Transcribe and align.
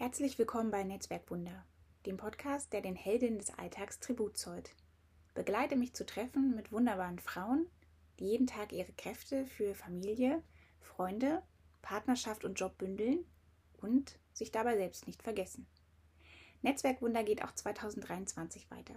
Herzlich 0.00 0.38
willkommen 0.38 0.70
bei 0.70 0.84
Netzwerkwunder, 0.84 1.64
dem 2.06 2.18
Podcast, 2.18 2.72
der 2.72 2.82
den 2.82 2.94
Heldinnen 2.94 3.40
des 3.40 3.50
Alltags 3.58 3.98
Tribut 3.98 4.36
zollt. 4.36 4.76
Begleite 5.34 5.74
mich 5.74 5.92
zu 5.92 6.06
Treffen 6.06 6.54
mit 6.54 6.70
wunderbaren 6.70 7.18
Frauen, 7.18 7.66
die 8.20 8.26
jeden 8.26 8.46
Tag 8.46 8.72
ihre 8.72 8.92
Kräfte 8.92 9.44
für 9.44 9.74
Familie, 9.74 10.40
Freunde, 10.78 11.42
Partnerschaft 11.82 12.44
und 12.44 12.54
Job 12.54 12.78
bündeln 12.78 13.24
und 13.82 14.20
sich 14.32 14.52
dabei 14.52 14.76
selbst 14.76 15.08
nicht 15.08 15.24
vergessen. 15.24 15.66
Netzwerkwunder 16.62 17.24
geht 17.24 17.42
auch 17.42 17.52
2023 17.52 18.70
weiter. 18.70 18.94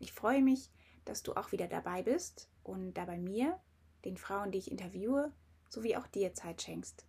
Ich 0.00 0.12
freue 0.12 0.42
mich, 0.42 0.70
dass 1.06 1.22
du 1.22 1.32
auch 1.32 1.50
wieder 1.50 1.66
dabei 1.66 2.02
bist 2.02 2.50
und 2.62 2.92
dabei 2.92 3.16
mir, 3.16 3.58
den 4.04 4.18
Frauen, 4.18 4.52
die 4.52 4.58
ich 4.58 4.70
interviewe, 4.70 5.32
sowie 5.70 5.96
auch 5.96 6.06
dir 6.06 6.34
Zeit 6.34 6.60
schenkst. 6.60 7.06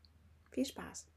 Viel 0.50 0.66
Spaß! 0.66 1.07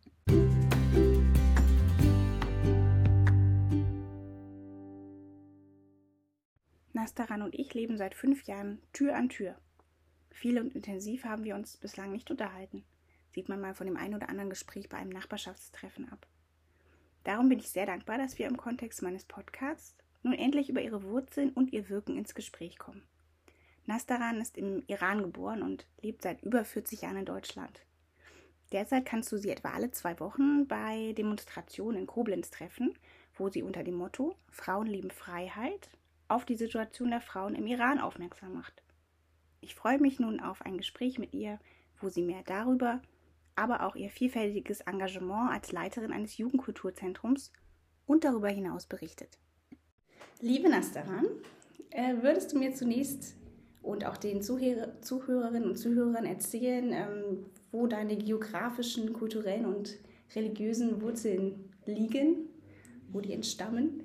Nastaran 7.00 7.40
und 7.40 7.54
ich 7.54 7.72
leben 7.72 7.96
seit 7.96 8.14
fünf 8.14 8.42
Jahren 8.44 8.78
Tür 8.92 9.16
an 9.16 9.30
Tür. 9.30 9.54
Viel 10.30 10.60
und 10.60 10.74
intensiv 10.74 11.24
haben 11.24 11.44
wir 11.44 11.54
uns 11.54 11.78
bislang 11.78 12.12
nicht 12.12 12.30
unterhalten. 12.30 12.84
Sieht 13.30 13.48
man 13.48 13.58
mal 13.58 13.74
von 13.74 13.86
dem 13.86 13.96
einen 13.96 14.16
oder 14.16 14.28
anderen 14.28 14.50
Gespräch 14.50 14.90
bei 14.90 14.98
einem 14.98 15.08
Nachbarschaftstreffen 15.08 16.10
ab. 16.12 16.26
Darum 17.24 17.48
bin 17.48 17.58
ich 17.58 17.70
sehr 17.70 17.86
dankbar, 17.86 18.18
dass 18.18 18.38
wir 18.38 18.46
im 18.46 18.58
Kontext 18.58 19.00
meines 19.00 19.24
Podcasts 19.24 19.96
nun 20.22 20.34
endlich 20.34 20.68
über 20.68 20.82
ihre 20.82 21.02
Wurzeln 21.02 21.48
und 21.54 21.72
ihr 21.72 21.88
Wirken 21.88 22.18
ins 22.18 22.34
Gespräch 22.34 22.78
kommen. 22.78 23.02
Nastaran 23.86 24.38
ist 24.38 24.58
im 24.58 24.82
Iran 24.86 25.22
geboren 25.22 25.62
und 25.62 25.86
lebt 26.02 26.20
seit 26.20 26.42
über 26.42 26.66
40 26.66 27.00
Jahren 27.00 27.16
in 27.16 27.24
Deutschland. 27.24 27.80
Derzeit 28.72 29.06
kannst 29.06 29.32
du 29.32 29.38
sie 29.38 29.48
etwa 29.48 29.70
alle 29.70 29.90
zwei 29.90 30.20
Wochen 30.20 30.68
bei 30.68 31.14
Demonstrationen 31.16 32.00
in 32.00 32.06
Koblenz 32.06 32.50
treffen, 32.50 32.92
wo 33.38 33.48
sie 33.48 33.62
unter 33.62 33.84
dem 33.84 33.94
Motto 33.94 34.36
Frauen 34.50 34.86
lieben 34.86 35.10
Freiheit 35.10 35.88
auf 36.30 36.44
die 36.44 36.56
Situation 36.56 37.10
der 37.10 37.20
Frauen 37.20 37.54
im 37.54 37.66
Iran 37.66 37.98
aufmerksam 37.98 38.54
macht. 38.54 38.82
Ich 39.60 39.74
freue 39.74 39.98
mich 39.98 40.20
nun 40.20 40.40
auf 40.40 40.62
ein 40.62 40.76
Gespräch 40.76 41.18
mit 41.18 41.34
ihr, 41.34 41.58
wo 42.00 42.08
sie 42.08 42.22
mehr 42.22 42.42
darüber, 42.46 43.02
aber 43.56 43.86
auch 43.86 43.96
ihr 43.96 44.10
vielfältiges 44.10 44.80
Engagement 44.82 45.50
als 45.50 45.72
Leiterin 45.72 46.12
eines 46.12 46.38
Jugendkulturzentrums 46.38 47.52
und 48.06 48.24
darüber 48.24 48.48
hinaus 48.48 48.86
berichtet. 48.86 49.38
Liebe 50.40 50.70
Nastaran, 50.70 51.26
äh, 51.90 52.14
würdest 52.22 52.52
du 52.52 52.58
mir 52.58 52.72
zunächst 52.74 53.36
und 53.82 54.06
auch 54.06 54.16
den 54.16 54.40
Zuhörer, 54.40 55.00
Zuhörerinnen 55.02 55.68
und 55.68 55.76
Zuhörern 55.76 56.24
erzählen, 56.24 56.92
ähm, 56.92 57.46
wo 57.72 57.86
deine 57.86 58.16
geografischen, 58.16 59.12
kulturellen 59.12 59.66
und 59.66 59.98
religiösen 60.34 61.02
Wurzeln 61.02 61.70
liegen, 61.86 62.48
wo 63.10 63.20
die 63.20 63.32
entstammen? 63.32 63.99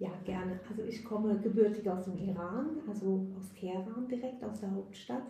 Ja, 0.00 0.08
gerne. 0.24 0.58
Also 0.68 0.82
ich 0.82 1.04
komme 1.04 1.38
gebürtig 1.40 1.88
aus 1.88 2.06
dem 2.06 2.16
Iran, 2.16 2.78
also 2.88 3.26
aus 3.38 3.52
Teheran 3.52 4.08
direkt, 4.08 4.42
aus 4.42 4.60
der 4.60 4.74
Hauptstadt. 4.74 5.24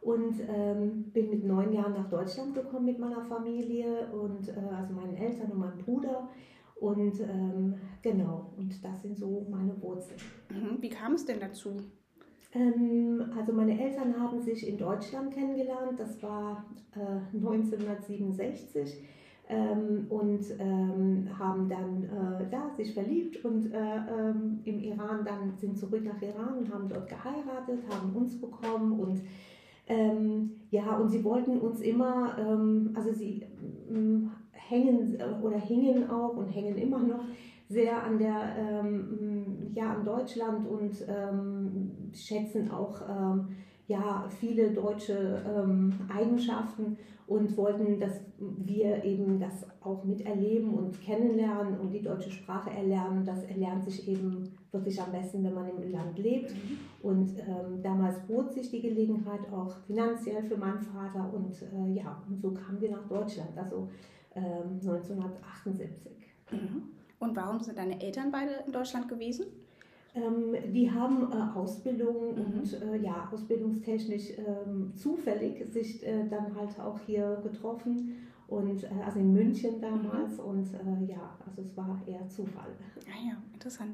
Und 0.00 0.40
ähm, 0.48 1.10
bin 1.12 1.28
mit 1.30 1.44
neun 1.44 1.72
Jahren 1.72 1.92
nach 1.92 2.08
Deutschland 2.08 2.54
gekommen 2.54 2.86
mit 2.86 2.98
meiner 2.98 3.22
Familie 3.22 4.10
und 4.12 4.48
äh, 4.48 4.74
also 4.74 4.94
meinen 4.94 5.14
Eltern 5.14 5.50
und 5.50 5.58
meinem 5.58 5.78
Bruder. 5.78 6.28
Und 6.76 7.20
ähm, 7.20 7.74
genau, 8.00 8.52
und 8.56 8.82
das 8.82 9.02
sind 9.02 9.18
so 9.18 9.46
meine 9.50 9.80
Wurzeln. 9.82 10.20
Mhm. 10.50 10.80
Wie 10.80 10.88
kam 10.88 11.12
es 11.12 11.26
denn 11.26 11.40
dazu? 11.40 11.76
Ähm, 12.52 13.32
also 13.36 13.52
meine 13.52 13.78
Eltern 13.78 14.18
haben 14.18 14.40
sich 14.40 14.66
in 14.66 14.78
Deutschland 14.78 15.34
kennengelernt, 15.34 15.98
das 15.98 16.22
war 16.22 16.64
äh, 16.94 17.36
1967 17.36 18.98
ähm, 19.48 20.06
und 20.08 20.44
ähm, 20.58 21.28
haben 21.38 21.68
dann 21.68 22.04
äh, 22.04 22.50
da 22.50 22.68
sich 22.76 22.92
verliebt 22.94 23.44
und 23.44 23.72
äh, 23.72 23.76
ähm, 23.78 24.60
im 24.64 24.80
Iran 24.80 25.24
dann 25.24 25.52
sind 25.56 25.78
zurück 25.78 26.02
nach 26.04 26.20
Iran 26.20 26.58
und 26.58 26.72
haben 26.72 26.88
dort 26.88 27.08
geheiratet, 27.08 27.78
haben 27.88 28.14
uns 28.14 28.40
bekommen 28.40 28.98
und 28.98 29.22
ähm, 29.86 30.50
ja 30.70 30.96
und 30.96 31.10
sie 31.10 31.22
wollten 31.22 31.60
uns 31.60 31.80
immer, 31.80 32.36
ähm, 32.38 32.90
also 32.94 33.12
sie 33.12 33.44
ähm, 33.88 34.32
hängen 34.50 35.16
oder 35.42 35.58
hingen 35.58 36.10
auch 36.10 36.36
und 36.36 36.48
hängen 36.48 36.76
immer 36.76 36.98
noch 36.98 37.24
sehr 37.68 38.02
an 38.02 38.18
der 38.18 38.84
ja 39.74 39.94
an 39.94 40.04
Deutschland 40.04 40.68
und 40.68 41.04
schätzen 42.14 42.70
auch 42.70 43.00
ja, 43.88 44.26
viele 44.40 44.70
deutsche 44.72 45.42
ähm, 45.46 45.92
Eigenschaften 46.14 46.98
und 47.26 47.56
wollten, 47.56 47.98
dass 47.98 48.20
wir 48.38 49.02
eben 49.04 49.40
das 49.40 49.66
auch 49.80 50.04
miterleben 50.04 50.74
und 50.74 51.00
kennenlernen 51.00 51.78
und 51.80 51.92
die 51.92 52.02
deutsche 52.02 52.30
Sprache 52.30 52.70
erlernen. 52.70 53.24
Das 53.24 53.42
erlernt 53.44 53.84
sich 53.84 54.06
eben 54.06 54.52
wirklich 54.70 55.00
am 55.00 55.10
besten, 55.10 55.42
wenn 55.42 55.54
man 55.54 55.68
im 55.68 55.90
Land 55.90 56.18
lebt. 56.18 56.52
Mhm. 56.52 56.78
Und 57.02 57.38
ähm, 57.38 57.82
damals 57.82 58.20
bot 58.26 58.52
sich 58.52 58.70
die 58.70 58.80
Gelegenheit 58.80 59.40
auch 59.52 59.74
finanziell 59.86 60.42
für 60.44 60.56
meinen 60.56 60.80
Vater 60.80 61.32
und 61.32 61.52
äh, 61.62 61.94
ja, 61.94 62.22
und 62.28 62.40
so 62.40 62.52
kamen 62.52 62.80
wir 62.80 62.90
nach 62.90 63.08
Deutschland, 63.08 63.56
also 63.56 63.88
ähm, 64.34 64.78
1978. 64.80 66.12
Mhm. 66.52 66.82
Und 67.18 67.34
warum 67.34 67.60
sind 67.60 67.78
deine 67.78 68.00
Eltern 68.00 68.30
beide 68.30 68.52
in 68.66 68.72
Deutschland 68.72 69.08
gewesen? 69.08 69.46
Ähm, 70.16 70.72
die 70.72 70.90
haben 70.90 71.30
äh, 71.30 71.58
Ausbildung 71.58 72.34
mhm. 72.34 72.60
und 72.60 72.82
äh, 72.82 72.96
ja, 72.96 73.28
ausbildungstechnisch 73.30 74.30
ähm, 74.38 74.92
zufällig 74.94 75.70
sich 75.70 76.06
äh, 76.06 76.26
dann 76.28 76.54
halt 76.56 76.80
auch 76.80 76.98
hier 77.00 77.38
getroffen 77.42 78.16
und 78.48 78.82
äh, 78.84 78.88
also 79.04 79.18
in 79.18 79.34
München 79.34 79.78
damals 79.80 80.38
mhm. 80.38 80.44
und 80.44 80.74
äh, 80.74 81.12
ja, 81.12 81.36
also 81.46 81.60
es 81.60 81.76
war 81.76 82.00
eher 82.06 82.26
Zufall. 82.28 82.70
Ah 83.06 83.28
ja, 83.28 83.36
interessant. 83.52 83.90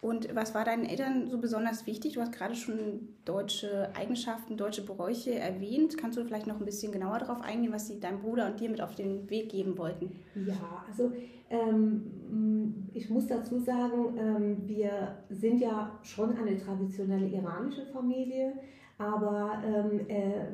Und 0.00 0.34
was 0.34 0.54
war 0.54 0.64
deinen 0.64 0.86
Eltern 0.86 1.28
so 1.28 1.38
besonders 1.38 1.86
wichtig? 1.86 2.14
Du 2.14 2.20
hast 2.22 2.32
gerade 2.32 2.54
schon 2.54 3.08
deutsche 3.26 3.90
Eigenschaften, 3.94 4.56
deutsche 4.56 4.82
Bräuche 4.82 5.34
erwähnt. 5.34 5.98
Kannst 5.98 6.16
du 6.16 6.24
vielleicht 6.24 6.46
noch 6.46 6.58
ein 6.58 6.64
bisschen 6.64 6.90
genauer 6.90 7.18
darauf 7.18 7.42
eingehen, 7.42 7.72
was 7.72 7.86
sie 7.86 8.00
deinem 8.00 8.20
Bruder 8.20 8.46
und 8.46 8.60
dir 8.60 8.70
mit 8.70 8.80
auf 8.80 8.94
den 8.94 9.28
Weg 9.28 9.50
geben 9.50 9.76
wollten? 9.76 10.12
Ja, 10.34 10.84
also 10.88 11.12
ähm, 11.50 12.88
ich 12.94 13.10
muss 13.10 13.26
dazu 13.26 13.58
sagen, 13.58 14.16
ähm, 14.16 14.56
wir 14.66 15.18
sind 15.28 15.60
ja 15.60 15.98
schon 16.02 16.34
eine 16.34 16.56
traditionelle 16.56 17.26
iranische 17.26 17.84
Familie, 17.92 18.54
aber 18.96 19.62
ähm, 19.66 20.00
äh, 20.08 20.46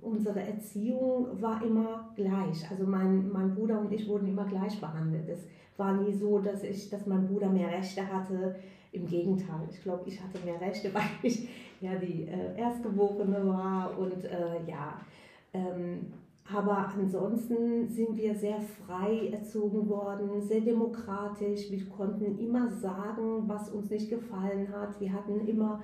unsere 0.00 0.40
Erziehung 0.40 1.42
war 1.42 1.62
immer 1.62 2.10
gleich. 2.16 2.70
Also 2.70 2.86
mein, 2.86 3.30
mein 3.30 3.54
Bruder 3.54 3.80
und 3.80 3.92
ich 3.92 4.08
wurden 4.08 4.28
immer 4.28 4.46
gleich 4.46 4.80
behandelt. 4.80 5.28
Es 5.28 5.46
war 5.76 6.00
nie 6.00 6.12
so, 6.12 6.38
dass, 6.38 6.62
ich, 6.62 6.88
dass 6.88 7.06
mein 7.06 7.26
Bruder 7.26 7.50
mehr 7.50 7.68
Rechte 7.68 8.06
hatte 8.10 8.56
im 8.94 9.06
Gegenteil, 9.06 9.68
ich 9.70 9.82
glaube, 9.82 10.04
ich 10.06 10.20
hatte 10.22 10.38
mehr 10.44 10.60
Rechte, 10.60 10.92
weil 10.94 11.02
ich 11.22 11.48
ja 11.80 11.94
die 11.96 12.22
äh, 12.24 12.58
Erstgeborene 12.58 13.46
war 13.46 13.98
und 13.98 14.24
äh, 14.24 14.62
ja. 14.66 15.00
Ähm, 15.52 16.06
aber 16.52 16.92
ansonsten 16.94 17.88
sind 17.88 18.16
wir 18.18 18.34
sehr 18.34 18.60
frei 18.60 19.28
erzogen 19.32 19.88
worden, 19.88 20.42
sehr 20.42 20.60
demokratisch. 20.60 21.70
Wir 21.70 21.86
konnten 21.88 22.38
immer 22.38 22.68
sagen, 22.68 23.44
was 23.46 23.70
uns 23.70 23.88
nicht 23.88 24.10
gefallen 24.10 24.68
hat. 24.70 25.00
Wir 25.00 25.10
hatten 25.10 25.46
immer 25.46 25.82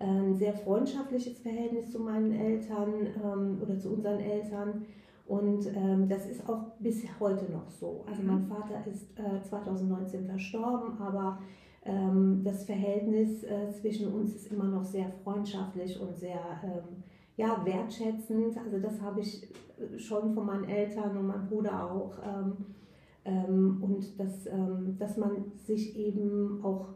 äh, 0.00 0.06
ein 0.06 0.34
sehr 0.34 0.52
freundschaftliches 0.52 1.38
Verhältnis 1.38 1.92
zu 1.92 2.00
meinen 2.00 2.32
Eltern 2.32 3.06
ähm, 3.22 3.58
oder 3.62 3.78
zu 3.78 3.90
unseren 3.90 4.18
Eltern. 4.18 4.84
Und 5.28 5.64
ähm, 5.76 6.08
das 6.08 6.26
ist 6.26 6.48
auch 6.48 6.72
bis 6.80 7.04
heute 7.20 7.44
noch 7.52 7.70
so. 7.70 8.04
Also 8.04 8.20
mein 8.22 8.42
mhm. 8.42 8.48
Vater 8.48 8.84
ist 8.90 9.16
äh, 9.16 9.40
2019 9.40 10.26
verstorben, 10.26 11.00
aber 11.00 11.38
das 11.82 12.64
Verhältnis 12.64 13.42
äh, 13.44 13.70
zwischen 13.70 14.12
uns 14.12 14.34
ist 14.34 14.52
immer 14.52 14.64
noch 14.64 14.84
sehr 14.84 15.10
freundschaftlich 15.24 15.98
und 15.98 16.14
sehr 16.16 16.60
ähm, 16.62 17.02
ja, 17.36 17.64
wertschätzend. 17.64 18.58
Also 18.58 18.78
das 18.78 19.00
habe 19.00 19.20
ich 19.20 19.44
äh, 19.44 19.98
schon 19.98 20.34
von 20.34 20.44
meinen 20.44 20.64
Eltern 20.64 21.16
und 21.16 21.26
meinem 21.26 21.48
Bruder 21.48 21.90
auch. 21.90 22.18
Ähm, 22.22 22.56
ähm, 23.24 23.78
und 23.82 24.18
dass, 24.18 24.46
ähm, 24.46 24.96
dass 24.98 25.16
man 25.16 25.52
sich 25.54 25.96
eben 25.96 26.60
auch, 26.62 26.88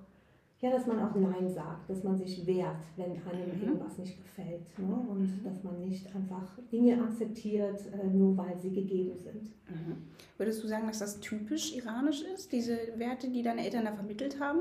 ja, 0.64 0.70
dass 0.70 0.86
man 0.86 0.98
auch 1.00 1.14
Nein 1.14 1.50
sagt, 1.50 1.90
dass 1.90 2.02
man 2.02 2.16
sich 2.16 2.46
wehrt, 2.46 2.78
wenn 2.96 3.10
einem 3.10 3.54
mhm. 3.54 3.62
irgendwas 3.62 3.98
nicht 3.98 4.16
gefällt. 4.16 4.78
Ne? 4.78 4.94
Und 5.10 5.20
mhm. 5.20 5.44
dass 5.44 5.62
man 5.62 5.78
nicht 5.78 6.06
einfach 6.16 6.58
Dinge 6.72 7.02
akzeptiert, 7.02 7.80
äh, 7.92 8.06
nur 8.06 8.34
weil 8.38 8.58
sie 8.58 8.70
gegeben 8.70 9.12
sind. 9.18 9.42
Mhm. 9.68 9.96
Würdest 10.38 10.64
du 10.64 10.66
sagen, 10.66 10.86
dass 10.86 11.00
das 11.00 11.20
typisch 11.20 11.76
iranisch 11.76 12.22
ist, 12.22 12.50
diese 12.50 12.78
Werte, 12.96 13.28
die 13.28 13.42
deine 13.42 13.62
Eltern 13.62 13.84
da 13.84 13.92
vermittelt 13.92 14.40
haben? 14.40 14.60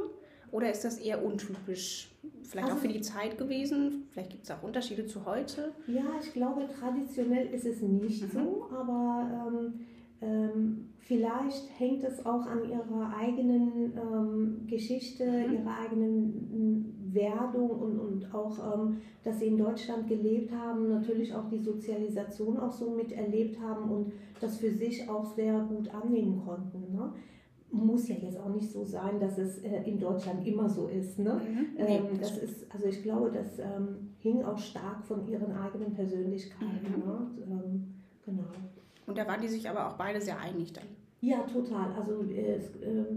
Oder 0.51 0.69
ist 0.71 0.83
das 0.83 0.97
eher 0.97 1.23
untypisch? 1.23 2.11
Vielleicht 2.43 2.65
also, 2.65 2.77
auch 2.77 2.81
für 2.81 2.89
die 2.89 2.99
Zeit 2.99 3.37
gewesen? 3.37 4.03
Vielleicht 4.11 4.31
gibt 4.31 4.43
es 4.43 4.51
auch 4.51 4.61
Unterschiede 4.61 5.05
zu 5.05 5.25
heute? 5.25 5.71
Ja, 5.87 6.03
ich 6.21 6.33
glaube, 6.33 6.67
traditionell 6.67 7.47
ist 7.47 7.65
es 7.65 7.81
nicht 7.81 8.23
mhm. 8.23 8.29
so, 8.29 8.67
aber 8.71 9.47
ähm, 9.47 9.85
vielleicht 10.99 11.79
hängt 11.79 12.03
es 12.03 12.25
auch 12.25 12.45
an 12.45 12.69
ihrer 12.69 13.13
eigenen 13.17 13.93
ähm, 13.97 14.67
Geschichte, 14.67 15.25
mhm. 15.25 15.53
ihrer 15.53 15.77
eigenen 15.79 17.13
Werdung 17.13 17.69
und, 17.69 17.99
und 17.99 18.33
auch, 18.33 18.57
ähm, 18.73 18.97
dass 19.23 19.39
sie 19.39 19.47
in 19.47 19.57
Deutschland 19.57 20.07
gelebt 20.07 20.51
haben, 20.51 20.89
natürlich 20.89 21.33
auch 21.33 21.49
die 21.49 21.59
Sozialisation 21.59 22.57
auch 22.57 22.71
so 22.71 22.91
miterlebt 22.91 23.59
haben 23.59 23.89
und 23.91 24.13
das 24.39 24.57
für 24.57 24.71
sich 24.71 25.09
auch 25.09 25.25
sehr 25.35 25.59
gut 25.61 25.93
annehmen 25.93 26.41
konnten. 26.43 26.93
Ne? 26.93 27.13
muss 27.73 28.07
ja 28.07 28.15
jetzt 28.15 28.39
auch 28.39 28.53
nicht 28.53 28.71
so 28.71 28.83
sein, 28.83 29.19
dass 29.19 29.37
es 29.39 29.57
äh, 29.63 29.81
in 29.83 29.99
Deutschland 29.99 30.45
immer 30.45 30.69
so 30.69 30.87
ist. 30.87 31.17
Ne? 31.17 31.41
Mhm. 31.43 31.65
Ähm, 31.77 32.03
das, 32.19 32.35
das 32.35 32.37
ist, 32.37 32.71
also 32.71 32.85
ich 32.85 33.01
glaube, 33.01 33.31
das 33.31 33.57
ähm, 33.57 34.11
hing 34.19 34.43
auch 34.43 34.57
stark 34.57 35.03
von 35.05 35.27
ihren 35.27 35.51
eigenen 35.51 35.93
Persönlichkeiten. 35.93 36.99
Mhm. 36.99 37.03
Ne? 37.03 37.31
Ähm, 37.47 37.93
genau. 38.23 38.43
Und 39.05 39.17
da 39.17 39.27
waren 39.27 39.41
die 39.41 39.47
sich 39.47 39.69
aber 39.69 39.87
auch 39.87 39.93
beide 39.93 40.21
sehr 40.21 40.39
einig 40.39 40.73
dann. 40.73 40.85
Ja, 41.21 41.39
total. 41.43 41.93
Also, 41.93 42.23
äh, 42.23 42.59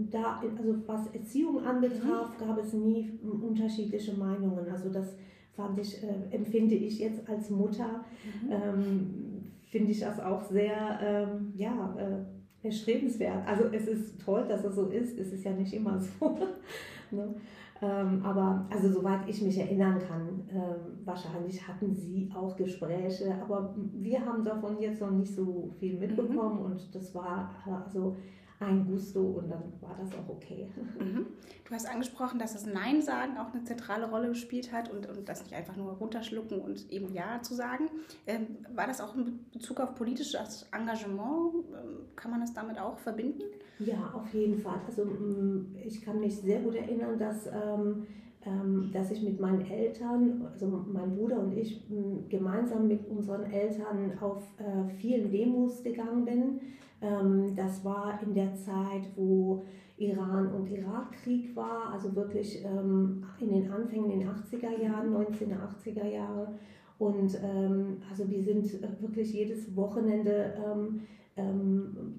da, 0.09 0.41
also 0.41 0.75
was 0.85 1.07
Erziehung 1.13 1.65
anbetraf, 1.65 2.39
mhm. 2.39 2.45
gab 2.45 2.57
es 2.57 2.71
nie 2.73 3.19
unterschiedliche 3.21 4.13
Meinungen. 4.13 4.69
Also 4.71 4.89
das 4.89 5.15
fand 5.53 5.77
ich, 5.79 6.01
äh, 6.03 6.33
empfinde 6.33 6.75
ich 6.75 6.99
jetzt 6.99 7.27
als 7.27 7.49
Mutter, 7.49 8.05
mhm. 8.43 8.51
ähm, 8.51 9.43
finde 9.63 9.91
ich 9.91 9.99
das 9.99 10.19
auch 10.19 10.41
sehr, 10.43 10.99
ähm, 11.01 11.51
ja, 11.57 11.95
äh, 11.97 12.65
erstrebenswert. 12.65 13.45
Also 13.45 13.65
es 13.71 13.87
ist 13.87 14.21
toll, 14.21 14.45
dass 14.47 14.63
es 14.63 14.75
so 14.75 14.87
ist. 14.87 15.17
Es 15.19 15.33
ist 15.33 15.43
ja 15.43 15.51
nicht 15.51 15.73
immer 15.73 15.99
so. 15.99 16.37
ne? 17.11 17.35
Ähm, 17.81 18.23
aber 18.23 18.65
also 18.71 18.89
soweit 18.89 19.27
ich 19.27 19.41
mich 19.41 19.59
erinnern 19.59 19.99
kann, 19.99 20.49
ähm, 20.49 21.05
wahrscheinlich 21.05 21.67
hatten 21.67 21.93
sie 21.93 22.29
auch 22.33 22.55
Gespräche, 22.55 23.35
aber 23.41 23.75
wir 23.93 24.25
haben 24.25 24.43
davon 24.43 24.79
jetzt 24.79 25.01
noch 25.01 25.11
nicht 25.11 25.35
so 25.35 25.69
viel 25.79 25.93
mhm. 25.93 25.99
mitbekommen 25.99 26.59
mhm. 26.59 26.65
und 26.65 26.95
das 26.95 27.13
war 27.13 27.51
also 27.65 28.15
ein 28.59 28.87
Gusto 28.87 29.19
und 29.21 29.49
dann 29.49 29.61
war 29.81 29.95
das 29.99 30.11
auch 30.13 30.29
okay. 30.29 30.67
Mhm. 30.99 31.27
Du 31.65 31.73
hast 31.73 31.87
angesprochen, 31.87 32.39
dass 32.39 32.53
das 32.53 32.65
Nein 32.65 33.01
sagen 33.01 33.37
auch 33.37 33.53
eine 33.53 33.63
zentrale 33.63 34.09
Rolle 34.09 34.29
gespielt 34.29 34.71
hat 34.71 34.89
und, 34.89 35.07
und 35.07 35.29
das 35.29 35.43
nicht 35.43 35.53
einfach 35.53 35.75
nur 35.75 35.91
runterschlucken 35.93 36.59
und 36.59 36.89
eben 36.91 37.13
Ja 37.13 37.41
zu 37.41 37.53
sagen. 37.53 37.89
Ähm, 38.25 38.47
war 38.73 38.87
das 38.87 39.01
auch 39.01 39.15
in 39.15 39.45
Bezug 39.51 39.79
auf 39.79 39.93
politisches 39.95 40.67
Engagement? 40.71 41.53
Ähm, 41.55 42.07
kann 42.15 42.31
man 42.31 42.41
das 42.41 42.53
damit 42.53 42.79
auch 42.79 42.97
verbinden? 42.97 43.43
Ja, 43.79 44.11
auf 44.13 44.33
jeden 44.33 44.57
Fall. 44.57 44.79
Also 44.87 45.05
mm, 45.05 45.75
ich 45.85 46.01
kann 46.01 46.19
mich 46.19 46.37
sehr 46.37 46.61
gut 46.61 46.75
erinnern, 46.75 47.19
dass, 47.19 47.45
ähm, 47.47 48.07
ähm, 48.43 48.89
dass 48.91 49.11
ich 49.11 49.21
mit 49.21 49.39
meinen 49.39 49.61
Eltern, 49.69 50.47
also 50.51 50.67
mein 50.67 51.15
Bruder 51.15 51.39
und 51.39 51.55
ich, 51.55 51.87
mm, 51.89 52.27
gemeinsam 52.27 52.87
mit 52.87 53.07
unseren 53.07 53.43
Eltern 53.51 54.17
auf 54.19 54.41
äh, 54.57 54.89
vielen 54.95 55.29
Demos 55.29 55.83
gegangen 55.83 56.25
bin 56.25 56.59
das 56.99 57.85
war 57.85 58.19
in 58.23 58.33
der 58.33 58.55
Zeit, 58.55 59.09
wo 59.15 59.63
Iran- 59.97 60.51
und 60.51 60.69
Irakkrieg 60.69 61.55
war, 61.55 61.91
also 61.91 62.15
wirklich 62.15 62.63
ähm, 62.65 63.23
in 63.39 63.49
den 63.49 63.71
Anfängen 63.71 64.11
in 64.11 64.19
den 64.21 64.29
80er 64.29 64.81
Jahren, 64.81 65.15
1980er 65.15 66.07
Jahre. 66.07 66.57
Und 66.97 67.39
ähm, 67.43 67.97
also 68.09 68.27
wir 68.29 68.41
sind 68.41 68.65
wirklich 69.01 69.33
jedes 69.33 69.75
Wochenende 69.75 70.53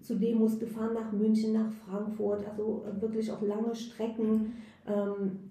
zu 0.00 0.14
Demos 0.14 0.60
gefahren, 0.60 0.94
nach 0.94 1.10
München, 1.10 1.52
nach 1.52 1.72
Frankfurt, 1.72 2.46
also 2.48 2.84
wirklich 3.00 3.32
auch 3.32 3.42
lange 3.42 3.74
Strecken. 3.74 4.52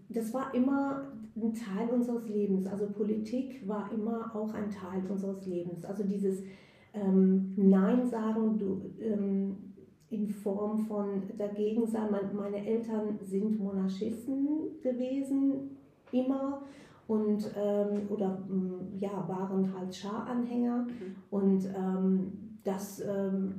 das 0.07 0.33
war 0.33 0.53
immer 0.53 1.03
ein 1.41 1.53
Teil 1.53 1.89
unseres 1.89 2.27
Lebens. 2.27 2.65
Also 2.65 2.87
Politik 2.87 3.67
war 3.67 3.91
immer 3.91 4.33
auch 4.35 4.53
ein 4.53 4.69
Teil 4.69 5.03
unseres 5.09 5.45
Lebens. 5.45 5.85
Also 5.85 6.03
dieses 6.03 6.43
ähm, 7.03 7.53
Nein 7.55 8.05
sagen 8.05 8.57
du, 8.57 8.81
ähm, 8.99 9.55
in 10.09 10.29
Form 10.29 10.79
von 10.79 11.23
dagegen 11.37 11.85
sein. 11.85 12.09
Meine 12.33 12.65
Eltern 12.65 13.19
sind 13.21 13.59
Monarchisten 13.59 14.81
gewesen, 14.81 15.77
immer. 16.11 16.61
Und, 17.07 17.49
ähm, 17.57 18.01
oder 18.09 18.39
mm, 18.47 18.97
ja, 18.99 19.27
waren 19.27 19.73
halt 19.77 19.95
Schah-Anhänger. 19.95 20.83
Mhm. 20.83 21.15
Und 21.29 21.65
ähm, 21.65 22.59
das, 22.63 23.01
ähm, 23.01 23.55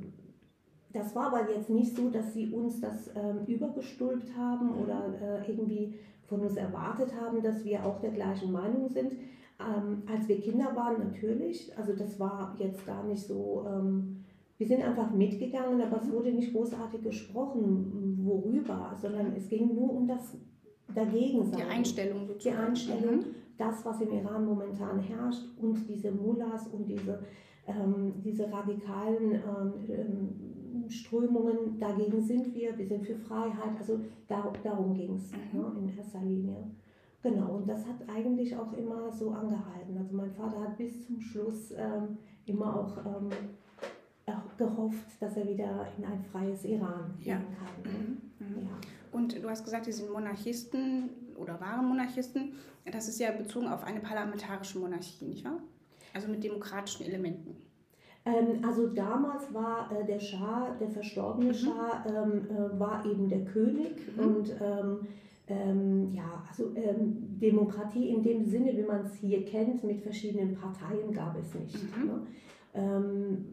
das 0.93 1.14
war 1.14 1.29
aber 1.29 1.50
jetzt 1.50 1.70
nicht 1.70 1.96
so, 1.96 2.11
dass 2.11 2.35
sie 2.35 2.50
uns 2.50 2.81
das 2.81 3.11
ähm, 3.14 3.46
übergestülpt 3.46 4.37
haben 4.37 4.67
mhm. 4.67 4.82
oder 4.82 5.02
äh, 5.20 5.50
irgendwie 5.50 5.94
von 6.26 6.40
uns 6.40 6.56
erwartet 6.56 7.14
haben, 7.19 7.43
dass 7.43 7.64
wir 7.64 7.85
auch 7.87 8.00
der 8.00 8.11
gleichen 8.11 8.52
Meinung 8.52 8.88
sind. 8.88 9.12
Ähm, 9.60 10.02
als 10.06 10.28
wir 10.28 10.40
Kinder 10.40 10.75
waren, 10.76 10.99
natürlich. 10.99 11.76
Also 11.76 11.94
das 11.94 12.19
war 12.20 12.55
jetzt 12.58 12.87
gar 12.87 13.05
nicht 13.05 13.22
so. 13.22 13.66
Ähm, 13.69 14.25
wir 14.56 14.66
sind 14.66 14.82
einfach 14.82 15.10
mitgegangen, 15.12 15.81
aber 15.81 16.02
es 16.02 16.10
wurde 16.10 16.32
nicht 16.32 16.52
großartig 16.52 17.02
gesprochen, 17.02 18.19
worüber, 18.22 18.93
sondern 19.00 19.32
es 19.37 19.49
ging 19.49 19.75
nur 19.75 19.93
um 19.94 20.06
das 20.08 20.37
Dagegensein. 20.94 21.60
Die 21.60 21.64
Einstellung 21.64 22.26
sozusagen. 22.26 22.56
Die 22.56 22.62
Einstellung, 22.62 23.16
mhm. 23.16 23.25
das, 23.56 23.84
was 23.84 24.00
im 24.00 24.12
Iran 24.12 24.44
momentan 24.44 24.99
herrscht 24.99 25.44
und 25.61 25.88
diese 25.88 26.11
Mullahs 26.11 26.66
und 26.69 26.88
diese, 26.88 27.20
ähm, 27.66 28.14
diese 28.25 28.50
radikalen 28.50 29.34
ähm, 29.34 29.72
ähm, 29.88 30.88
Strömungen, 30.88 31.78
dagegen 31.78 32.20
sind 32.20 32.54
wir, 32.54 32.76
wir 32.76 32.87
sind 32.87 33.04
für 33.04 33.16
Freiheit. 33.16 33.76
Also 33.78 34.00
da, 34.26 34.52
darum 34.62 34.94
ging 34.94 35.14
es 35.14 35.31
mhm. 35.32 35.61
ne, 35.61 35.72
in 35.78 35.96
erster 35.96 36.22
Linie. 36.22 36.56
Genau, 37.30 37.56
und 37.56 37.69
das 37.69 37.86
hat 37.86 37.96
eigentlich 38.08 38.56
auch 38.56 38.72
immer 38.72 39.10
so 39.10 39.30
angehalten. 39.30 39.96
Also 39.98 40.14
mein 40.14 40.30
Vater 40.32 40.60
hat 40.60 40.76
bis 40.76 41.06
zum 41.06 41.20
Schluss 41.20 41.72
ähm, 41.72 42.19
immer 42.46 42.80
auch, 42.80 42.96
ähm, 43.04 43.30
gehofft, 44.58 45.20
dass 45.20 45.36
er 45.36 45.48
wieder 45.48 45.86
in 45.96 46.04
ein 46.04 46.22
freies 46.30 46.64
Iran 46.64 47.14
gehen 47.19 47.28
ja. 47.28 47.36
kann. 47.36 47.92
Ne? 47.92 47.98
Mhm. 47.98 48.46
Mhm. 48.46 48.62
Ja. 48.64 48.70
Und 49.12 49.42
du 49.42 49.48
hast 49.48 49.64
gesagt, 49.64 49.86
die 49.86 49.92
sind 49.92 50.12
Monarchisten 50.12 51.10
oder 51.36 51.58
waren 51.60 51.86
Monarchisten. 51.86 52.52
Das 52.92 53.08
ist 53.08 53.19
ja 53.19 53.30
bezogen 53.30 53.69
auf 53.69 53.84
eine 53.84 54.00
parlamentarische 54.00 54.78
Monarchie, 54.78 55.25
nicht 55.25 55.44
wahr? 55.44 55.60
Also 56.12 56.28
mit 56.28 56.42
demokratischen 56.42 57.06
Elementen. 57.06 57.56
Ähm, 58.25 58.62
also 58.66 58.88
damals 58.88 59.52
war 59.54 59.90
äh, 59.92 60.04
der 60.04 60.20
Schah, 60.20 60.76
der 60.78 60.90
verstorbene 60.90 61.50
mhm. 61.50 61.54
Schah, 61.54 62.04
ähm, 62.06 62.46
äh, 62.50 62.78
war 62.78 63.04
eben 63.06 63.28
der 63.28 63.44
König 63.44 63.96
mhm. 64.16 64.25
und 64.25 64.56
ähm, 64.60 65.06
ähm, 65.48 66.12
ja, 66.12 66.42
also 66.48 66.74
ähm, 66.74 67.38
Demokratie 67.40 68.10
in 68.10 68.22
dem 68.22 68.44
Sinne, 68.44 68.76
wie 68.76 68.82
man 68.82 69.02
es 69.02 69.14
hier 69.14 69.44
kennt, 69.44 69.82
mit 69.84 70.00
verschiedenen 70.00 70.54
Parteien 70.54 71.12
gab 71.12 71.38
es 71.38 71.54
nicht. 71.54 71.96
Mhm. 71.96 72.06
Ne? 72.06 72.20
Ähm, 72.74 73.44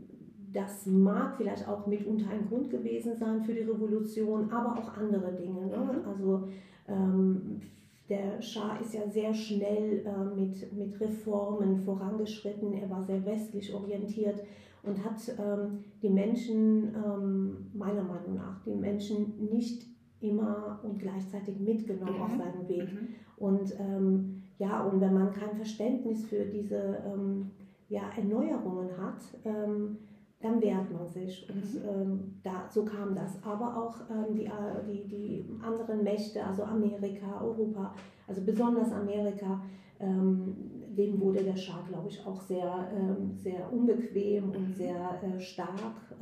das 0.54 0.86
mag 0.86 1.36
vielleicht 1.38 1.68
auch 1.68 1.86
mitunter 1.86 2.30
ein 2.30 2.48
Grund 2.48 2.70
gewesen 2.70 3.16
sein 3.16 3.42
für 3.42 3.54
die 3.54 3.62
Revolution, 3.62 4.50
aber 4.52 4.78
auch 4.80 4.98
andere 4.98 5.34
Dinge. 5.34 5.68
Ne? 5.68 5.78
Mhm. 5.78 6.08
Also 6.08 6.48
ähm, 6.88 7.62
der 8.10 8.42
Schah 8.42 8.78
ist 8.78 8.94
ja 8.94 9.08
sehr 9.10 9.34
schnell 9.34 10.06
äh, 10.06 10.40
mit, 10.40 10.72
mit 10.74 11.00
Reformen 11.00 11.78
vorangeschritten. 11.78 12.74
Er 12.74 12.90
war 12.90 13.04
sehr 13.04 13.26
westlich 13.26 13.74
orientiert 13.74 14.44
und 14.84 15.04
hat 15.04 15.20
ähm, 15.40 15.84
die 16.02 16.10
Menschen, 16.10 16.94
ähm, 16.96 17.72
meiner 17.74 18.04
Meinung 18.04 18.36
nach, 18.36 18.62
die 18.64 18.76
Menschen 18.76 19.50
nicht 19.52 19.88
immer 20.30 20.80
und 20.84 21.00
gleichzeitig 21.00 21.60
mitgenommen 21.60 22.18
mhm. 22.18 22.22
auf 22.22 22.32
seinem 22.32 22.68
Weg. 22.68 22.92
Mhm. 22.92 23.08
Und 23.38 23.80
ähm, 23.80 24.44
ja, 24.58 24.84
und 24.84 25.02
wenn 25.02 25.14
man 25.14 25.32
kein 25.32 25.56
Verständnis 25.56 26.26
für 26.26 26.46
diese 26.46 27.04
ähm, 27.06 27.52
ja, 27.90 28.04
Erneuerungen 28.16 28.90
hat, 28.98 29.22
ähm, 29.44 29.98
dann 30.42 30.62
wehrt 30.62 30.92
man 30.92 31.08
sich. 31.08 31.48
Und 31.50 31.74
mhm. 31.74 31.90
ähm, 31.90 32.34
da, 32.44 32.68
so 32.70 32.86
kam 32.86 33.16
das. 33.16 33.42
Aber 33.44 33.78
auch 33.78 33.96
ähm, 34.10 34.36
die, 34.36 34.46
äh, 34.46 34.84
die, 34.88 35.08
die 35.08 35.46
anderen 35.62 36.04
Mächte, 36.04 36.44
also 36.44 36.64
Amerika, 36.64 37.42
Europa, 37.42 37.94
also 38.28 38.42
besonders 38.44 38.92
Amerika, 38.92 39.62
ähm, 40.00 40.56
dem 40.90 41.20
wurde 41.20 41.44
der 41.44 41.56
Schah, 41.56 41.84
glaube 41.88 42.10
ich, 42.10 42.26
auch 42.26 42.40
sehr, 42.42 42.90
ähm, 42.94 43.32
sehr 43.36 43.72
unbequem 43.72 44.52
und 44.52 44.70
mhm. 44.70 44.74
sehr 44.74 45.22
äh, 45.24 45.40
stark. 45.40 46.16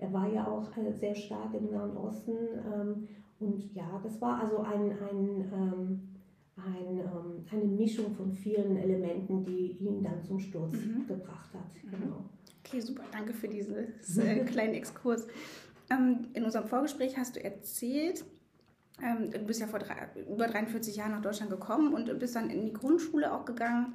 Er 0.00 0.12
war 0.12 0.26
ja 0.32 0.46
auch 0.46 0.74
äh, 0.76 0.92
sehr 0.92 1.14
stark 1.14 1.54
im 1.54 1.70
Nahen 1.70 1.96
Osten. 1.96 2.32
Ähm, 2.32 3.08
und 3.38 3.74
ja, 3.74 4.00
das 4.02 4.20
war 4.20 4.42
also 4.42 4.60
ein, 4.60 4.90
ein, 4.90 5.52
ähm, 5.52 6.00
ein, 6.56 6.98
ähm, 6.98 7.44
eine 7.50 7.64
Mischung 7.64 8.14
von 8.14 8.32
vielen 8.32 8.76
Elementen, 8.76 9.44
die 9.44 9.76
ihn 9.78 10.02
dann 10.02 10.22
zum 10.22 10.38
Sturz 10.38 10.72
mhm. 10.72 11.06
gebracht 11.06 11.50
hat. 11.54 11.84
Mhm. 11.84 11.90
Genau. 11.90 12.24
Okay, 12.64 12.80
super. 12.80 13.02
Danke 13.12 13.32
für 13.34 13.48
diesen 13.48 13.76
äh, 13.76 14.44
kleinen 14.46 14.74
Exkurs. 14.74 15.26
Ähm, 15.90 16.28
in 16.32 16.44
unserem 16.44 16.66
Vorgespräch 16.66 17.18
hast 17.18 17.36
du 17.36 17.44
erzählt, 17.44 18.24
ähm, 19.02 19.30
du 19.30 19.38
bist 19.40 19.60
ja 19.60 19.66
vor 19.66 19.80
drei, 19.80 20.08
über 20.30 20.46
43 20.46 20.96
Jahren 20.96 21.12
nach 21.12 21.22
Deutschland 21.22 21.50
gekommen 21.50 21.92
und 21.92 22.18
bist 22.18 22.36
dann 22.36 22.48
in 22.50 22.64
die 22.64 22.72
Grundschule 22.72 23.32
auch 23.32 23.44
gegangen. 23.44 23.94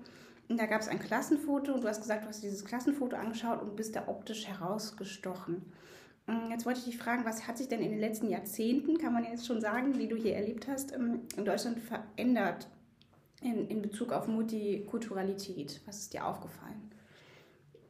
Und 0.49 0.59
da 0.59 0.67
gab 0.67 0.81
es 0.81 0.87
ein 0.87 0.99
Klassenfoto 0.99 1.73
und 1.73 1.83
du 1.83 1.87
hast 1.87 2.01
gesagt, 2.01 2.23
du 2.23 2.27
hast 2.27 2.43
dieses 2.43 2.63
Klassenfoto 2.65 3.15
angeschaut 3.15 3.61
und 3.61 3.75
bist 3.75 3.95
da 3.95 4.07
optisch 4.07 4.47
herausgestochen. 4.47 5.63
Mm, 6.27 6.49
jetzt 6.49 6.65
wollte 6.65 6.79
ich 6.79 6.85
dich 6.85 6.97
fragen, 6.97 7.25
was 7.25 7.47
hat 7.47 7.57
sich 7.57 7.67
denn 7.67 7.81
in 7.81 7.91
den 7.91 7.99
letzten 7.99 8.29
Jahrzehnten, 8.29 8.97
kann 8.97 9.13
man 9.13 9.23
jetzt 9.23 9.45
schon 9.45 9.61
sagen, 9.61 9.93
die 9.93 10.07
du 10.07 10.15
hier 10.15 10.35
erlebt 10.35 10.67
hast, 10.67 10.91
in 10.91 11.45
Deutschland 11.45 11.79
verändert 11.79 12.67
in, 13.41 13.67
in 13.67 13.81
Bezug 13.81 14.11
auf 14.11 14.27
Multikulturalität? 14.27 15.81
Was 15.85 15.99
ist 15.99 16.13
dir 16.13 16.25
aufgefallen? 16.25 16.91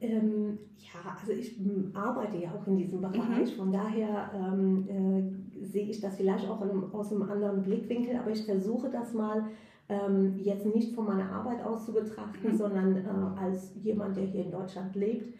Ähm, 0.00 0.58
ja, 0.78 1.16
also 1.18 1.32
ich 1.32 1.58
arbeite 1.94 2.36
ja 2.36 2.52
auch 2.52 2.66
in 2.66 2.76
diesem 2.76 3.00
Bereich, 3.00 3.52
mhm. 3.52 3.56
von 3.56 3.72
daher 3.72 4.30
ähm, 4.34 4.86
äh, 4.88 5.64
sehe 5.64 5.88
ich 5.88 6.00
das 6.00 6.16
vielleicht 6.16 6.46
auch 6.48 6.60
einem, 6.60 6.94
aus 6.94 7.10
einem 7.10 7.22
anderen 7.22 7.62
Blickwinkel, 7.62 8.16
aber 8.16 8.30
ich 8.30 8.44
versuche 8.44 8.90
das 8.90 9.14
mal 9.14 9.46
ähm, 9.88 10.36
jetzt 10.36 10.66
nicht 10.66 10.94
von 10.94 11.06
meiner 11.06 11.30
Arbeit 11.30 11.64
aus 11.64 11.86
zu 11.86 11.94
betrachten, 11.94 12.52
mhm. 12.52 12.56
sondern 12.56 12.96
äh, 12.96 13.40
als 13.40 13.72
jemand, 13.82 14.16
der 14.16 14.24
hier 14.24 14.44
in 14.44 14.50
Deutschland 14.50 14.94
lebt 14.94 15.32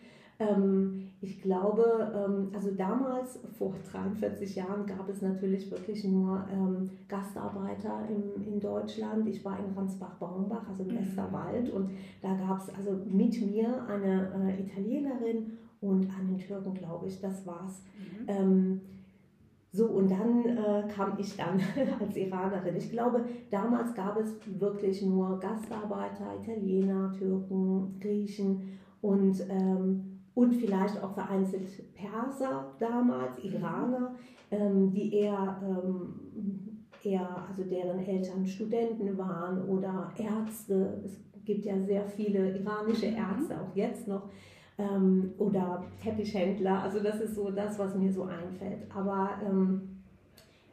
ich 1.22 1.40
glaube, 1.40 2.12
ähm, 2.14 2.50
also 2.54 2.70
damals, 2.72 3.40
vor 3.58 3.74
43 3.90 4.56
Jahren, 4.56 4.86
gab 4.86 5.08
es 5.08 5.22
natürlich 5.22 5.70
wirklich 5.70 6.04
nur 6.04 6.44
ähm, 6.52 6.90
Gastarbeiter 7.08 8.06
im, 8.10 8.42
in 8.46 8.60
Deutschland. 8.60 9.26
Ich 9.26 9.42
war 9.44 9.58
in 9.58 9.72
Ransbach-Baumbach, 9.74 10.68
also 10.68 10.82
im 10.82 10.94
mhm. 10.94 11.00
Westerwald, 11.00 11.70
und 11.70 11.90
da 12.20 12.34
gab 12.34 12.60
es 12.60 12.74
also 12.74 12.92
mit 13.10 13.40
mir 13.50 13.86
eine 13.88 14.54
äh, 14.54 14.62
Italienerin 14.62 15.52
und 15.80 16.06
einen 16.10 16.38
Türken, 16.38 16.74
glaube 16.74 17.06
ich, 17.06 17.18
das 17.20 17.46
war's. 17.46 17.82
Mhm. 17.98 18.28
Ähm, 18.28 18.80
so, 19.72 19.86
und 19.86 20.10
dann 20.10 20.44
äh, 20.44 20.88
kam 20.88 21.18
ich 21.18 21.34
dann 21.36 21.60
als 22.00 22.16
Iranerin. 22.16 22.76
Ich 22.76 22.90
glaube, 22.90 23.24
damals 23.50 23.94
gab 23.94 24.18
es 24.18 24.34
wirklich 24.58 25.02
nur 25.02 25.40
Gastarbeiter, 25.40 26.34
Italiener, 26.42 27.12
Türken, 27.12 27.98
Griechen 28.00 28.78
und, 29.00 29.40
ähm, 29.48 30.15
und 30.36 30.52
vielleicht 30.54 31.02
auch 31.02 31.14
vereinzelt 31.14 31.66
Perser 31.94 32.66
damals, 32.78 33.42
mhm. 33.42 33.50
Iraner, 33.50 34.14
ähm, 34.50 34.92
die 34.92 35.14
eher, 35.14 35.60
ähm, 35.62 36.84
eher, 37.02 37.46
also 37.48 37.64
deren 37.64 38.00
Eltern 38.00 38.46
Studenten 38.46 39.16
waren 39.16 39.66
oder 39.66 40.12
Ärzte. 40.18 41.00
Es 41.02 41.16
gibt 41.46 41.64
ja 41.64 41.80
sehr 41.80 42.04
viele 42.04 42.54
iranische 42.54 43.10
mhm. 43.10 43.16
Ärzte, 43.16 43.54
auch 43.58 43.74
jetzt 43.74 44.06
noch 44.06 44.28
ähm, 44.76 45.32
oder 45.38 45.82
Teppichhändler. 46.02 46.82
Also 46.82 47.00
das 47.00 47.18
ist 47.18 47.34
so 47.34 47.50
das, 47.50 47.78
was 47.78 47.94
mir 47.94 48.12
so 48.12 48.24
einfällt. 48.24 48.82
Aber 48.94 49.30
ähm, 49.42 50.02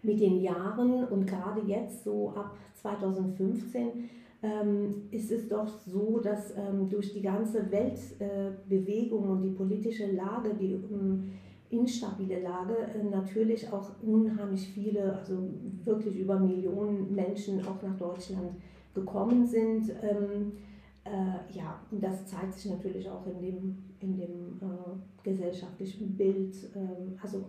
mit 0.02 0.20
den 0.20 0.42
Jahren 0.42 1.06
und 1.06 1.26
gerade 1.26 1.62
jetzt 1.66 2.04
so 2.04 2.34
ab 2.36 2.58
2015 2.82 4.10
ähm, 4.44 5.04
ist 5.10 5.32
es 5.32 5.48
doch 5.48 5.68
so, 5.68 6.20
dass 6.20 6.56
ähm, 6.58 6.90
durch 6.90 7.14
die 7.14 7.22
ganze 7.22 7.72
Weltbewegung 7.72 9.24
äh, 9.24 9.28
und 9.30 9.42
die 9.42 9.52
politische 9.52 10.12
Lage, 10.12 10.54
die 10.54 10.74
ähm, 10.74 11.32
instabile 11.70 12.42
Lage, 12.42 12.76
äh, 12.76 13.04
natürlich 13.04 13.72
auch 13.72 13.92
unheimlich 14.02 14.68
viele, 14.68 15.18
also 15.18 15.50
wirklich 15.86 16.18
über 16.20 16.38
Millionen 16.38 17.16
Menschen 17.16 17.66
auch 17.66 17.82
nach 17.82 17.98
Deutschland 17.98 18.52
gekommen 18.94 19.48
sind. 19.48 19.90
Ähm, 20.02 20.52
äh, 21.06 21.58
ja, 21.58 21.80
und 21.90 22.04
das 22.04 22.26
zeigt 22.26 22.54
sich 22.54 22.70
natürlich 22.70 23.10
auch 23.10 23.26
in 23.26 23.42
dem, 23.42 23.78
in 24.02 24.18
dem 24.18 24.60
äh, 24.62 25.24
gesellschaftlichen 25.24 26.18
Bild, 26.18 26.54
äh, 26.76 27.18
also 27.22 27.46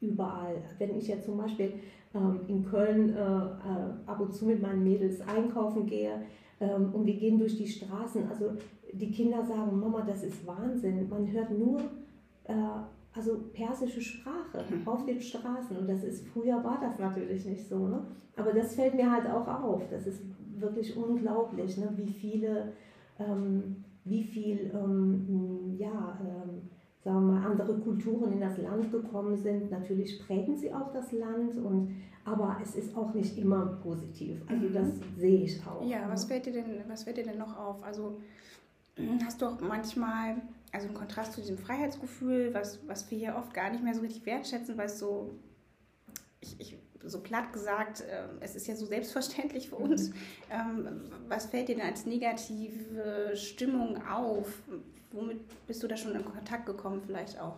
überall. 0.00 0.62
Wenn 0.78 0.96
ich 0.96 1.08
jetzt 1.08 1.26
zum 1.26 1.38
Beispiel 1.38 1.66
ähm, 1.66 1.80
in 2.48 2.64
Köln 2.64 3.10
äh, 3.10 3.20
äh, 3.20 4.06
ab 4.06 4.20
und 4.20 4.34
zu 4.34 4.46
mit 4.46 4.60
meinen 4.60 4.82
Mädels 4.82 5.20
einkaufen 5.20 5.86
gehe 5.86 6.22
ähm, 6.58 6.92
und 6.92 7.06
wir 7.06 7.14
gehen 7.14 7.38
durch 7.38 7.56
die 7.56 7.68
Straßen, 7.68 8.28
also 8.28 8.52
die 8.92 9.10
Kinder 9.12 9.44
sagen, 9.44 9.78
Mama, 9.78 10.02
das 10.02 10.24
ist 10.24 10.44
Wahnsinn. 10.46 11.08
Man 11.08 11.30
hört 11.30 11.50
nur 11.56 11.78
äh, 12.44 12.54
also 13.12 13.38
persische 13.52 14.00
Sprache 14.00 14.64
mhm. 14.68 14.86
auf 14.86 15.04
den 15.04 15.20
Straßen 15.20 15.76
und 15.76 15.88
das 15.88 16.04
ist 16.04 16.26
früher 16.28 16.62
war 16.64 16.80
das 16.80 16.98
natürlich 16.98 17.44
nicht 17.44 17.68
so, 17.68 17.88
ne? 17.88 18.02
Aber 18.36 18.52
das 18.52 18.74
fällt 18.74 18.94
mir 18.94 19.10
halt 19.10 19.26
auch 19.26 19.46
auf. 19.46 19.82
Das 19.90 20.06
ist 20.06 20.22
wirklich 20.56 20.96
unglaublich, 20.96 21.76
ne? 21.76 21.92
wie 21.96 22.10
viele, 22.10 22.72
ähm, 23.18 23.84
wie 24.04 24.22
viel, 24.22 24.70
ähm, 24.72 25.74
ja, 25.76 26.18
ähm, 26.22 26.62
sagen 27.04 27.26
wir 27.26 27.32
mal, 27.32 27.46
andere 27.46 27.78
Kulturen 27.78 28.32
in 28.32 28.40
das 28.40 28.58
Land 28.58 28.92
gekommen 28.92 29.36
sind. 29.36 29.70
Natürlich 29.70 30.20
prägen 30.26 30.56
sie 30.56 30.72
auch 30.72 30.92
das 30.92 31.12
Land, 31.12 31.56
und, 31.56 31.96
aber 32.24 32.58
es 32.62 32.74
ist 32.74 32.96
auch 32.96 33.14
nicht 33.14 33.38
immer 33.38 33.78
positiv. 33.82 34.42
Also 34.46 34.66
mhm. 34.66 34.74
das 34.74 34.88
sehe 35.16 35.44
ich 35.44 35.66
auch. 35.66 35.86
Ja, 35.86 36.08
was 36.08 36.24
fällt 36.26 36.46
dir 36.46 36.52
denn, 36.52 36.84
was 36.88 37.04
fällt 37.04 37.16
dir 37.16 37.24
denn 37.24 37.38
noch 37.38 37.56
auf? 37.56 37.82
Also 37.82 38.20
hast 39.24 39.40
du 39.40 39.46
auch 39.46 39.60
manchmal, 39.60 40.36
also 40.72 40.88
im 40.88 40.94
Kontrast 40.94 41.32
zu 41.32 41.40
diesem 41.40 41.58
Freiheitsgefühl, 41.58 42.52
was, 42.52 42.86
was 42.86 43.10
wir 43.10 43.18
hier 43.18 43.36
oft 43.36 43.54
gar 43.54 43.70
nicht 43.70 43.82
mehr 43.82 43.94
so 43.94 44.02
richtig 44.02 44.26
wertschätzen, 44.26 44.76
weil 44.76 44.86
es 44.86 44.98
so, 44.98 45.30
ich, 46.40 46.56
ich 46.58 46.78
so 47.02 47.20
platt 47.20 47.52
gesagt, 47.52 48.02
äh, 48.02 48.24
es 48.40 48.54
ist 48.56 48.66
ja 48.66 48.76
so 48.76 48.84
selbstverständlich 48.84 49.70
für 49.70 49.76
uns. 49.76 50.10
Mhm. 50.10 50.14
Ähm, 50.50 51.00
was 51.28 51.46
fällt 51.46 51.68
dir 51.68 51.76
denn 51.76 51.86
als 51.86 52.04
negative 52.04 53.32
Stimmung 53.34 54.02
auf? 54.06 54.62
Womit 55.12 55.40
bist 55.66 55.82
du 55.82 55.88
da 55.88 55.96
schon 55.96 56.14
in 56.14 56.24
Kontakt 56.24 56.66
gekommen, 56.66 57.00
vielleicht 57.04 57.40
auch? 57.40 57.56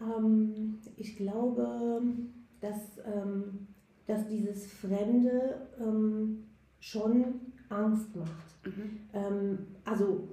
Ähm, 0.00 0.78
ich 0.96 1.16
glaube, 1.16 2.02
dass, 2.60 2.98
ähm, 3.04 3.68
dass 4.06 4.26
dieses 4.28 4.66
Fremde 4.66 5.68
ähm, 5.78 6.44
schon 6.78 7.40
Angst 7.68 8.14
macht. 8.16 8.66
Mhm. 8.66 9.00
Ähm, 9.12 9.58
also 9.84 10.28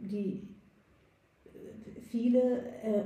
die 0.00 0.48
viele 2.10 2.62
äh, 2.82 3.04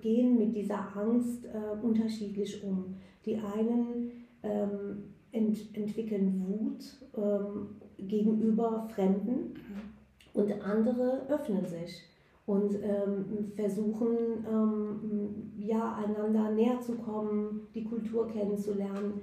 gehen 0.00 0.38
mit 0.38 0.54
dieser 0.54 0.96
Angst 0.96 1.44
äh, 1.44 1.82
unterschiedlich 1.82 2.62
um. 2.62 2.96
Die 3.24 3.36
einen 3.36 4.10
ähm, 4.42 5.14
ent 5.32 5.76
entwickeln 5.76 6.44
Wut 6.46 6.84
ähm, 7.16 7.76
gegenüber 7.98 8.88
Fremden 8.94 9.54
mhm. 9.54 9.95
Und 10.36 10.62
andere 10.62 11.26
öffnen 11.28 11.66
sich 11.66 12.02
und 12.46 12.74
ähm, 12.82 13.52
versuchen, 13.56 14.44
ähm, 14.48 15.52
ja, 15.58 15.96
einander 15.96 16.50
näher 16.50 16.80
zu 16.80 16.94
kommen, 16.94 17.66
die 17.74 17.84
Kultur 17.84 18.28
kennenzulernen. 18.28 19.20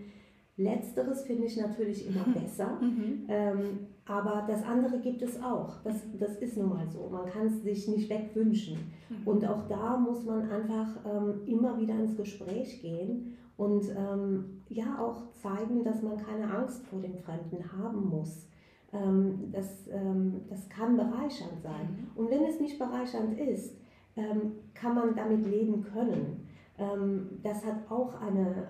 Letzteres 0.58 1.24
finde 1.24 1.46
ich 1.46 1.58
natürlich 1.58 2.08
immer 2.08 2.26
besser, 2.34 2.80
mhm. 2.82 3.26
ähm, 3.30 3.88
aber 4.06 4.44
das 4.48 4.64
andere 4.64 5.00
gibt 5.00 5.22
es 5.22 5.42
auch. 5.42 5.82
Das, 5.84 5.96
das 6.20 6.36
ist 6.38 6.58
nun 6.58 6.70
mal 6.70 6.88
so. 6.90 7.10
Man 7.10 7.26
kann 7.26 7.48
es 7.48 7.64
sich 7.64 7.88
nicht 7.88 8.10
wegwünschen. 8.10 8.78
Mhm. 9.10 9.28
Und 9.28 9.48
auch 9.48 9.68
da 9.70 9.98
muss 9.98 10.26
man 10.26 10.50
einfach 10.50 10.90
ähm, 11.06 11.42
immer 11.46 11.80
wieder 11.80 11.96
ins 11.96 12.18
Gespräch 12.18 12.82
gehen 12.82 13.38
und 13.56 13.86
ähm, 13.96 14.62
ja 14.68 15.00
auch 15.00 15.32
zeigen, 15.32 15.86
dass 15.86 16.02
man 16.02 16.18
keine 16.18 16.54
Angst 16.54 16.86
vor 16.88 17.00
dem 17.00 17.16
Fremden 17.16 17.64
haben 17.72 18.10
muss. 18.10 18.48
Ähm, 18.94 19.52
das, 19.52 19.88
ähm, 19.88 20.42
das 20.50 20.70
kann 20.70 20.96
bereichernd 20.96 21.62
sein. 21.62 22.10
Mhm. 22.16 22.22
Und 22.22 22.30
wenn 22.30 22.44
es 22.44 22.60
nicht 22.60 22.78
bereichernd 22.78 23.40
ist, 23.40 23.76
ähm, 24.16 24.54
kann 24.74 24.96
man 24.96 25.16
damit 25.16 25.46
leben 25.46 25.84
können. 25.84 26.48
Ähm, 26.78 27.40
das 27.42 27.66
hat 27.66 27.90
auch 27.90 28.14
eine, 28.22 28.68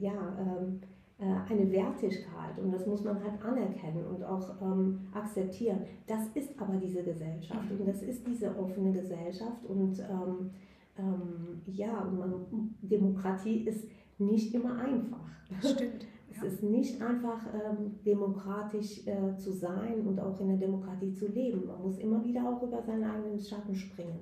ja, 0.00 0.12
äh, 1.18 1.24
eine 1.50 1.72
Wertigkeit 1.72 2.58
und 2.62 2.72
das 2.72 2.86
muss 2.86 3.02
man 3.02 3.22
halt 3.22 3.42
anerkennen 3.42 4.06
und 4.06 4.22
auch 4.22 4.60
ähm, 4.60 5.00
akzeptieren. 5.14 5.80
Das 6.06 6.28
ist 6.34 6.60
aber 6.60 6.76
diese 6.76 7.02
Gesellschaft 7.02 7.70
und 7.70 7.86
das 7.86 8.02
ist 8.02 8.26
diese 8.26 8.54
offene 8.58 8.92
Gesellschaft 8.92 9.64
und 9.66 9.98
ähm, 10.00 10.50
ähm, 10.98 11.62
ja, 11.66 12.04
man, 12.04 12.74
Demokratie 12.82 13.60
ist 13.66 13.88
nicht 14.18 14.54
immer 14.54 14.78
einfach. 14.78 15.26
Stimmt. 15.60 16.06
Es 16.36 16.42
ist 16.42 16.62
nicht 16.62 17.00
einfach 17.00 17.46
ähm, 17.54 17.98
demokratisch 18.04 19.06
äh, 19.06 19.36
zu 19.36 19.52
sein 19.52 20.06
und 20.06 20.20
auch 20.20 20.38
in 20.40 20.48
der 20.48 20.56
Demokratie 20.56 21.12
zu 21.12 21.28
leben. 21.28 21.66
Man 21.66 21.82
muss 21.82 21.98
immer 21.98 22.24
wieder 22.24 22.48
auch 22.48 22.62
über 22.62 22.82
seinen 22.82 23.04
eigenen 23.04 23.40
Schatten 23.40 23.74
springen. 23.74 24.20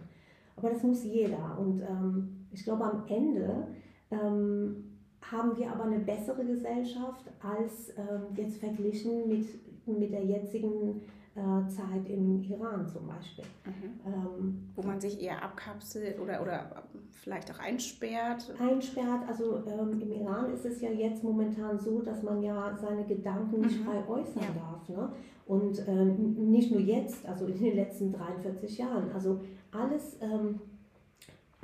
Aber 0.56 0.70
das 0.70 0.82
muss 0.82 1.04
jeder 1.04 1.58
und 1.58 1.80
ähm, 1.80 2.46
ich 2.52 2.62
glaube 2.62 2.84
am 2.84 3.02
Ende 3.08 3.66
ähm, 4.10 4.84
haben 5.20 5.56
wir 5.56 5.72
aber 5.72 5.84
eine 5.84 5.98
bessere 5.98 6.44
Gesellschaft 6.44 7.24
als 7.40 7.90
ähm, 7.96 8.36
jetzt 8.36 8.58
verglichen 8.58 9.28
mit, 9.28 9.46
mit 9.86 10.12
der 10.12 10.24
jetzigen 10.24 10.70
äh, 10.70 11.00
Zeit 11.34 12.08
im 12.08 12.42
Iran 12.42 12.86
zum 12.86 13.08
Beispiel. 13.08 13.44
Mhm. 13.64 14.00
Ähm, 14.06 14.70
Wo 14.76 14.82
man 14.82 15.00
sich 15.00 15.20
eher 15.20 15.42
abkapselt 15.42 16.20
oder, 16.20 16.40
oder 16.40 16.84
vielleicht 17.10 17.50
auch 17.50 17.58
einsperrt? 17.58 18.54
Einsperrt, 18.60 19.28
also 19.28 19.64
ähm, 19.66 20.00
im 20.00 20.12
Iran 20.12 20.52
ist 20.52 20.64
es 20.64 20.80
ja 20.80 20.90
jetzt 20.90 21.24
momentan 21.24 21.78
so, 21.78 22.02
dass 22.02 22.22
man 22.22 22.42
ja 22.42 22.76
seine 22.76 23.04
Gedanken 23.04 23.62
nicht 23.62 23.80
mhm. 23.80 23.84
frei 23.84 24.08
äußern 24.08 24.42
ja. 24.42 24.60
darf. 24.60 24.88
Ne? 24.88 25.12
Und 25.46 25.86
ähm, 25.88 26.50
nicht 26.50 26.70
nur 26.70 26.80
jetzt, 26.80 27.26
also 27.26 27.46
in 27.46 27.58
den 27.58 27.74
letzten 27.74 28.12
43 28.12 28.78
Jahren. 28.78 29.10
Also 29.12 29.40
alles 29.72 30.16
ähm, 30.20 30.60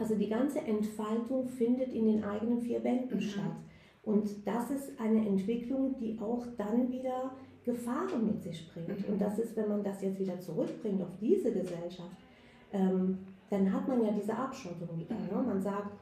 also 0.01 0.15
die 0.15 0.29
ganze 0.29 0.61
Entfaltung 0.61 1.47
findet 1.47 1.93
in 1.93 2.07
den 2.07 2.25
eigenen 2.25 2.63
vier 2.63 2.83
Wänden 2.83 3.17
mhm. 3.17 3.21
statt. 3.21 3.57
Und 4.03 4.47
das 4.47 4.71
ist 4.71 4.99
eine 4.99 5.27
Entwicklung, 5.27 5.97
die 5.99 6.19
auch 6.19 6.47
dann 6.57 6.91
wieder 6.91 7.33
Gefahren 7.65 8.27
mit 8.27 8.43
sich 8.43 8.71
bringt. 8.73 8.89
Mhm. 8.89 9.15
Und 9.15 9.21
das 9.21 9.39
ist, 9.39 9.57
wenn 9.57 9.69
man 9.69 9.83
das 9.83 10.03
jetzt 10.03 10.19
wieder 10.19 10.39
zurückbringt 10.41 11.03
auf 11.03 11.17
diese 11.21 11.53
Gesellschaft, 11.53 12.17
ähm, 12.73 13.19
dann 13.51 13.73
hat 13.73 13.89
man 13.89 14.03
ja 14.03 14.13
diese 14.13 14.35
Abschottung 14.35 14.89
wieder. 14.97 15.15
Ne? 15.15 15.43
Man 15.45 15.61
sagt, 15.61 15.93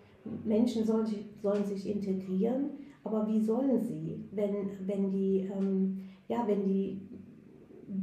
Menschen 0.45 0.85
sollen 0.85 1.07
sich, 1.07 1.25
sollen 1.43 1.65
sich 1.65 1.89
integrieren, 1.89 2.71
aber 3.05 3.27
wie 3.27 3.41
sollen 3.41 3.83
sie, 3.83 4.29
wenn, 4.33 4.71
wenn, 4.87 5.11
die, 5.11 5.51
ähm, 5.53 6.01
ja, 6.29 6.47
wenn 6.47 6.65
die 6.65 7.01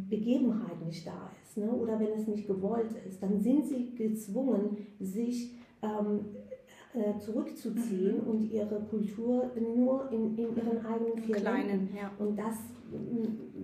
Begebenheit 0.10 0.84
nicht 0.84 1.06
da 1.06 1.30
ist 1.44 1.58
ne? 1.58 1.72
oder 1.72 2.00
wenn 2.00 2.14
es 2.14 2.28
nicht 2.28 2.48
gewollt 2.48 2.92
ist, 3.08 3.22
dann 3.22 3.40
sind 3.40 3.66
sie 3.66 3.94
gezwungen, 3.94 4.78
sich 5.00 5.54
ähm, 5.84 6.26
äh, 6.94 7.20
zurückzuziehen 7.20 8.24
mhm. 8.24 8.28
und 8.28 8.52
ihre 8.52 8.80
Kultur 8.90 9.52
nur 9.60 10.12
in, 10.12 10.38
in 10.38 10.56
ihren 10.56 10.86
eigenen 10.86 11.18
vier 11.18 11.36
Kleinen, 11.36 11.90
ja. 11.96 12.12
Und 12.18 12.38
das, 12.38 12.56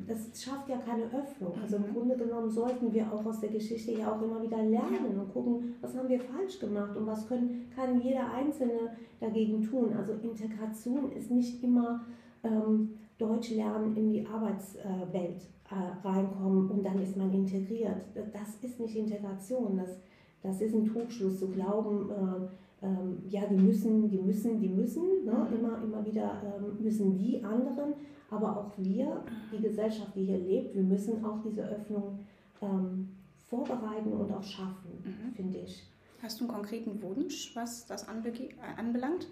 das 0.08 0.42
schafft 0.42 0.70
ja 0.70 0.78
keine 0.78 1.04
Öffnung. 1.06 1.54
Also 1.62 1.76
im 1.76 1.84
mhm. 1.84 1.94
Grunde 1.94 2.16
genommen 2.16 2.50
sollten 2.50 2.94
wir 2.94 3.12
auch 3.12 3.26
aus 3.26 3.42
der 3.42 3.50
Geschichte 3.50 3.92
ja 3.92 4.12
auch 4.12 4.22
immer 4.22 4.42
wieder 4.42 4.64
lernen 4.64 5.20
und 5.20 5.34
gucken, 5.34 5.76
was 5.82 5.96
haben 5.96 6.08
wir 6.08 6.20
falsch 6.20 6.60
gemacht 6.60 6.96
und 6.96 7.06
was 7.06 7.28
können, 7.28 7.70
kann 7.76 8.02
jeder 8.02 8.32
Einzelne 8.34 8.96
dagegen 9.20 9.62
tun. 9.62 9.94
Also 9.98 10.14
Integration 10.14 11.12
ist 11.12 11.30
nicht 11.30 11.62
immer 11.64 12.06
ähm, 12.44 12.92
Deutsch 13.18 13.52
lernen 13.52 13.96
in 13.98 14.12
die 14.14 14.26
Arbeitswelt 14.26 15.42
äh, 15.70 16.08
reinkommen 16.08 16.70
und 16.70 16.86
dann 16.86 17.02
ist 17.02 17.18
man 17.18 17.34
integriert. 17.34 18.02
Das 18.16 18.56
ist 18.62 18.80
nicht 18.80 18.96
Integration, 18.96 19.78
das, 19.78 20.00
das 20.42 20.62
ist 20.62 20.74
ein 20.74 20.86
Trugschluss 20.86 21.40
zu 21.40 21.50
glauben, 21.50 22.10
äh, 22.10 22.48
ähm, 22.84 23.18
ja, 23.30 23.42
die 23.46 23.58
müssen, 23.58 24.10
die 24.10 24.18
müssen, 24.18 24.60
die 24.60 24.70
müssen, 24.70 25.04
ne? 25.24 25.48
Mhm. 25.50 25.58
immer, 25.58 25.84
immer 25.84 26.06
wieder 26.06 26.42
ähm, 26.44 26.84
müssen 26.84 27.16
die 27.16 27.44
anderen, 27.44 27.94
aber 28.32 28.58
auch 28.58 28.72
wir, 28.78 29.24
die 29.52 29.62
Gesellschaft, 29.62 30.16
die 30.16 30.26
hier 30.26 30.40
lebt, 30.40 30.74
wir 30.74 30.84
müssen 30.84 31.24
auch 31.24 31.40
diese 31.44 31.64
Öffnung 31.68 32.20
ähm, 32.62 33.10
vorbereiten 33.50 34.14
und 34.14 34.32
auch 34.32 34.44
schaffen, 34.44 34.92
mhm. 35.04 35.34
finde 35.34 35.60
ich. 35.60 35.84
Hast 36.24 36.40
du 36.40 36.46
einen 36.46 36.54
konkreten 36.54 37.02
Wunsch, 37.02 37.56
was 37.56 37.86
das 37.86 38.08
anbelangt? 38.08 39.28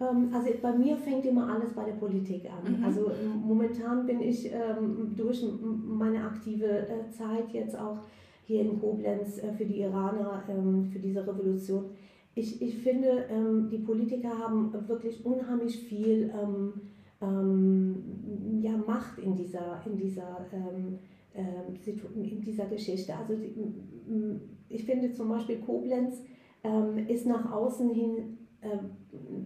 Ähm, 0.00 0.30
also 0.32 0.50
bei 0.62 0.72
mir 0.72 0.96
fängt 0.96 1.26
immer 1.26 1.52
alles 1.52 1.72
bei 1.72 1.84
der 1.84 1.94
Politik 1.94 2.48
an. 2.50 2.78
Mhm. 2.78 2.84
Also 2.84 3.10
momentan 3.44 4.06
bin 4.06 4.20
ich 4.20 4.52
ähm, 4.52 5.14
durch 5.16 5.44
meine 5.60 6.24
aktive 6.24 6.86
äh, 6.86 7.10
Zeit 7.10 7.50
jetzt 7.52 7.76
auch 7.76 7.98
hier 8.46 8.60
in 8.60 8.80
Koblenz 8.80 9.38
äh, 9.38 9.52
für 9.52 9.64
die 9.64 9.80
Iraner, 9.80 10.44
ähm, 10.48 10.84
für 10.84 10.98
diese 11.00 11.26
Revolution, 11.26 11.86
ich, 12.34 12.62
ich 12.62 12.78
finde, 12.78 13.26
ähm, 13.28 13.68
die 13.70 13.78
Politiker 13.78 14.38
haben 14.38 14.72
wirklich 14.88 15.24
unheimlich 15.24 15.78
viel 15.80 16.32
ähm, 17.22 18.02
ähm, 18.52 18.60
ja, 18.62 18.76
Macht 18.76 19.18
in 19.18 19.34
dieser, 19.34 19.80
in, 19.86 19.96
dieser, 19.96 20.46
ähm, 20.52 20.98
ähm, 21.34 21.74
in 22.14 22.40
dieser 22.40 22.66
Geschichte. 22.66 23.14
Also 23.14 23.34
ich 24.68 24.84
finde 24.84 25.12
zum 25.12 25.28
Beispiel 25.28 25.58
Koblenz 25.58 26.22
ähm, 26.64 26.98
ist 27.08 27.26
nach 27.26 27.50
außen 27.50 27.90
hin 27.90 28.38
äh, 28.62 28.78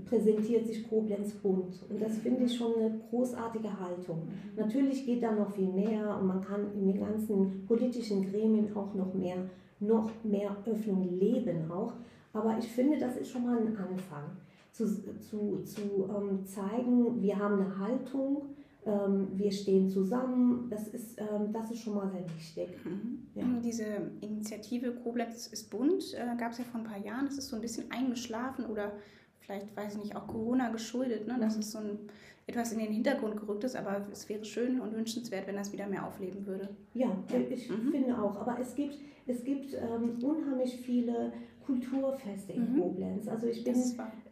präsentiert 0.04 0.66
sich 0.66 0.86
Koblenz 0.88 1.32
bunt. 1.34 1.80
Und 1.88 2.00
das 2.00 2.18
finde 2.18 2.44
ich 2.44 2.54
schon 2.54 2.74
eine 2.74 3.00
großartige 3.10 3.80
Haltung. 3.80 4.18
Mhm. 4.18 4.60
Natürlich 4.62 5.06
geht 5.06 5.22
da 5.22 5.32
noch 5.32 5.50
viel 5.52 5.68
mehr 5.68 6.18
und 6.20 6.26
man 6.26 6.42
kann 6.42 6.72
in 6.74 6.86
den 6.86 7.00
ganzen 7.00 7.64
politischen 7.66 8.30
Gremien 8.30 8.76
auch 8.76 8.94
noch 8.94 9.14
mehr, 9.14 9.48
noch 9.80 10.10
mehr 10.22 10.54
Öffnung 10.66 11.18
leben 11.18 11.70
auch. 11.70 11.94
Aber 12.34 12.58
ich 12.58 12.68
finde, 12.68 12.98
das 12.98 13.16
ist 13.16 13.30
schon 13.30 13.44
mal 13.44 13.56
ein 13.56 13.74
Anfang, 13.76 14.36
zu, 14.76 14.86
zu, 15.18 15.62
zu 15.64 16.10
ähm, 16.14 16.44
zeigen, 16.44 17.22
wir 17.22 17.38
haben 17.38 17.60
eine 17.60 17.78
Haltung, 17.78 18.42
ähm, 18.84 19.28
wir 19.32 19.50
stehen 19.50 19.88
zusammen. 19.88 20.68
Das 20.68 20.88
ist, 20.88 21.18
ähm, 21.18 21.52
das 21.52 21.70
ist 21.70 21.80
schon 21.80 21.94
mal 21.94 22.10
sehr 22.10 22.24
wichtig. 22.36 22.68
Mhm. 22.84 23.26
Ja. 23.34 23.44
Diese 23.64 23.84
Initiative 24.20 24.92
Koblenz 24.92 25.46
ist 25.46 25.70
bunt, 25.70 26.14
äh, 26.14 26.36
gab 26.38 26.52
es 26.52 26.58
ja 26.58 26.64
vor 26.64 26.80
ein 26.80 26.86
paar 26.86 26.98
Jahren. 26.98 27.24
Das 27.26 27.38
ist 27.38 27.48
so 27.48 27.56
ein 27.56 27.62
bisschen 27.62 27.90
eingeschlafen 27.90 28.66
oder 28.66 28.92
vielleicht, 29.40 29.74
weiß 29.74 29.94
ich 29.94 30.02
nicht, 30.02 30.16
auch 30.16 30.26
Corona 30.26 30.68
geschuldet, 30.68 31.26
ne? 31.26 31.38
dass 31.40 31.54
mhm. 31.54 31.60
es 31.60 31.72
so 31.72 31.78
ein, 31.78 31.98
etwas 32.46 32.72
in 32.72 32.78
den 32.78 32.92
Hintergrund 32.92 33.38
gerückt 33.38 33.64
ist, 33.64 33.76
aber 33.76 34.06
es 34.12 34.28
wäre 34.28 34.44
schön 34.44 34.80
und 34.80 34.94
wünschenswert, 34.94 35.46
wenn 35.46 35.56
das 35.56 35.72
wieder 35.72 35.86
mehr 35.86 36.06
aufleben 36.06 36.46
würde. 36.46 36.68
Ja, 36.92 37.08
ja. 37.32 37.38
ich 37.50 37.70
mhm. 37.70 37.90
finde 37.92 38.22
auch. 38.22 38.36
Aber 38.36 38.58
es 38.60 38.74
gibt, 38.74 38.98
es 39.26 39.42
gibt 39.42 39.72
ähm, 39.72 40.22
unheimlich 40.22 40.76
viele 40.76 41.32
Kulturfeste 41.66 42.52
in 42.52 42.72
mhm. 42.72 42.80
Koblenz. 42.80 43.28
Also 43.28 43.48
ich 43.48 43.64
bin, 43.64 43.74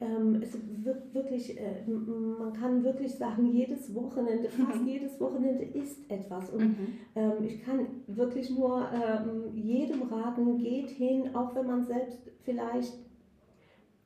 ähm, 0.00 0.40
es 0.40 0.56
wird 0.84 1.12
wirklich, 1.14 1.58
äh, 1.58 1.82
man 1.86 2.52
kann 2.52 2.84
wirklich 2.84 3.14
sagen, 3.14 3.46
jedes 3.46 3.94
Wochenende, 3.94 4.48
fast 4.50 4.80
mhm. 4.80 4.88
jedes 4.88 5.20
Wochenende 5.20 5.64
ist 5.64 6.08
etwas. 6.10 6.50
Und 6.50 6.62
mhm. 6.62 6.88
ähm, 7.16 7.32
ich 7.44 7.62
kann 7.64 7.86
wirklich 8.06 8.50
nur 8.50 8.86
ähm, 8.92 9.56
jedem 9.56 10.02
raten, 10.02 10.58
geht 10.58 10.90
hin, 10.90 11.34
auch 11.34 11.54
wenn 11.54 11.66
man 11.66 11.84
selbst 11.84 12.18
vielleicht 12.44 12.94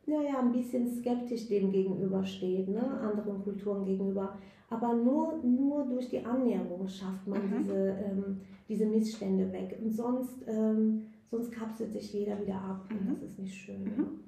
naja, 0.06 0.38
ein 0.40 0.52
bisschen 0.52 0.88
skeptisch 0.88 1.48
dem 1.48 1.70
gegenübersteht, 1.70 2.68
ne? 2.68 2.80
anderen 2.80 3.42
Kulturen 3.42 3.84
gegenüber. 3.84 4.38
Aber 4.70 4.94
nur, 4.94 5.38
nur 5.42 5.84
durch 5.84 6.08
die 6.08 6.24
Annäherung 6.24 6.86
schafft 6.88 7.26
man 7.26 7.42
mhm. 7.42 7.58
diese, 7.58 7.88
ähm, 7.88 8.40
diese 8.68 8.86
Missstände 8.86 9.52
weg. 9.52 9.78
Und 9.82 9.90
sonst 9.90 10.44
ähm, 10.46 11.02
sonst 11.30 11.52
kapselt 11.52 11.92
sich 11.92 12.12
jeder 12.12 12.40
wieder 12.40 12.56
ab 12.56 12.86
und 12.90 13.04
mhm. 13.04 13.14
das 13.20 13.30
ist 13.30 13.38
nicht 13.38 13.54
schön. 13.54 13.84
Mhm. 13.84 14.20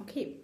Okay. 0.00 0.40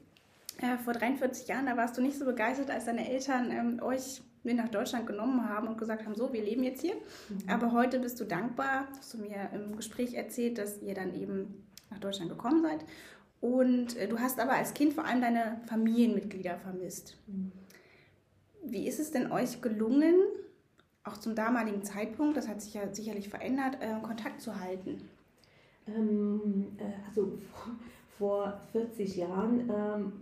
Äh, 0.58 0.78
vor 0.78 0.92
43 0.92 1.48
Jahren, 1.48 1.66
da 1.66 1.76
warst 1.76 1.96
du 1.98 2.02
nicht 2.02 2.18
so 2.18 2.24
begeistert, 2.24 2.70
als 2.70 2.84
deine 2.84 3.10
Eltern 3.10 3.50
ähm, 3.50 3.82
euch 3.82 4.22
mit 4.44 4.56
nach 4.56 4.68
Deutschland 4.68 5.06
genommen 5.06 5.48
haben 5.48 5.68
und 5.68 5.78
gesagt 5.78 6.04
haben, 6.04 6.14
so, 6.14 6.32
wir 6.32 6.42
leben 6.42 6.62
jetzt 6.62 6.82
hier. 6.82 6.94
Mhm. 6.94 7.48
Aber 7.48 7.72
heute 7.72 7.98
bist 7.98 8.20
du 8.20 8.24
dankbar, 8.24 8.86
hast 8.96 9.14
du 9.14 9.18
mir 9.18 9.50
im 9.52 9.76
Gespräch 9.76 10.14
erzählt, 10.14 10.58
dass 10.58 10.80
ihr 10.80 10.94
dann 10.94 11.14
eben 11.14 11.64
nach 11.90 11.98
Deutschland 11.98 12.30
gekommen 12.30 12.62
seid. 12.62 12.84
Und 13.40 13.96
äh, 13.96 14.06
du 14.06 14.20
hast 14.20 14.38
aber 14.38 14.52
als 14.52 14.74
Kind 14.74 14.94
vor 14.94 15.04
allem 15.04 15.20
deine 15.20 15.60
Familienmitglieder 15.66 16.58
vermisst. 16.58 17.16
Mhm. 17.26 17.52
Wie 18.62 18.86
ist 18.86 19.00
es 19.00 19.10
denn 19.10 19.30
euch 19.30 19.60
gelungen, 19.60 20.14
auch 21.02 21.18
zum 21.18 21.34
damaligen 21.34 21.82
Zeitpunkt, 21.82 22.36
das 22.36 22.48
hat 22.48 22.62
sich 22.62 22.74
ja 22.74 22.94
sicherlich 22.94 23.28
verändert, 23.28 23.76
äh, 23.80 24.00
Kontakt 24.02 24.40
zu 24.40 24.60
halten? 24.60 25.02
Ähm, 25.86 26.66
äh, 26.78 27.06
also 27.06 27.38
vor, 28.18 28.60
40 28.72 29.16
Jahren 29.16 29.60
ähm, 29.68 30.12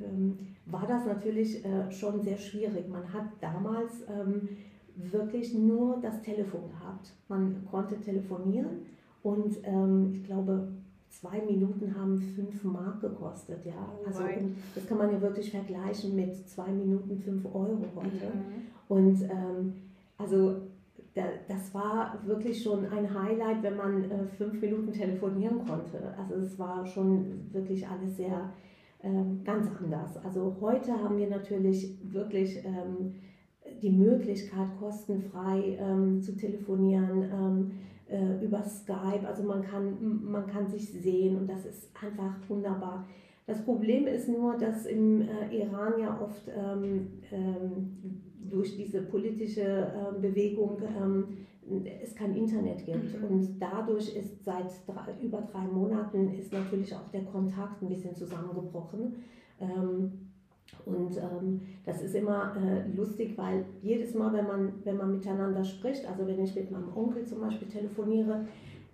ähm, 0.00 0.38
war 0.66 0.86
das 0.86 1.06
natürlich 1.06 1.64
äh, 1.64 1.90
schon 1.90 2.22
sehr 2.22 2.38
schwierig. 2.38 2.88
Man 2.88 3.12
hat 3.12 3.26
damals 3.40 4.02
ähm, 4.08 4.48
wirklich 4.96 5.54
nur 5.54 5.98
das 6.00 6.20
Telefon 6.22 6.70
gehabt. 6.70 7.12
Man 7.28 7.66
konnte 7.70 8.00
telefonieren 8.00 8.86
und 9.22 9.56
ich 10.14 10.24
glaube, 10.24 10.68
zwei 11.10 11.42
Minuten 11.42 11.94
haben 11.94 12.16
fünf 12.18 12.64
Mark 12.64 13.00
gekostet. 13.00 13.64
Ja? 13.66 13.92
Oh 14.02 14.06
also 14.06 14.22
das 14.74 14.86
kann 14.86 14.98
man 14.98 15.12
ja 15.12 15.20
wirklich 15.20 15.50
vergleichen 15.50 16.14
mit 16.16 16.48
zwei 16.48 16.70
Minuten 16.70 17.18
fünf 17.18 17.44
Euro 17.46 17.84
heute. 17.94 18.26
Mhm. 18.26 18.66
Und 18.88 19.22
ähm, 19.22 19.74
also 20.16 20.56
das 21.14 21.74
war 21.74 22.20
wirklich 22.24 22.62
schon 22.62 22.86
ein 22.86 23.12
Highlight, 23.12 23.62
wenn 23.62 23.76
man 23.76 24.10
äh, 24.10 24.26
fünf 24.26 24.60
Minuten 24.60 24.92
telefonieren 24.92 25.58
konnte. 25.66 26.14
Also 26.16 26.34
es 26.36 26.58
war 26.58 26.86
schon 26.86 27.52
wirklich 27.52 27.86
alles 27.86 28.16
sehr 28.16 28.52
ähm, 29.02 29.42
ganz 29.44 29.68
anders. 29.80 30.16
Also 30.24 30.56
heute 30.60 30.92
haben 30.92 31.18
wir 31.18 31.28
natürlich 31.28 31.98
wirklich 32.12 32.64
ähm, 32.64 33.14
die 33.82 33.90
Möglichkeit, 33.90 34.68
kostenfrei 34.78 35.78
ähm, 35.80 36.22
zu 36.22 36.36
telefonieren 36.36 37.72
äh, 38.10 38.44
über 38.44 38.62
Skype. 38.62 39.26
Also 39.26 39.42
man 39.42 39.62
kann, 39.62 40.22
man 40.24 40.46
kann 40.46 40.68
sich 40.68 40.92
sehen 40.92 41.38
und 41.38 41.48
das 41.48 41.64
ist 41.64 41.90
einfach 42.00 42.36
wunderbar. 42.48 43.06
Das 43.46 43.64
Problem 43.64 44.06
ist 44.06 44.28
nur, 44.28 44.56
dass 44.56 44.86
im 44.86 45.22
äh, 45.22 45.56
Iran 45.56 45.94
ja 46.00 46.20
oft 46.20 46.48
durch 48.50 48.76
diese 48.76 49.02
politische 49.02 49.62
äh, 49.62 50.20
Bewegung 50.20 50.78
ähm, 51.00 51.24
es 52.02 52.14
kein 52.14 52.34
Internet 52.34 52.84
gibt. 52.84 53.20
Mhm. 53.20 53.28
Und 53.28 53.58
dadurch 53.60 54.14
ist 54.16 54.44
seit 54.44 54.70
drei, 54.86 55.14
über 55.22 55.42
drei 55.42 55.62
Monaten 55.62 56.34
ist 56.34 56.52
natürlich 56.52 56.94
auch 56.94 57.08
der 57.12 57.24
Kontakt 57.24 57.82
ein 57.82 57.88
bisschen 57.88 58.14
zusammengebrochen. 58.14 59.14
Ähm, 59.60 60.12
und 60.86 61.16
ähm, 61.16 61.60
das 61.84 62.02
ist 62.02 62.14
immer 62.14 62.54
äh, 62.56 62.88
lustig, 62.96 63.36
weil 63.36 63.64
jedes 63.82 64.14
Mal, 64.14 64.32
wenn 64.32 64.46
man, 64.46 64.72
wenn 64.84 64.96
man 64.96 65.12
miteinander 65.12 65.64
spricht, 65.64 66.06
also 66.06 66.26
wenn 66.26 66.42
ich 66.42 66.54
mit 66.54 66.70
meinem 66.70 66.96
Onkel 66.96 67.24
zum 67.26 67.40
Beispiel 67.40 67.68
telefoniere, 67.68 68.46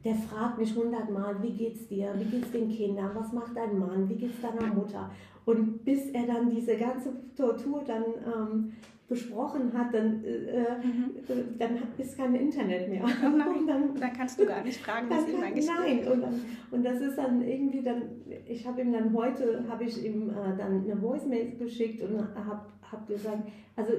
der 0.04 0.14
fragt 0.14 0.58
mich 0.58 0.74
hundertmal, 0.74 1.42
wie 1.42 1.52
geht's 1.52 1.88
dir, 1.88 2.14
wie 2.18 2.24
geht's 2.24 2.50
den 2.52 2.68
Kindern, 2.68 3.10
was 3.14 3.32
macht 3.32 3.56
dein 3.56 3.78
Mann, 3.78 4.08
wie 4.08 4.14
geht's 4.14 4.40
deiner 4.40 4.72
Mutter. 4.72 5.10
Und 5.44 5.84
bis 5.84 6.10
er 6.10 6.26
dann 6.26 6.50
diese 6.50 6.76
ganze 6.76 7.10
Tortur 7.36 7.82
dann 7.86 8.04
ähm, 8.24 8.72
besprochen 9.08 9.72
hat, 9.72 9.94
dann, 9.94 10.24
äh, 10.24 10.84
mhm. 10.84 11.58
dann 11.58 11.78
ist 11.96 12.16
kein 12.16 12.34
Internet 12.34 12.88
mehr. 12.88 13.04
Oh 13.04 13.28
nein, 13.28 13.64
dann, 13.66 13.94
dann, 13.94 14.12
kannst 14.12 14.40
du 14.40 14.46
gar 14.46 14.64
nicht 14.64 14.80
fragen, 14.80 15.08
was 15.08 15.28
ihm 15.28 15.42
eigentlich 15.42 15.66
Nein, 15.66 16.08
und, 16.08 16.22
dann, 16.22 16.40
und 16.72 16.84
das 16.84 17.00
ist 17.00 17.16
dann 17.16 17.40
irgendwie 17.42 17.82
dann, 17.82 18.02
ich 18.46 18.66
habe 18.66 18.80
ihm 18.80 18.92
dann 18.92 19.12
heute, 19.12 19.64
habe 19.68 19.84
ich 19.84 20.04
ihm 20.04 20.30
äh, 20.30 20.56
dann 20.56 20.82
eine 20.82 21.00
Voicemail 21.00 21.56
geschickt 21.56 22.02
und 22.02 22.18
habe 22.18 22.66
hab 22.90 23.06
gesagt, 23.06 23.48
also 23.76 23.92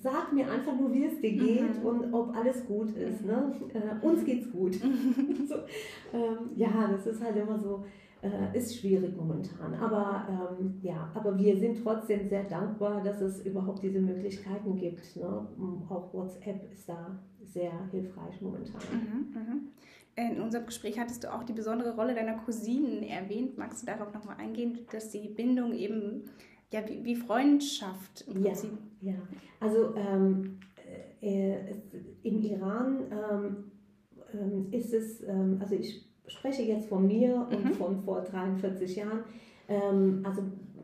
sag 0.00 0.32
mir 0.32 0.50
einfach 0.50 0.78
nur, 0.78 0.92
wie 0.92 1.04
es 1.04 1.20
dir 1.20 1.32
geht 1.32 1.80
mhm. 1.80 1.86
und 1.86 2.14
ob 2.14 2.34
alles 2.34 2.66
gut 2.66 2.96
ist. 2.96 3.24
Ne? 3.24 3.52
Äh, 3.72 4.04
uns 4.04 4.24
geht's 4.24 4.50
gut. 4.50 4.74
so, 5.48 5.54
ähm, 6.12 6.50
ja, 6.56 6.88
das 6.90 7.06
ist 7.06 7.22
halt 7.22 7.36
immer 7.36 7.58
so, 7.58 7.84
äh, 8.22 8.56
ist 8.56 8.78
schwierig 8.78 9.16
momentan. 9.16 9.74
Aber 9.74 10.56
ähm, 10.58 10.78
ja, 10.82 11.10
aber 11.14 11.38
wir 11.38 11.58
sind 11.58 11.82
trotzdem 11.82 12.28
sehr 12.28 12.44
dankbar, 12.44 13.02
dass 13.02 13.20
es 13.20 13.44
überhaupt 13.46 13.82
diese 13.82 14.00
Möglichkeiten 14.00 14.76
gibt. 14.76 15.16
Ne? 15.16 15.46
Auch 15.88 16.12
WhatsApp 16.12 16.70
ist 16.72 16.88
da 16.88 17.18
sehr 17.44 17.72
hilfreich 17.90 18.40
momentan. 18.40 18.80
Mhm, 18.92 19.40
mhm. 19.40 19.68
In 20.16 20.40
unserem 20.40 20.66
Gespräch 20.66 20.98
hattest 20.98 21.24
du 21.24 21.32
auch 21.32 21.44
die 21.44 21.52
besondere 21.52 21.94
Rolle 21.94 22.14
deiner 22.14 22.34
Cousinen 22.38 23.02
erwähnt. 23.02 23.56
Magst 23.56 23.82
du 23.82 23.86
darauf 23.86 24.12
nochmal 24.12 24.36
eingehen, 24.36 24.80
dass 24.92 25.10
die 25.10 25.28
Bindung 25.28 25.72
eben 25.72 26.24
ja, 26.72 26.86
wie, 26.88 27.04
wie 27.04 27.16
Freundschaft 27.16 28.24
im 28.28 28.42
Prinzip? 28.42 28.70
Ja, 29.00 29.12
ja. 29.12 29.18
also 29.58 29.94
ähm, 29.96 30.58
äh, 31.20 31.56
im 32.22 32.42
Iran 32.42 33.00
ähm, 33.10 33.56
ähm, 34.32 34.66
ist 34.70 34.92
es, 34.92 35.22
ähm, 35.22 35.58
also 35.60 35.74
ich 35.74 36.09
spreche 36.30 36.62
jetzt 36.62 36.88
von 36.88 37.06
mir 37.06 37.46
und 37.50 37.64
mhm. 37.64 37.72
von 37.72 38.00
vor 38.00 38.22
43 38.22 38.96
Jahren, 38.96 39.20
ähm, 39.68 40.22
also 40.24 40.42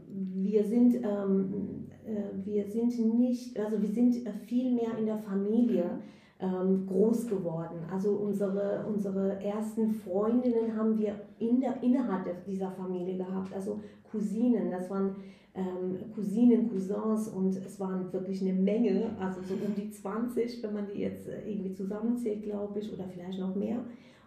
wir 0.08 0.64
sind, 0.64 0.94
ähm, 0.96 1.88
äh, 2.06 2.44
wir 2.44 2.66
sind 2.66 2.98
nicht, 3.18 3.58
also 3.58 3.80
wir 3.80 3.88
sind 3.88 4.16
viel 4.46 4.72
mehr 4.72 4.96
in 4.98 5.06
der 5.06 5.18
Familie 5.18 5.90
ähm, 6.38 6.86
groß 6.86 7.26
geworden. 7.26 7.78
Also 7.90 8.10
unsere, 8.12 8.84
unsere 8.86 9.42
ersten 9.42 9.92
Freundinnen 9.92 10.76
haben 10.76 10.98
wir 10.98 11.20
in 11.38 11.60
der, 11.60 11.82
innerhalb 11.82 12.44
dieser 12.44 12.70
Familie 12.70 13.16
gehabt, 13.16 13.54
also 13.54 13.80
Cousinen, 14.10 14.70
das 14.70 14.88
waren 14.90 15.16
ähm, 15.54 15.96
Cousinen, 16.14 16.68
Cousins 16.68 17.28
und 17.28 17.56
es 17.56 17.80
waren 17.80 18.12
wirklich 18.12 18.42
eine 18.42 18.52
Menge, 18.52 19.16
also 19.18 19.40
so 19.42 19.54
um 19.54 19.74
die 19.74 19.90
20, 19.90 20.62
wenn 20.62 20.74
man 20.74 20.86
die 20.86 21.00
jetzt 21.00 21.28
äh, 21.28 21.48
irgendwie 21.48 21.72
zusammenzählt, 21.72 22.42
glaube 22.42 22.78
ich, 22.78 22.92
oder 22.92 23.04
vielleicht 23.08 23.38
noch 23.38 23.54
mehr. 23.54 23.78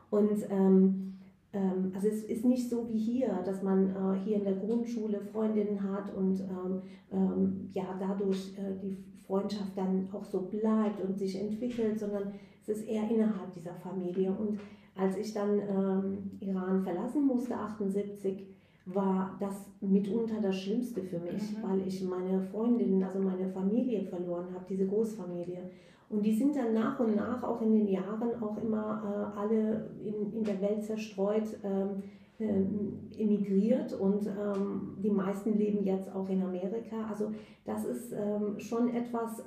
Und 0.09 0.45
ähm, 0.49 1.09
ähm, 1.53 1.91
also 1.95 2.07
es 2.07 2.23
ist 2.23 2.45
nicht 2.45 2.69
so 2.69 2.87
wie 2.87 2.97
hier, 2.97 3.29
dass 3.45 3.63
man 3.63 3.89
äh, 3.89 4.19
hier 4.23 4.37
in 4.37 4.43
der 4.43 4.55
Grundschule 4.55 5.19
Freundinnen 5.19 5.81
hat 5.81 6.13
und 6.15 6.39
ähm, 6.41 6.81
ähm, 7.11 7.69
ja 7.73 7.95
dadurch 7.99 8.57
äh, 8.57 8.75
die 8.81 8.97
Freundschaft 9.25 9.77
dann 9.77 10.07
auch 10.11 10.25
so 10.25 10.41
bleibt 10.41 11.01
und 11.03 11.17
sich 11.17 11.39
entwickelt, 11.39 11.99
sondern 11.99 12.33
es 12.61 12.69
ist 12.69 12.87
eher 12.87 13.09
innerhalb 13.09 13.53
dieser 13.53 13.73
Familie. 13.75 14.31
Und 14.31 14.59
als 14.95 15.17
ich 15.17 15.33
dann 15.33 15.59
ähm, 15.59 16.31
Iran 16.39 16.83
verlassen 16.83 17.25
musste, 17.25 17.55
78, 17.55 18.47
war 18.85 19.37
das 19.39 19.71
mitunter 19.81 20.41
das 20.41 20.55
Schlimmste 20.55 21.03
für 21.03 21.19
mich, 21.19 21.57
mhm. 21.57 21.63
weil 21.63 21.87
ich 21.87 22.03
meine 22.03 22.41
Freundinnen, 22.41 23.03
also 23.03 23.19
meine 23.19 23.47
Familie 23.49 24.03
verloren 24.03 24.47
habe, 24.53 24.65
diese 24.67 24.87
Großfamilie. 24.87 25.69
Und 26.09 26.25
die 26.25 26.33
sind 26.33 26.55
dann 26.55 26.73
nach 26.73 26.99
und 26.99 27.15
nach 27.15 27.43
auch 27.43 27.61
in 27.61 27.71
den 27.71 27.87
Jahren 27.87 28.41
auch 28.41 28.57
immer 28.57 29.31
äh, 29.35 29.39
alle 29.39 29.91
in, 30.03 30.33
in 30.33 30.43
der 30.43 30.59
Welt 30.59 30.83
zerstreut 30.83 31.43
ähm, 31.63 32.01
äh, 32.39 33.21
emigriert 33.21 33.93
und 33.93 34.25
ähm, 34.25 34.97
die 35.03 35.11
meisten 35.11 35.57
leben 35.57 35.83
jetzt 35.83 36.13
auch 36.13 36.27
in 36.29 36.41
Amerika. 36.41 37.07
Also 37.07 37.31
das 37.65 37.85
ist 37.85 38.13
ähm, 38.13 38.59
schon 38.59 38.93
etwas, 38.93 39.39
äh, 39.41 39.43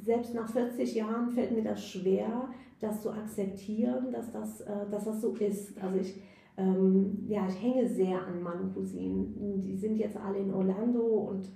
selbst 0.00 0.34
nach 0.34 0.48
40 0.48 0.94
Jahren 0.94 1.28
fällt 1.30 1.52
mir 1.52 1.64
das 1.64 1.84
schwer, 1.84 2.48
das 2.80 3.02
zu 3.02 3.10
akzeptieren, 3.10 4.12
dass 4.12 4.30
das, 4.30 4.60
äh, 4.60 4.88
dass 4.90 5.06
das 5.06 5.20
so 5.20 5.34
ist. 5.34 5.76
Also 5.82 5.98
ich 5.98 6.20
ähm, 6.58 7.24
ja, 7.28 7.46
ich 7.48 7.62
hänge 7.62 7.88
sehr 7.88 8.20
an 8.26 8.42
meinen 8.42 8.74
Cousinen. 8.74 9.60
Die 9.60 9.76
sind 9.76 9.96
jetzt 9.96 10.16
alle 10.16 10.38
in 10.38 10.52
Orlando 10.52 11.00
und 11.00 11.48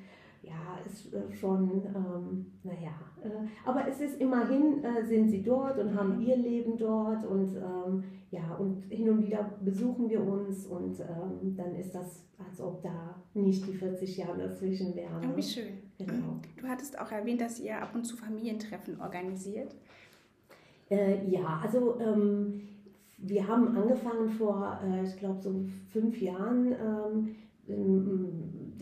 ja, 0.43 0.79
ist 0.85 1.13
äh, 1.15 1.33
schon, 1.33 1.83
ähm, 1.87 2.47
naja, 2.65 2.95
äh, 3.23 3.29
aber 3.65 3.87
es 3.89 4.01
ist 4.01 4.21
immerhin, 4.21 4.83
äh, 4.85 5.05
sind 5.05 5.29
sie 5.29 5.43
dort 5.43 5.79
und 5.79 5.95
haben 5.95 6.21
ihr 6.21 6.37
Leben 6.37 6.77
dort 6.77 7.25
und 7.25 7.57
ähm, 7.57 8.05
ja, 8.31 8.55
und 8.59 8.83
hin 8.89 9.09
und 9.09 9.27
wieder 9.27 9.51
besuchen 9.61 10.09
wir 10.11 10.21
uns 10.21 10.67
und 10.67 10.99
ähm, 11.01 11.55
dann 11.57 11.75
ist 11.77 11.95
das, 11.95 12.25
als 12.39 12.61
ob 12.61 12.83
da 12.83 13.23
nicht 13.35 13.67
die 13.67 13.75
40 13.75 14.17
Jahre 14.17 14.39
dazwischen 14.39 14.97
wären. 14.97 15.31
Oh, 15.33 15.37
wie 15.37 15.43
schön. 15.43 15.79
Genau. 15.99 16.41
Du 16.61 16.67
hattest 16.67 16.99
auch 16.99 17.13
erwähnt, 17.13 17.41
dass 17.41 17.61
ihr 17.61 17.81
ab 17.81 17.95
und 17.95 18.05
zu 18.05 18.17
Familientreffen 18.17 19.01
organisiert. 19.01 19.75
Äh, 20.91 21.29
ja, 21.29 21.61
also 21.63 22.01
ähm, 22.01 22.63
wir 23.19 23.47
haben 23.47 23.77
angefangen 23.77 24.31
vor, 24.31 24.81
äh, 24.85 25.05
ich 25.05 25.17
glaube, 25.17 25.41
so 25.41 25.65
fünf 25.91 26.21
Jahren, 26.21 26.73
ähm, 26.73 27.37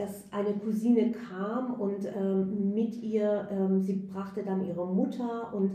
dass 0.01 0.33
eine 0.33 0.55
Cousine 0.55 1.13
kam 1.13 1.75
und 1.81 2.07
ähm, 2.17 2.73
mit 2.75 3.03
ihr, 3.03 3.49
ähm, 3.51 3.81
sie 3.81 3.97
brachte 3.97 4.43
dann 4.43 4.67
ihre 4.67 4.87
Mutter 4.87 5.53
und 5.55 5.73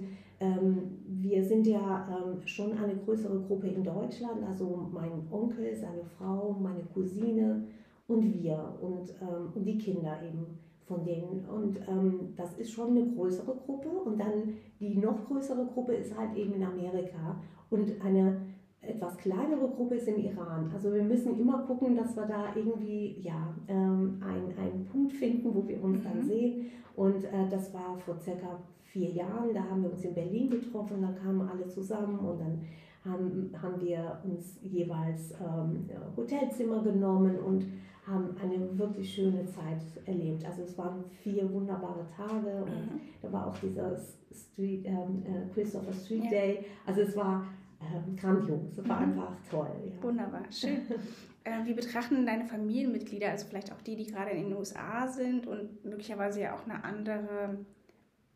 wir 1.07 1.41
sind 1.41 1.65
ja 1.65 2.05
schon 2.43 2.73
eine 2.73 2.93
größere 2.97 3.39
Gruppe 3.43 3.67
in 3.67 3.85
Deutschland, 3.85 4.43
also 4.45 4.89
mein 4.91 5.25
Onkel, 5.31 5.73
seine 5.73 6.03
Frau, 6.03 6.57
meine 6.61 6.83
Cousine 6.93 7.63
und 8.05 8.43
wir 8.43 8.77
und, 8.81 9.15
und 9.55 9.63
die 9.63 9.77
Kinder 9.77 10.19
eben 10.21 10.59
von 10.85 11.03
denen. 11.03 11.45
Und 11.45 11.79
ähm, 11.87 12.33
das 12.35 12.57
ist 12.57 12.71
schon 12.71 12.91
eine 12.91 13.07
größere 13.11 13.55
Gruppe. 13.65 13.89
Und 13.89 14.19
dann 14.19 14.53
die 14.79 14.97
noch 14.97 15.25
größere 15.25 15.65
Gruppe 15.73 15.93
ist 15.93 16.17
halt 16.17 16.35
eben 16.35 16.53
in 16.53 16.63
Amerika. 16.63 17.41
Und 17.69 17.93
eine 18.03 18.41
etwas 18.87 19.17
kleinere 19.17 19.67
Gruppe 19.69 19.95
ist 19.95 20.07
im 20.07 20.17
Iran. 20.17 20.71
Also 20.73 20.93
wir 20.93 21.03
müssen 21.03 21.39
immer 21.39 21.63
gucken, 21.63 21.95
dass 21.95 22.15
wir 22.15 22.25
da 22.25 22.47
irgendwie 22.55 23.21
ja, 23.21 23.53
ähm, 23.67 24.21
einen, 24.25 24.57
einen 24.57 24.85
Punkt 24.91 25.13
finden, 25.13 25.53
wo 25.53 25.67
wir 25.67 25.83
uns 25.83 25.99
mhm. 25.99 26.03
dann 26.03 26.23
sehen. 26.23 26.71
Und 26.95 27.25
äh, 27.25 27.49
das 27.49 27.73
war 27.73 27.97
vor 27.97 28.17
circa 28.19 28.59
vier 28.85 29.09
Jahren, 29.11 29.53
da 29.53 29.61
haben 29.63 29.83
wir 29.83 29.91
uns 29.91 30.05
in 30.05 30.13
Berlin 30.13 30.49
getroffen, 30.49 31.01
da 31.01 31.11
kamen 31.21 31.41
alle 31.41 31.67
zusammen 31.67 32.17
und 32.19 32.39
dann 32.39 32.61
haben, 33.03 33.51
haben 33.61 33.81
wir 33.81 34.21
uns 34.23 34.57
jeweils 34.63 35.31
ähm, 35.33 35.89
Hotelzimmer 36.15 36.81
genommen 36.81 37.37
und 37.39 37.65
haben 38.07 38.35
eine 38.41 38.77
wirklich 38.77 39.13
schöne 39.13 39.45
Zeit 39.45 39.81
erlebt. 40.05 40.45
Also 40.45 40.63
es 40.63 40.77
waren 40.77 41.03
vier 41.23 41.51
wunderbare 41.51 42.05
Tage 42.15 42.63
und 42.63 42.69
mhm. 42.69 42.99
da 43.21 43.31
war 43.31 43.47
auch 43.47 43.57
dieser 43.57 43.97
Street, 44.31 44.85
ähm, 44.85 45.23
äh, 45.25 45.53
Christopher 45.53 45.93
Street 45.93 46.23
ja. 46.25 46.29
Day. 46.29 46.65
Also 46.85 47.01
es 47.01 47.15
war 47.17 47.45
ähm, 47.93 48.15
grandios. 48.15 48.77
Es 48.77 48.89
war 48.89 49.01
mhm. 49.01 49.19
einfach 49.19 49.35
toll. 49.49 49.69
Ja. 49.85 50.03
Wunderbar, 50.03 50.43
schön. 50.51 50.81
äh, 51.43 51.65
wie 51.65 51.73
betrachten 51.73 52.25
deine 52.25 52.45
Familienmitglieder, 52.45 53.29
also 53.29 53.45
vielleicht 53.47 53.71
auch 53.71 53.81
die, 53.81 53.95
die 53.95 54.05
gerade 54.05 54.31
in 54.31 54.49
den 54.49 54.57
USA 54.57 55.07
sind 55.07 55.47
und 55.47 55.85
möglicherweise 55.85 56.41
ja 56.41 56.55
auch 56.55 56.65
eine 56.65 56.83
andere, 56.83 57.59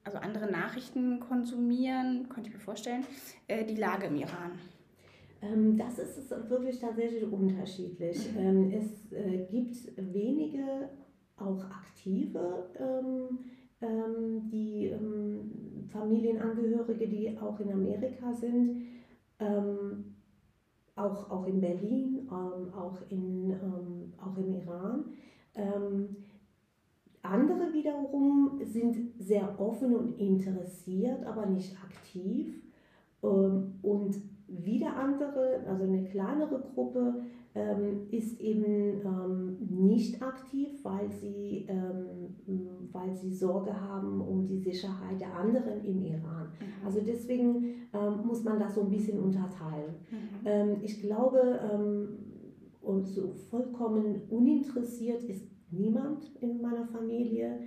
also 0.04 0.18
andere 0.20 0.52
Nachrichten 0.52 1.20
konsumieren, 1.20 2.28
könnte 2.30 2.50
ich 2.50 2.56
mir 2.56 2.62
vorstellen, 2.62 3.04
äh, 3.48 3.66
die 3.66 3.76
Lage 3.76 4.08
im 4.08 4.16
Iran? 4.16 4.52
Ähm, 5.42 5.78
das 5.78 6.00
ist 6.00 6.30
wirklich 6.50 6.80
tatsächlich 6.80 7.24
unterschiedlich. 7.24 8.32
Mhm. 8.34 8.40
Ähm, 8.40 8.72
es 8.72 9.12
äh, 9.12 9.46
gibt 9.50 9.76
wenige 9.98 10.90
auch 11.38 11.64
aktive 11.64 12.70
ähm, 12.78 13.40
die 14.52 14.94
Familienangehörige, 15.90 17.08
die 17.08 17.38
auch 17.40 17.58
in 17.62 17.72
Amerika 17.72 18.34
sind 18.34 18.99
ähm, 19.40 20.16
auch, 20.96 21.30
auch 21.32 21.48
in 21.48 21.62
Berlin, 21.62 22.28
ähm, 22.32 22.74
auch, 22.74 22.98
in, 23.10 23.52
ähm, 23.52 24.14
auch 24.20 24.38
im 24.38 24.54
Iran. 24.54 25.06
Ähm, 25.56 26.16
andere 27.22 27.74
wiederum 27.74 28.62
sind 28.64 28.98
sehr 29.20 29.60
offen 29.60 29.96
und 29.96 30.20
interessiert, 30.20 31.26
aber 31.26 31.46
nicht 31.46 31.76
aktiv. 31.84 32.62
Ähm, 33.24 33.76
und 33.82 34.22
wieder 34.48 34.96
andere, 34.96 35.64
also 35.68 35.84
eine 35.84 36.04
kleinere 36.06 36.60
Gruppe, 36.74 37.24
ist 38.12 38.40
eben 38.40 39.02
ähm, 39.04 39.58
nicht 39.70 40.22
aktiv, 40.22 40.70
weil 40.84 41.10
sie, 41.10 41.66
ähm, 41.68 42.36
weil 42.92 43.16
sie 43.16 43.34
Sorge 43.34 43.74
haben 43.74 44.22
um 44.22 44.46
die 44.46 44.60
Sicherheit 44.60 45.20
der 45.20 45.36
anderen 45.36 45.84
im 45.84 46.04
Iran. 46.04 46.48
Mhm. 46.60 46.86
Also 46.86 47.02
deswegen 47.02 47.88
ähm, 47.94 48.26
muss 48.26 48.44
man 48.44 48.60
das 48.60 48.76
so 48.76 48.82
ein 48.82 48.90
bisschen 48.90 49.20
unterteilen. 49.20 49.96
Mhm. 50.12 50.18
Ähm, 50.46 50.78
ich 50.84 51.02
glaube, 51.02 51.60
ähm, 51.72 52.10
und 52.82 53.08
so 53.08 53.34
vollkommen 53.50 54.22
uninteressiert 54.30 55.24
ist 55.24 55.46
niemand 55.72 56.32
in 56.40 56.62
meiner 56.62 56.86
Familie. 56.86 57.60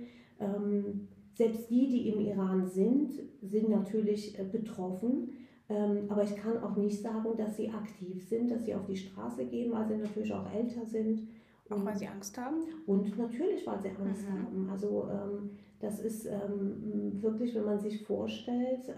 selbst 1.33 1.69
die, 1.69 1.87
die 1.87 2.09
im 2.09 2.19
Iran 2.21 2.67
sind, 2.67 3.13
sind 3.41 3.69
natürlich 3.69 4.37
äh, 4.37 4.43
betroffen. 4.43 5.29
Ähm, 5.69 6.05
aber 6.09 6.23
ich 6.23 6.35
kann 6.35 6.61
auch 6.61 6.75
nicht 6.75 7.01
sagen, 7.01 7.37
dass 7.37 7.57
sie 7.57 7.69
aktiv 7.69 8.27
sind, 8.27 8.51
dass 8.51 8.65
sie 8.65 8.75
auf 8.75 8.85
die 8.85 8.95
Straße 8.95 9.45
gehen, 9.45 9.71
weil 9.71 9.87
sie 9.87 9.97
natürlich 9.97 10.33
auch 10.33 10.51
älter 10.53 10.85
sind. 10.85 11.27
Auch 11.69 11.83
weil 11.85 11.97
sie 11.97 12.07
Angst 12.07 12.37
haben? 12.37 12.57
Und 12.85 13.17
natürlich, 13.17 13.65
weil 13.65 13.79
sie 13.79 13.89
Angst 13.89 14.27
mhm. 14.29 14.33
haben. 14.33 14.69
Also 14.69 15.07
ähm, 15.09 15.51
das 15.79 15.99
ist 15.99 16.25
ähm, 16.25 17.21
wirklich, 17.21 17.55
wenn 17.55 17.65
man 17.65 17.79
sich 17.79 18.05
vorstellt, 18.05 18.93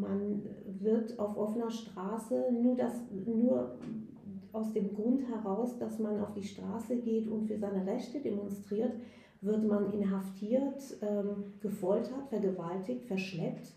man 0.00 0.42
wird 0.80 1.18
auf 1.18 1.36
offener 1.36 1.70
Straße 1.70 2.44
nur, 2.62 2.76
das, 2.76 2.92
nur 3.26 3.76
aus 4.52 4.72
dem 4.72 4.94
Grund 4.94 5.22
heraus, 5.28 5.78
dass 5.78 5.98
man 5.98 6.20
auf 6.20 6.32
die 6.32 6.42
Straße 6.42 6.96
geht 6.96 7.28
und 7.28 7.46
für 7.46 7.58
seine 7.58 7.86
Rechte 7.86 8.20
demonstriert, 8.20 8.92
wird 9.40 9.64
man 9.66 9.92
inhaftiert, 9.92 10.96
ähm, 11.02 11.54
gefoltert, 11.60 12.28
vergewaltigt, 12.28 13.04
verschleppt 13.04 13.72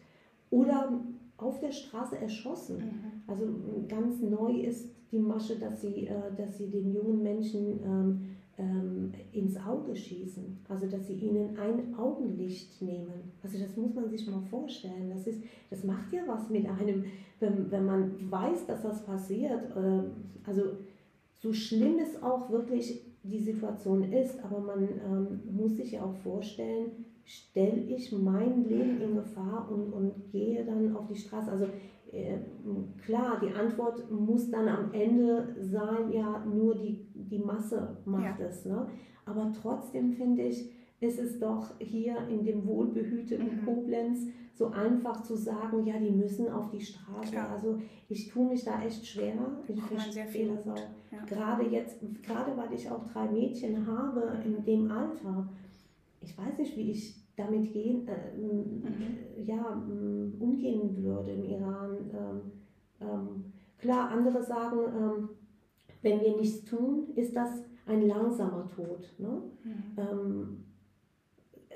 oder 0.51 1.01
auf 1.37 1.59
der 1.59 1.71
Straße 1.71 2.17
erschossen. 2.19 2.77
Mhm. 2.77 3.21
Also 3.25 3.45
ganz 3.87 4.21
neu 4.21 4.61
ist 4.61 4.91
die 5.11 5.19
Masche, 5.19 5.57
dass 5.57 5.81
sie, 5.81 6.07
äh, 6.07 6.35
dass 6.37 6.57
sie 6.57 6.69
den 6.69 6.93
jungen 6.93 7.23
Menschen 7.23 7.79
ähm, 7.83 8.21
ähm, 8.57 9.11
ins 9.31 9.57
Auge 9.57 9.95
schießen. 9.95 10.59
Also 10.69 10.87
dass 10.87 11.07
sie 11.07 11.15
ihnen 11.15 11.57
ein 11.57 11.95
Augenlicht 11.95 12.81
nehmen. 12.81 13.31
Also 13.41 13.57
das 13.57 13.75
muss 13.75 13.95
man 13.95 14.09
sich 14.09 14.27
mal 14.29 14.41
vorstellen. 14.41 15.09
Das, 15.09 15.25
ist, 15.25 15.41
das 15.69 15.83
macht 15.83 16.13
ja 16.13 16.21
was 16.27 16.49
mit 16.49 16.67
einem, 16.67 17.05
wenn, 17.39 17.71
wenn 17.71 17.85
man 17.85 18.31
weiß, 18.31 18.67
dass 18.67 18.83
das 18.83 19.03
passiert. 19.03 19.63
Ähm, 19.75 20.11
also 20.45 20.61
so 21.41 21.51
schlimm 21.51 21.97
es 21.99 22.21
auch 22.21 22.51
wirklich 22.51 23.01
die 23.23 23.39
Situation 23.39 24.11
ist, 24.11 24.43
aber 24.43 24.59
man 24.59 24.83
ähm, 24.83 25.39
muss 25.51 25.77
sich 25.77 25.93
ja 25.93 26.03
auch 26.03 26.15
vorstellen, 26.15 27.05
stelle 27.31 27.81
ich 27.81 28.11
mein 28.11 28.65
Leben 28.67 29.01
in 29.01 29.15
Gefahr 29.15 29.69
und, 29.71 29.93
und 29.93 30.31
gehe 30.31 30.65
dann 30.65 30.95
auf 30.95 31.07
die 31.07 31.15
Straße. 31.15 31.51
Also 31.51 31.65
äh, 32.11 32.39
klar, 33.05 33.39
die 33.41 33.53
Antwort 33.53 34.09
muss 34.11 34.51
dann 34.51 34.67
am 34.67 34.91
Ende 34.93 35.55
sein, 35.59 36.11
ja, 36.11 36.43
nur 36.45 36.75
die, 36.75 37.07
die 37.13 37.39
Masse 37.39 37.97
macht 38.05 38.39
ja. 38.39 38.45
es. 38.45 38.65
Ne? 38.65 38.87
Aber 39.25 39.51
trotzdem 39.61 40.11
finde 40.11 40.43
ich, 40.43 40.71
ist 40.99 41.19
es 41.19 41.39
doch 41.39 41.71
hier 41.79 42.27
in 42.27 42.43
dem 42.43 42.65
wohlbehüteten 42.65 43.61
mhm. 43.61 43.65
Koblenz 43.65 44.27
so 44.53 44.67
einfach 44.67 45.23
zu 45.23 45.35
sagen, 45.35 45.85
ja, 45.85 45.97
die 45.97 46.11
müssen 46.11 46.49
auf 46.49 46.69
die 46.69 46.81
Straße. 46.81 47.31
Klar. 47.31 47.49
Also 47.49 47.79
ich 48.09 48.27
tue 48.27 48.49
mich 48.49 48.63
da 48.63 48.83
echt 48.83 49.05
schwer. 49.05 49.33
Ich 49.67 49.81
verstehe 49.81 50.53
das 50.53 50.67
auch. 50.67 50.75
Ja. 51.11 51.23
Gerade 51.25 51.65
jetzt, 51.69 51.97
gerade 52.21 52.55
weil 52.57 52.73
ich 52.73 52.91
auch 52.91 53.03
drei 53.11 53.27
Mädchen 53.29 53.87
habe 53.87 54.37
in 54.45 54.63
dem 54.63 54.91
Alter, 54.91 55.49
ich 56.19 56.37
weiß 56.37 56.59
nicht, 56.59 56.77
wie 56.77 56.91
ich 56.91 57.20
damit 57.35 57.71
gehen, 57.71 58.07
äh, 58.07 58.37
mhm. 58.37 59.45
ja, 59.45 59.83
umgehen 60.39 61.03
würde 61.03 61.31
im 61.31 61.43
Iran. 61.43 61.97
Ähm, 62.13 62.41
ähm, 62.99 63.45
klar, 63.77 64.09
andere 64.09 64.43
sagen, 64.43 64.79
ähm, 64.95 65.29
wenn 66.01 66.21
wir 66.21 66.37
nichts 66.37 66.65
tun, 66.65 67.07
ist 67.15 67.35
das 67.35 67.63
ein 67.85 68.07
langsamer 68.07 68.69
Tod. 68.69 69.13
Ne? 69.17 69.41
Mhm. 69.63 69.97
Ähm, 69.97 70.63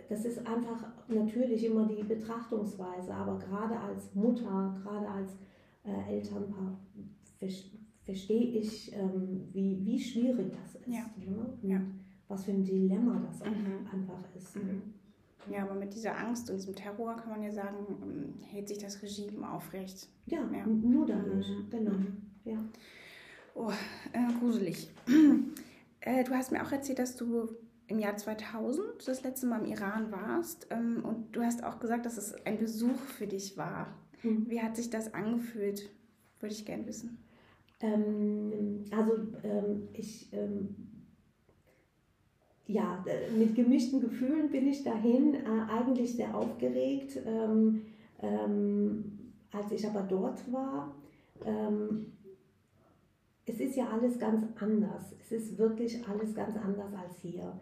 das 0.09 0.25
ist 0.25 0.45
einfach 0.45 0.85
natürlich 1.07 1.65
immer 1.65 1.87
die 1.87 2.03
Betrachtungsweise, 2.03 3.13
aber 3.13 3.39
gerade 3.39 3.79
als 3.79 4.13
Mutter, 4.13 4.75
gerade 4.83 5.07
als 5.07 5.37
äh, 5.83 6.15
Elternpaar 6.15 6.79
verstehe 8.03 8.59
ich, 8.59 8.95
ähm, 8.95 9.47
wie, 9.51 9.83
wie 9.83 9.99
schwierig 9.99 10.51
das 10.51 10.75
ist. 10.75 10.87
Ja. 10.87 11.05
Ne? 11.17 11.53
Ja. 11.63 11.81
Was 12.27 12.45
für 12.45 12.51
ein 12.51 12.63
Dilemma 12.63 13.21
das 13.25 13.39
mhm. 13.39 13.87
einfach 13.91 14.23
ist. 14.35 14.55
Ne? 14.55 14.81
Ja, 15.49 15.63
aber 15.63 15.75
mit 15.75 15.93
dieser 15.93 16.17
Angst 16.17 16.49
und 16.49 16.57
diesem 16.57 16.75
Terror 16.75 17.15
kann 17.15 17.29
man 17.29 17.43
ja 17.43 17.51
sagen, 17.51 17.85
ähm, 18.01 18.33
hält 18.45 18.67
sich 18.67 18.77
das 18.77 19.01
Regime 19.01 19.49
aufrecht. 19.49 20.07
Ja, 20.25 20.39
ja. 20.51 20.65
nur 20.65 21.05
dadurch, 21.05 21.47
mhm. 21.47 21.69
genau. 21.69 21.91
Mhm. 21.91 22.17
Ja. 22.45 22.57
Oh, 23.53 23.71
äh, 24.11 24.33
gruselig. 24.39 24.89
äh, 26.01 26.23
du 26.23 26.31
hast 26.31 26.51
mir 26.51 26.63
auch 26.63 26.71
erzählt, 26.71 26.99
dass 26.99 27.15
du 27.15 27.49
im 27.87 27.99
Jahr 27.99 28.17
2000 28.17 29.07
das 29.07 29.23
letzte 29.23 29.45
Mal 29.45 29.63
im 29.63 29.71
Iran 29.71 30.11
warst 30.11 30.67
ähm, 30.71 31.03
und 31.05 31.35
du 31.35 31.43
hast 31.43 31.63
auch 31.63 31.79
gesagt, 31.79 32.05
dass 32.05 32.17
es 32.17 32.33
ein 32.45 32.57
Besuch 32.57 32.97
für 33.17 33.27
dich 33.27 33.57
war. 33.57 33.87
Mhm. 34.23 34.49
Wie 34.49 34.61
hat 34.61 34.75
sich 34.75 34.89
das 34.89 35.13
angefühlt? 35.13 35.89
Würde 36.39 36.53
ich 36.53 36.65
gerne 36.65 36.85
wissen. 36.87 37.17
Ähm, 37.81 38.85
also 38.91 39.13
ähm, 39.43 39.87
ich 39.93 40.31
ähm, 40.33 40.75
ja, 42.67 43.03
mit 43.37 43.55
gemischten 43.55 44.01
Gefühlen 44.01 44.49
bin 44.49 44.67
ich 44.67 44.83
dahin, 44.83 45.35
äh, 45.35 45.39
eigentlich 45.69 46.15
sehr 46.15 46.35
aufgeregt. 46.35 47.19
Ähm, 47.25 47.81
ähm, 48.21 49.33
als 49.51 49.71
ich 49.71 49.87
aber 49.87 50.01
dort 50.01 50.51
war, 50.51 50.95
ähm, 51.45 52.07
es 53.45 53.59
ist 53.59 53.75
ja 53.75 53.87
alles 53.89 54.17
ganz 54.17 54.43
anders. 54.59 55.13
Es 55.21 55.31
ist 55.31 55.57
wirklich 55.57 56.05
alles 56.07 56.33
ganz 56.33 56.57
anders 56.57 56.93
als 56.93 57.19
hier. 57.21 57.59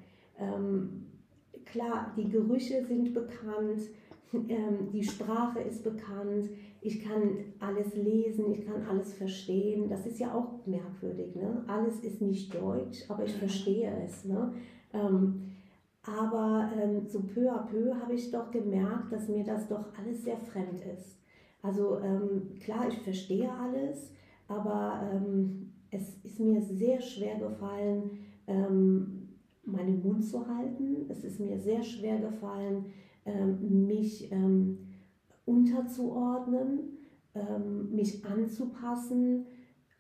Klar, 1.66 2.14
die 2.18 2.30
Gerüche 2.30 2.84
sind 2.86 3.14
bekannt, 3.14 3.82
die 4.94 5.04
Sprache 5.04 5.60
ist 5.60 5.84
bekannt, 5.84 6.50
ich 6.82 7.04
kann 7.04 7.38
alles 7.60 7.96
lesen, 7.96 8.52
ich 8.52 8.66
kann 8.66 8.86
alles 8.88 9.14
verstehen. 9.14 9.90
Das 9.90 10.06
ist 10.06 10.20
ja 10.20 10.34
auch 10.34 10.66
merkwürdig. 10.66 11.36
Ne? 11.36 11.64
Alles 11.68 12.00
ist 12.02 12.22
nicht 12.22 12.54
deutsch, 12.54 13.10
aber 13.10 13.24
ich 13.24 13.34
verstehe 13.34 13.92
es. 14.06 14.26
Ne? 14.26 14.54
Ähm, 14.94 15.42
aber 16.04 16.70
ähm, 16.78 17.08
so 17.08 17.22
peu 17.22 17.50
à 17.50 17.66
peu 17.66 17.96
habe 17.96 18.14
ich 18.14 18.30
doch 18.32 18.52
gemerkt, 18.52 19.12
dass 19.12 19.30
mir 19.30 19.44
das 19.44 19.68
doch 19.68 19.86
alles 19.98 20.24
sehr 20.24 20.38
fremd 20.38 20.82
ist. 20.82 21.18
Also 21.62 22.00
ähm, 22.00 22.56
klar, 22.60 22.88
ich 22.90 23.00
verstehe 23.00 23.50
alles, 23.50 24.12
aber 24.48 25.10
ähm, 25.14 25.72
es 25.92 26.18
ist 26.24 26.40
mir 26.40 26.62
sehr 26.62 27.00
schwer 27.00 27.40
gefallen, 27.40 28.12
ähm, 28.48 29.30
meinen 29.64 30.02
Mund 30.04 30.26
zu 30.26 30.46
halten. 30.46 31.06
Es 31.08 31.24
ist 31.24 31.40
mir 31.40 31.58
sehr 31.58 31.82
schwer 31.82 32.20
gefallen, 32.20 32.86
ähm, 33.26 33.86
mich 33.88 34.30
unterzuordnen, 35.46 36.98
mich 37.90 38.26
anzupassen 38.26 39.46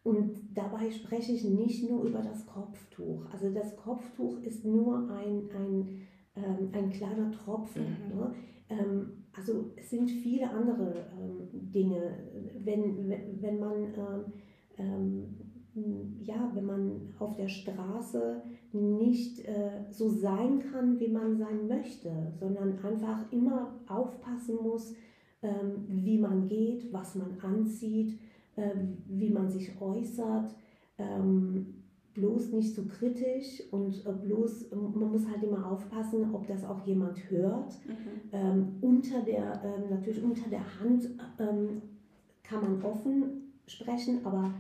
und 0.03 0.35
dabei 0.53 0.91
spreche 0.91 1.31
ich 1.31 1.43
nicht 1.45 1.89
nur 1.89 2.03
über 2.03 2.21
das 2.21 2.45
Kopftuch. 2.45 3.25
Also 3.31 3.51
das 3.51 3.75
Kopftuch 3.77 4.41
ist 4.41 4.65
nur 4.65 5.09
ein, 5.09 5.49
ein, 5.55 6.01
ähm, 6.35 6.69
ein 6.73 6.89
kleiner 6.89 7.31
Tropfen. 7.31 7.83
Mhm. 7.83 8.17
Ne? 8.17 8.35
Ähm, 8.69 9.23
also 9.35 9.71
es 9.75 9.89
sind 9.89 10.09
viele 10.11 10.49
andere 10.49 11.05
ähm, 11.17 11.71
Dinge. 11.71 12.17
Wenn, 12.63 13.09
wenn, 13.09 13.41
wenn 13.41 13.59
man 13.59 13.83
ähm, 13.95 14.25
ähm, 14.77 16.19
ja, 16.21 16.51
wenn 16.53 16.65
man 16.65 17.13
auf 17.19 17.35
der 17.35 17.47
Straße 17.47 18.43
nicht 18.73 19.39
äh, 19.45 19.85
so 19.89 20.09
sein 20.09 20.59
kann, 20.71 20.99
wie 20.99 21.07
man 21.07 21.37
sein 21.37 21.67
möchte, 21.67 22.11
sondern 22.39 22.77
einfach 22.83 23.31
immer 23.31 23.79
aufpassen 23.87 24.57
muss, 24.61 24.93
ähm, 25.41 25.85
wie 25.87 26.17
man 26.17 26.47
geht, 26.47 26.93
was 26.93 27.15
man 27.15 27.39
anzieht, 27.41 28.19
wie 29.07 29.29
man 29.29 29.49
sich 29.49 29.81
äußert, 29.81 30.55
ähm, 30.97 31.83
bloß 32.13 32.51
nicht 32.51 32.75
so 32.75 32.83
kritisch 32.85 33.63
und 33.71 34.05
äh, 34.05 34.11
bloß, 34.11 34.71
man 34.71 35.11
muss 35.11 35.27
halt 35.27 35.43
immer 35.43 35.71
aufpassen, 35.71 36.33
ob 36.33 36.47
das 36.47 36.63
auch 36.63 36.85
jemand 36.85 37.29
hört. 37.31 37.73
Mhm. 37.87 38.29
Ähm, 38.31 38.67
unter 38.81 39.21
der, 39.21 39.61
natürlich 39.89 40.23
unter 40.23 40.49
der 40.49 40.63
Hand 40.79 41.09
kann 42.43 42.61
man 42.61 42.83
offen 42.83 43.53
sprechen, 43.65 44.19
aber 44.23 44.53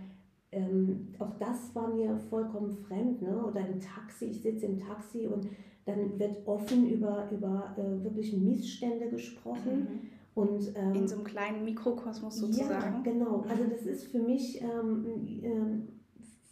ähm, 0.51 1.09
auch 1.19 1.37
das 1.39 1.75
war 1.75 1.93
mir 1.93 2.17
vollkommen 2.29 2.71
fremd. 2.71 3.21
Ne? 3.21 3.45
Oder 3.45 3.67
im 3.67 3.79
Taxi, 3.79 4.25
ich 4.25 4.41
sitze 4.41 4.65
im 4.65 4.79
Taxi 4.79 5.27
und 5.27 5.47
dann 5.85 6.17
wird 6.17 6.47
offen 6.47 6.89
über, 6.89 7.29
über 7.31 7.75
äh, 7.77 8.03
wirklich 8.03 8.33
Missstände 8.33 9.09
gesprochen. 9.09 9.79
Mhm. 9.79 10.09
Und, 10.35 10.75
ähm, 10.75 10.95
In 10.95 11.07
so 11.07 11.15
einem 11.15 11.23
kleinen 11.23 11.63
Mikrokosmos 11.63 12.37
sozusagen. 12.37 12.95
Ja, 12.95 13.01
genau. 13.03 13.45
Also 13.47 13.65
das 13.65 13.85
ist 13.85 14.07
für 14.07 14.19
mich, 14.19 14.61
ähm, 14.61 15.05
ähm, 15.43 15.87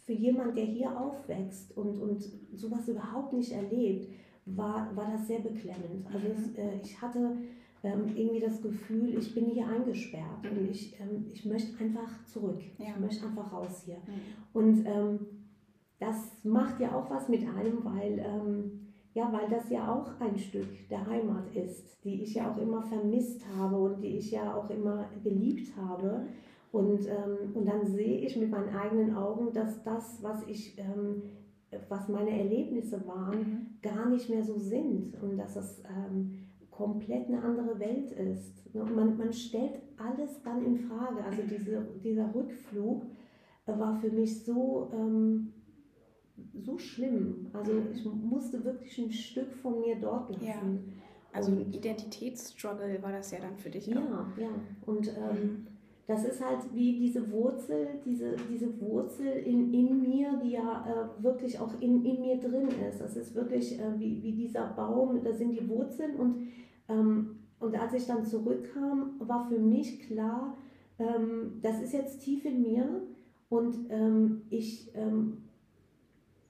für 0.04 0.12
jemand, 0.12 0.56
der 0.56 0.64
hier 0.64 0.98
aufwächst 0.98 1.76
und, 1.76 1.98
und 1.98 2.22
sowas 2.54 2.88
überhaupt 2.88 3.32
nicht 3.32 3.52
erlebt, 3.52 4.08
war, 4.46 4.94
war 4.96 5.10
das 5.12 5.26
sehr 5.26 5.40
beklemmend. 5.40 6.06
Also 6.12 6.26
es, 6.28 6.46
mhm. 6.48 6.56
äh, 6.56 6.80
ich 6.82 7.00
hatte 7.00 7.36
ähm, 7.82 8.04
irgendwie 8.14 8.40
das 8.40 8.62
Gefühl, 8.62 9.16
ich 9.18 9.34
bin 9.34 9.46
hier 9.46 9.66
eingesperrt 9.66 10.44
und 10.44 10.62
mhm. 10.62 10.70
ich, 10.70 10.98
ähm, 11.00 11.26
ich 11.32 11.44
möchte 11.44 11.82
einfach 11.82 12.24
zurück. 12.26 12.60
Ja. 12.78 12.86
Ich 12.94 13.00
möchte 13.00 13.26
einfach 13.26 13.52
raus 13.52 13.82
hier. 13.84 13.96
Mhm. 13.96 14.52
Und 14.52 14.86
ähm, 14.86 15.18
das 15.98 16.44
macht 16.44 16.80
ja 16.80 16.94
auch 16.94 17.10
was 17.10 17.28
mit 17.28 17.42
einem, 17.42 17.84
weil 17.84 18.24
ja, 19.14 19.30
weil 19.32 19.48
das 19.50 19.68
ja 19.70 19.92
auch 19.92 20.20
ein 20.20 20.38
Stück 20.38 20.88
der 20.88 21.06
Heimat 21.06 21.54
ist, 21.54 22.02
die 22.04 22.22
ich 22.22 22.34
ja 22.34 22.50
auch 22.50 22.56
immer 22.56 22.82
vermisst 22.82 23.44
habe 23.56 23.76
und 23.76 24.00
die 24.00 24.16
ich 24.18 24.30
ja 24.30 24.54
auch 24.54 24.70
immer 24.70 25.06
geliebt 25.22 25.76
habe. 25.76 26.26
Und, 26.72 27.06
ähm, 27.06 27.54
und 27.54 27.66
dann 27.66 27.86
sehe 27.86 28.20
ich 28.20 28.36
mit 28.36 28.50
meinen 28.50 28.74
eigenen 28.74 29.14
Augen, 29.14 29.52
dass 29.52 29.82
das, 29.82 30.22
was 30.22 30.42
ich, 30.46 30.78
ähm, 30.78 31.22
was 31.90 32.08
meine 32.08 32.30
Erlebnisse 32.30 33.06
waren, 33.06 33.38
mhm. 33.38 33.66
gar 33.82 34.08
nicht 34.08 34.30
mehr 34.30 34.42
so 34.42 34.56
sind 34.56 35.14
und 35.22 35.36
dass 35.36 35.56
es 35.56 35.82
ähm, 35.84 36.46
komplett 36.70 37.28
eine 37.28 37.42
andere 37.42 37.78
Welt 37.78 38.12
ist. 38.12 38.66
Und 38.74 38.96
man, 38.96 39.18
man 39.18 39.32
stellt 39.34 39.74
alles 39.98 40.42
dann 40.42 40.64
in 40.64 40.76
Frage. 40.78 41.22
Also 41.22 41.42
diese, 41.42 41.86
dieser 42.02 42.34
Rückflug 42.34 43.04
war 43.66 43.94
für 44.00 44.10
mich 44.10 44.42
so 44.44 44.90
ähm, 44.94 45.52
so 46.60 46.78
schlimm. 46.78 47.46
Also 47.52 47.72
ich 47.92 48.04
musste 48.04 48.64
wirklich 48.64 48.98
ein 48.98 49.12
Stück 49.12 49.52
von 49.54 49.80
mir 49.80 49.96
dort 49.96 50.30
lassen. 50.30 50.44
Ja. 50.46 51.02
Also 51.32 51.52
ein 51.52 51.72
Identitätsstruggle 51.72 53.02
war 53.02 53.12
das 53.12 53.30
ja 53.30 53.38
dann 53.40 53.56
für 53.56 53.70
dich 53.70 53.86
ja, 53.86 53.96
auch. 53.96 54.38
Ja, 54.38 54.44
ja. 54.44 54.50
Und 54.84 55.08
ähm, 55.08 55.42
mhm. 55.42 55.66
das 56.06 56.24
ist 56.24 56.44
halt 56.44 56.74
wie 56.74 56.98
diese 56.98 57.30
Wurzel, 57.32 57.88
diese, 58.04 58.36
diese 58.50 58.80
Wurzel 58.80 59.26
in, 59.26 59.72
in 59.72 60.02
mir, 60.02 60.38
die 60.44 60.50
ja 60.50 60.84
äh, 61.18 61.22
wirklich 61.22 61.58
auch 61.58 61.72
in, 61.80 62.04
in 62.04 62.20
mir 62.20 62.38
drin 62.38 62.68
ist. 62.88 63.00
Das 63.00 63.16
ist 63.16 63.34
wirklich 63.34 63.80
äh, 63.80 63.98
wie, 63.98 64.22
wie 64.22 64.32
dieser 64.32 64.66
Baum, 64.68 65.22
da 65.24 65.32
sind 65.32 65.52
die 65.52 65.66
Wurzeln 65.68 66.16
und, 66.16 66.48
ähm, 66.88 67.38
und 67.60 67.80
als 67.80 67.94
ich 67.94 68.06
dann 68.06 68.26
zurückkam, 68.26 69.14
war 69.20 69.48
für 69.48 69.58
mich 69.58 70.00
klar, 70.00 70.58
ähm, 70.98 71.60
das 71.62 71.80
ist 71.80 71.94
jetzt 71.94 72.20
tief 72.20 72.44
in 72.44 72.60
mir 72.60 73.02
und 73.48 73.86
ähm, 73.88 74.42
ich 74.50 74.90
ähm, 74.94 75.41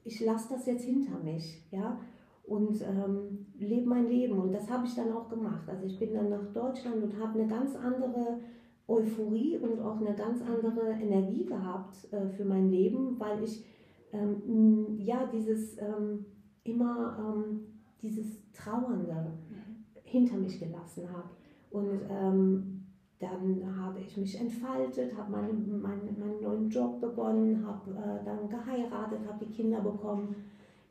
ich 0.04 0.20
lasse 0.20 0.54
das 0.54 0.66
jetzt 0.66 0.84
hinter 0.84 1.18
mich, 1.18 1.64
ja. 1.70 1.98
und 2.44 2.82
ähm, 2.82 3.46
lebe 3.58 3.88
mein 3.88 4.08
Leben. 4.08 4.38
Und 4.38 4.52
das 4.52 4.70
habe 4.70 4.86
ich 4.86 4.94
dann 4.94 5.12
auch 5.12 5.28
gemacht. 5.28 5.68
Also 5.68 5.86
ich 5.86 5.98
bin 5.98 6.14
dann 6.14 6.30
nach 6.30 6.52
Deutschland 6.52 7.02
und 7.02 7.18
habe 7.20 7.38
eine 7.38 7.48
ganz 7.48 7.76
andere 7.76 8.40
Euphorie 8.88 9.58
und 9.58 9.80
auch 9.80 10.00
eine 10.00 10.14
ganz 10.14 10.42
andere 10.42 10.90
Energie 10.90 11.44
gehabt 11.44 12.12
äh, 12.12 12.28
für 12.28 12.44
mein 12.44 12.70
Leben, 12.70 13.18
weil 13.18 13.42
ich 13.42 13.64
ähm, 14.12 14.98
ja 14.98 15.26
dieses 15.32 15.78
ähm, 15.78 16.26
immer 16.64 17.16
ähm, 17.18 17.60
dieses 18.02 18.50
Trauernde 18.52 19.14
mhm. 19.14 19.84
hinter 20.02 20.36
mich 20.36 20.58
gelassen 20.58 21.08
habe. 21.10 21.30
Und 21.70 22.00
ähm, 22.10 22.81
dann 23.22 23.62
habe 23.80 24.00
ich 24.00 24.16
mich 24.16 24.40
entfaltet, 24.40 25.16
habe 25.16 25.30
meine, 25.30 25.52
meine, 25.52 26.10
meinen 26.18 26.42
neuen 26.42 26.68
Job 26.68 27.00
begonnen, 27.00 27.64
habe 27.64 27.92
äh, 27.92 28.24
dann 28.24 28.48
geheiratet, 28.48 29.20
habe 29.28 29.44
die 29.44 29.52
Kinder 29.52 29.80
bekommen. 29.80 30.34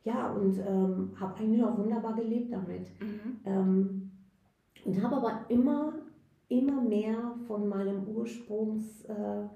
Ja, 0.04 0.32
und 0.32 0.58
ähm, 0.58 1.10
habe 1.20 1.36
eigentlich 1.36 1.62
auch 1.62 1.78
wunderbar 1.78 2.14
gelebt 2.14 2.52
damit. 2.52 2.88
Mhm. 3.00 3.40
Ähm, 3.44 4.10
und 4.84 5.02
habe 5.02 5.16
aber 5.16 5.44
immer, 5.48 5.92
immer 6.48 6.80
mehr 6.80 7.34
von 7.46 7.68
meinem 7.68 8.08
Ursprungswurzeln 8.08 9.50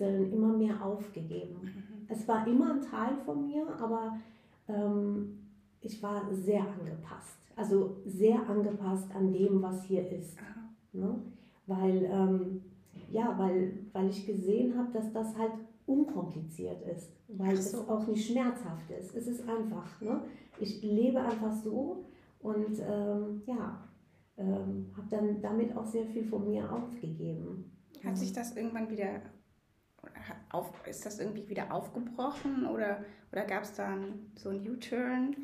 äh, 0.00 0.26
ähm, 0.26 0.32
immer 0.32 0.52
mehr 0.52 0.84
aufgegeben. 0.84 1.60
Mhm. 1.62 2.06
Es 2.08 2.26
war 2.26 2.46
immer 2.46 2.74
ein 2.74 2.82
Teil 2.82 3.16
von 3.24 3.46
mir, 3.46 3.66
aber 3.80 4.18
ähm, 4.68 5.38
ich 5.80 6.02
war 6.02 6.26
sehr 6.34 6.62
angepasst. 6.62 7.38
Also 7.56 7.96
sehr 8.04 8.48
angepasst 8.48 9.14
an 9.14 9.32
dem, 9.32 9.62
was 9.62 9.84
hier 9.84 10.10
ist. 10.10 10.36
Ne? 10.92 11.20
Weil, 11.66 12.04
ähm, 12.04 12.62
ja, 13.10 13.38
weil, 13.38 13.86
weil 13.92 14.08
ich 14.08 14.26
gesehen 14.26 14.76
habe, 14.76 14.92
dass 14.92 15.12
das 15.12 15.36
halt 15.36 15.52
unkompliziert 15.86 16.82
ist, 16.82 17.12
weil 17.28 17.56
so. 17.56 17.80
es 17.80 17.88
auch 17.88 18.06
nicht 18.06 18.30
schmerzhaft 18.30 18.90
ist. 18.90 19.14
Es 19.14 19.26
ist 19.26 19.48
einfach, 19.48 20.00
ne? 20.00 20.22
ich 20.58 20.82
lebe 20.82 21.20
einfach 21.20 21.52
so 21.52 22.04
und 22.40 22.78
ähm, 22.80 23.42
ja, 23.46 23.88
ähm, 24.36 24.90
habe 24.96 25.08
dann 25.10 25.42
damit 25.42 25.76
auch 25.76 25.86
sehr 25.86 26.06
viel 26.06 26.24
von 26.24 26.48
mir 26.48 26.70
aufgegeben. 26.72 27.72
Hat 28.04 28.16
sich 28.16 28.32
das 28.32 28.56
irgendwann 28.56 28.88
wieder 28.88 29.20
auf, 30.50 30.72
ist 30.86 31.04
das 31.04 31.18
irgendwie 31.18 31.48
wieder 31.48 31.72
aufgebrochen 31.72 32.66
oder, 32.66 33.04
oder 33.32 33.44
gab 33.44 33.64
es 33.64 33.74
da 33.74 33.96
so 34.36 34.48
einen 34.48 34.68
U-Turn? 34.68 35.36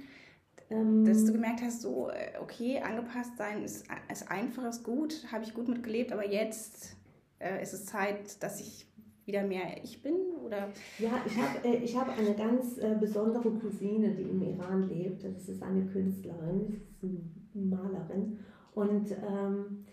Ähm, 0.69 1.05
dass 1.05 1.25
du 1.25 1.33
gemerkt 1.33 1.63
hast, 1.63 1.83
so, 1.83 2.11
äh, 2.11 2.39
okay, 2.41 2.81
angepasst 2.81 3.37
sein 3.37 3.63
ist, 3.63 3.87
ist 4.11 4.31
einfach, 4.31 4.69
ist 4.69 4.83
gut, 4.83 5.27
habe 5.31 5.45
ich 5.45 5.55
gut 5.55 5.69
mitgelebt, 5.69 6.13
aber 6.13 6.27
jetzt 6.27 6.97
äh, 7.39 7.63
ist 7.63 7.73
es 7.73 7.87
Zeit, 7.87 8.43
dass 8.43 8.61
ich 8.61 8.87
wieder 9.27 9.43
mehr 9.43 9.83
ich 9.83 10.03
bin? 10.03 10.15
Oder? 10.45 10.69
Ja, 10.99 11.23
ich 11.27 11.37
habe 11.37 11.69
äh, 11.69 11.87
hab 11.89 12.19
eine 12.19 12.35
ganz 12.35 12.79
äh, 12.79 12.97
besondere 12.99 13.51
Cousine, 13.51 14.15
die 14.15 14.23
im 14.23 14.43
Iran 14.43 14.89
lebt. 14.89 15.25
Das 15.25 15.49
ist 15.49 15.63
eine 15.63 15.85
Künstlerin, 15.87 16.81
das 17.01 17.11
ist 17.11 17.21
eine 17.55 17.65
Malerin. 17.65 18.39
Und 18.75 19.11
ähm, 19.11 19.85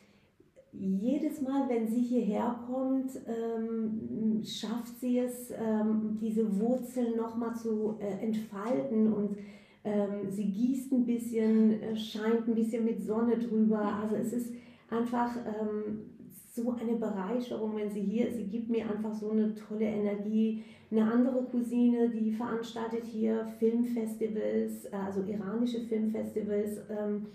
jedes 0.72 1.42
Mal, 1.42 1.70
wenn 1.70 1.88
sie 1.88 2.02
hierher 2.02 2.60
kommt, 2.68 3.12
ähm, 3.28 4.42
schafft 4.44 5.00
sie 5.00 5.20
es, 5.20 5.52
ähm, 5.52 6.18
diese 6.20 6.60
Wurzeln 6.60 7.16
nochmal 7.16 7.56
zu 7.56 7.98
äh, 8.00 8.26
entfalten 8.26 9.14
und 9.14 9.38
ähm, 9.84 10.30
sie 10.30 10.50
gießt 10.50 10.92
ein 10.94 11.06
bisschen, 11.06 11.82
äh, 11.82 11.96
scheint 11.96 12.48
ein 12.48 12.56
bisschen 12.56 12.86
mit 12.86 13.04
Sonne 13.04 13.38
drüber. 13.38 13.82
Also 14.02 14.16
es 14.16 14.32
ist 14.34 14.54
einfach 14.90 15.36
ähm, 15.46 16.14
so 16.54 16.72
eine 16.72 16.94
Bereicherung, 16.94 17.76
wenn 17.76 17.90
sie 17.90 18.02
hier 18.02 18.30
ist. 18.30 18.38
Sie 18.38 18.48
gibt 18.48 18.70
mir 18.70 18.90
einfach 18.90 19.14
so 19.14 19.32
eine 19.32 19.54
tolle 19.56 19.86
Energie. 19.86 20.64
Eine 20.92 21.12
andere 21.12 21.44
Cousine, 21.46 22.10
die 22.10 22.32
veranstaltet 22.32 23.06
hier 23.06 23.48
Filmfestivals, 23.60 24.86
äh, 24.86 24.96
also 24.96 25.24
iranische 25.24 25.82
Filmfestivals. 25.82 26.82
Ähm, 26.90 27.26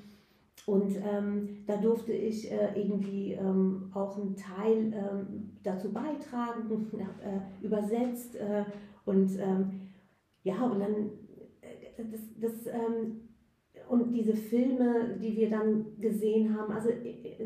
und 0.66 0.96
ähm, 0.96 1.64
da 1.66 1.76
durfte 1.76 2.12
ich 2.12 2.50
äh, 2.50 2.80
irgendwie 2.80 3.32
ähm, 3.32 3.90
auch 3.94 4.18
einen 4.18 4.36
Teil 4.36 4.92
ähm, 4.92 5.50
dazu 5.62 5.92
beitragen, 5.92 6.68
äh, 7.22 7.64
übersetzt. 7.64 8.36
Äh, 8.36 8.64
und 9.04 9.30
ähm, 9.38 9.70
ja, 10.44 10.62
und 10.64 10.80
dann 10.80 11.10
das, 12.04 12.20
das 12.40 12.66
ähm, 12.66 13.28
und 13.88 14.12
diese 14.12 14.34
Filme, 14.34 15.16
die 15.20 15.36
wir 15.36 15.48
dann 15.48 15.86
gesehen 15.98 16.56
haben, 16.56 16.72
also 16.72 16.90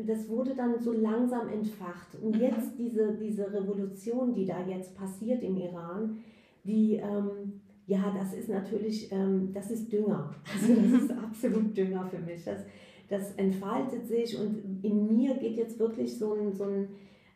das 0.05 0.27
wurde 0.27 0.53
dann 0.55 0.79
so 0.79 0.91
langsam 0.91 1.47
entfacht. 1.47 2.15
Und 2.21 2.35
mhm. 2.35 2.41
jetzt 2.41 2.77
diese, 2.77 3.13
diese 3.13 3.51
Revolution, 3.51 4.33
die 4.33 4.45
da 4.45 4.65
jetzt 4.65 4.95
passiert 4.95 5.41
im 5.43 5.57
Iran, 5.57 6.17
die, 6.63 6.95
ähm, 6.95 7.61
ja, 7.85 8.13
das 8.17 8.33
ist 8.33 8.49
natürlich, 8.49 9.11
ähm, 9.11 9.51
das 9.53 9.71
ist 9.71 9.91
Dünger. 9.91 10.33
Also 10.53 10.73
das 10.73 11.03
ist 11.03 11.11
absolut 11.11 11.77
Dünger 11.77 12.05
für 12.07 12.19
mich. 12.19 12.43
Das, 12.43 12.63
das 13.09 13.31
entfaltet 13.35 14.07
sich 14.07 14.37
und 14.37 14.83
in 14.83 15.15
mir 15.15 15.35
geht 15.35 15.55
jetzt 15.55 15.79
wirklich 15.79 16.17
so 16.17 16.33
ein, 16.33 16.53
so 16.53 16.63
ein 16.63 16.89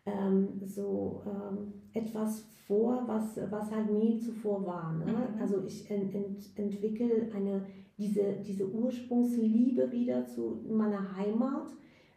ähm, 0.08 0.48
so 0.66 1.22
ähm, 1.26 1.74
etwas 1.94 2.46
vor, 2.66 3.04
was, 3.08 3.38
was 3.50 3.72
halt 3.72 3.92
nie 3.92 4.20
zuvor 4.20 4.66
war. 4.66 4.94
Ne? 4.94 5.06
Mhm. 5.06 5.42
Also 5.42 5.64
ich 5.66 5.90
ent, 5.90 6.14
ent, 6.14 6.50
entwickle 6.56 7.30
eine, 7.36 7.66
diese, 7.98 8.38
diese 8.46 8.70
Ursprungsliebe 8.70 9.92
wieder 9.92 10.26
zu 10.26 10.62
meiner 10.70 11.16
Heimat. 11.16 11.68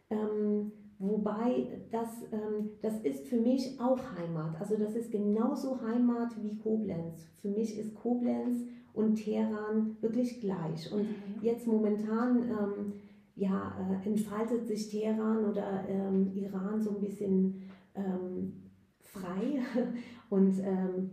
Ähm, 0.09 0.71
wobei 0.99 1.67
das, 1.91 2.23
ähm, 2.31 2.69
das 2.81 2.99
ist 3.01 3.27
für 3.27 3.37
mich 3.37 3.79
auch 3.79 3.99
Heimat. 4.17 4.59
Also 4.59 4.77
das 4.77 4.95
ist 4.95 5.11
genauso 5.11 5.81
Heimat 5.81 6.31
wie 6.41 6.57
Koblenz. 6.57 7.27
Für 7.41 7.49
mich 7.49 7.77
ist 7.77 7.95
Koblenz 7.95 8.63
und 8.93 9.15
Teheran 9.15 9.97
wirklich 10.01 10.41
gleich. 10.41 10.91
Und 10.91 11.03
mhm. 11.03 11.41
jetzt 11.41 11.65
momentan 11.65 12.43
ähm, 12.43 12.93
ja, 13.35 13.73
äh, 13.79 14.07
entfaltet 14.07 14.67
sich 14.67 14.89
Teheran 14.89 15.45
oder 15.45 15.85
ähm, 15.87 16.31
Iran 16.35 16.81
so 16.81 16.91
ein 16.91 17.01
bisschen 17.01 17.63
ähm, 17.95 18.71
frei 19.01 19.59
und 20.29 20.59
ähm, 20.59 21.11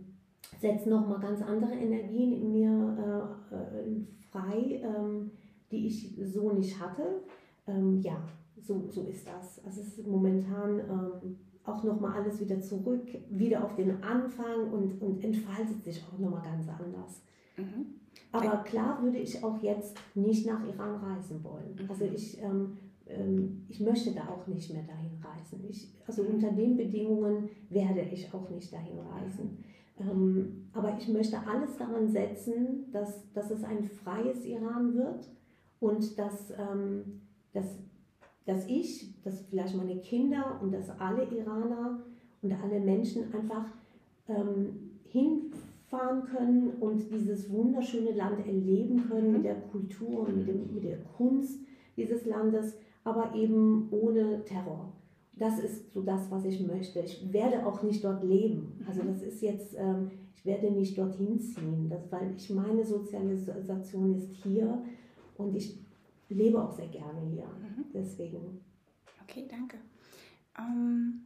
setzt 0.59 0.87
nochmal 0.87 1.19
ganz 1.19 1.41
andere 1.41 1.73
Energien 1.73 2.33
in 2.33 2.51
mir 2.51 3.37
äh, 3.51 3.55
äh, 3.55 4.05
frei, 4.31 4.81
ähm, 4.83 5.31
die 5.71 5.87
ich 5.87 6.15
so 6.33 6.51
nicht 6.51 6.79
hatte. 6.79 7.21
Ähm, 7.67 8.01
ja, 8.01 8.21
so, 8.61 8.87
so 8.89 9.03
ist 9.03 9.27
das. 9.27 9.63
Also 9.65 9.81
es 9.81 9.97
ist 9.99 10.07
momentan 10.07 10.79
ähm, 10.79 11.37
auch 11.63 11.83
nochmal 11.83 12.21
alles 12.21 12.39
wieder 12.39 12.59
zurück, 12.59 13.07
wieder 13.29 13.63
auf 13.63 13.75
den 13.75 14.03
Anfang 14.03 14.71
und, 14.71 15.01
und 15.01 15.23
entfaltet 15.23 15.83
sich 15.83 16.03
auch 16.03 16.17
nochmal 16.17 16.43
ganz 16.43 16.67
anders. 16.67 17.21
Mhm. 17.57 17.99
Aber 18.31 18.57
klar 18.63 19.01
würde 19.01 19.17
ich 19.17 19.43
auch 19.43 19.61
jetzt 19.61 19.97
nicht 20.13 20.45
nach 20.45 20.63
Iran 20.67 20.95
reisen 20.95 21.43
wollen. 21.43 21.75
Mhm. 21.75 21.89
Also 21.89 22.05
ich 22.05 22.41
ähm, 22.41 22.77
ich 23.67 23.79
möchte 23.79 24.11
da 24.11 24.27
auch 24.27 24.45
nicht 24.47 24.71
mehr 24.71 24.83
dahin 24.83 25.11
reisen. 25.23 25.63
Ich, 25.67 25.91
also 26.05 26.23
unter 26.23 26.51
den 26.51 26.77
Bedingungen 26.77 27.49
werde 27.69 28.01
ich 28.01 28.31
auch 28.33 28.49
nicht 28.49 28.71
dahin 28.71 28.99
reisen. 28.99 29.63
Ähm, 29.99 30.69
aber 30.73 30.97
ich 30.97 31.07
möchte 31.07 31.37
alles 31.45 31.75
daran 31.77 32.07
setzen, 32.07 32.91
dass, 32.91 33.31
dass 33.33 33.51
es 33.51 33.63
ein 33.63 33.83
freies 33.83 34.45
Iran 34.45 34.95
wird 34.95 35.27
und 35.79 36.17
dass, 36.17 36.51
ähm, 36.51 37.21
dass, 37.53 37.79
dass 38.45 38.67
ich, 38.67 39.21
dass 39.23 39.41
vielleicht 39.41 39.75
meine 39.75 39.97
Kinder 39.97 40.59
und 40.61 40.71
dass 40.71 40.89
alle 40.99 41.23
Iraner 41.23 42.03
und 42.41 42.53
alle 42.53 42.79
Menschen 42.79 43.33
einfach 43.33 43.65
hinfahren 45.07 46.23
können 46.25 46.73
und 46.79 47.09
dieses 47.11 47.51
wunderschöne 47.51 48.11
Land 48.11 48.45
erleben 48.45 49.09
können 49.09 49.31
mit 49.31 49.43
der 49.43 49.55
Kultur 49.55 50.27
und 50.27 50.37
mit, 50.37 50.47
dem, 50.47 50.71
mit 50.71 50.83
der 50.83 50.99
Kunst 51.17 51.59
dieses 51.97 52.25
Landes 52.27 52.77
aber 53.09 53.35
eben 53.35 53.89
ohne 53.91 54.43
Terror. 54.45 54.93
Das 55.37 55.57
ist 55.59 55.93
so 55.93 56.01
das, 56.01 56.29
was 56.29 56.45
ich 56.45 56.59
möchte. 56.65 56.99
Ich 56.99 57.31
werde 57.31 57.65
auch 57.65 57.81
nicht 57.81 58.03
dort 58.03 58.23
leben. 58.23 58.83
Also 58.87 59.03
das 59.03 59.21
ist 59.21 59.41
jetzt, 59.41 59.73
ähm, 59.77 60.11
ich 60.35 60.45
werde 60.45 60.69
nicht 60.71 60.97
dorthin 60.97 61.39
ziehen, 61.39 61.89
das, 61.89 62.11
weil 62.11 62.33
ich 62.35 62.49
meine 62.49 62.83
Sozialisation 62.83 64.15
ist 64.15 64.31
hier 64.43 64.83
und 65.37 65.55
ich 65.55 65.79
lebe 66.27 66.61
auch 66.61 66.71
sehr 66.71 66.87
gerne 66.87 67.21
hier. 67.21 67.45
Mhm. 67.45 67.85
Deswegen. 67.93 68.61
Okay, 69.23 69.47
danke. 69.49 69.77
Ähm, 70.57 71.21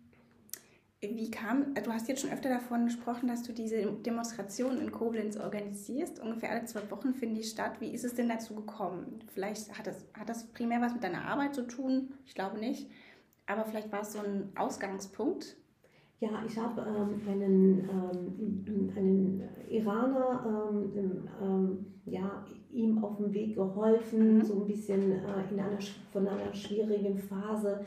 wie 1.12 1.30
kam, 1.30 1.74
du 1.76 1.92
hast 1.92 2.08
jetzt 2.08 2.22
schon 2.22 2.32
öfter 2.32 2.50
davon 2.50 2.86
gesprochen, 2.86 3.28
dass 3.28 3.44
du 3.44 3.54
diese 3.54 3.86
Demonstration 3.86 4.80
in 4.80 4.92
Koblenz 4.92 5.38
organisierst. 5.38 6.20
Ungefähr 6.20 6.52
alle 6.52 6.66
zwei 6.66 6.89
Wochen 6.92 7.13
finden 7.13 7.36
die 7.36 7.44
statt. 7.44 7.74
Wie 7.80 7.89
ist 7.89 8.04
es 8.04 8.16
denn 8.16 8.30
dazu 8.30 8.56
gekommen? 8.56 9.20
Vielleicht 9.34 9.78
hat 9.78 9.88
das, 9.88 10.06
hat 10.13 10.30
das 10.30 10.48
primär 10.48 10.82
was 10.82 10.94
mit 10.94 11.04
deiner 11.04 11.26
Arbeit 11.26 11.56
zu 11.56 11.68
tun. 11.68 12.13
Ich 12.26 12.36
glaube 12.36 12.60
nicht. 12.60 12.89
Aber 13.46 13.66
vielleicht 13.66 13.92
war 13.92 14.02
es 14.02 14.13
so 14.13 14.20
ein 14.20 14.52
Ausgangspunkt. 14.56 15.58
Ja, 16.20 16.43
ich 16.47 16.58
habe 16.58 16.82
ähm, 16.82 17.22
einen, 17.28 17.89
ähm, 17.89 18.93
einen 18.95 19.49
Iraner, 19.70 20.72
ähm, 20.72 21.28
ähm 21.41 21.86
ja, 22.06 22.45
ihm 22.72 23.04
auf 23.04 23.18
dem 23.18 23.34
Weg 23.34 23.56
geholfen, 23.56 24.38
mhm. 24.38 24.43
so 24.43 24.62
ein 24.62 24.68
bisschen 24.68 25.12
äh, 25.12 25.51
in 25.51 25.60
einer, 25.60 25.78
von 26.12 26.28
einer 26.28 26.54
schwierigen 26.54 27.18
Phase 27.18 27.86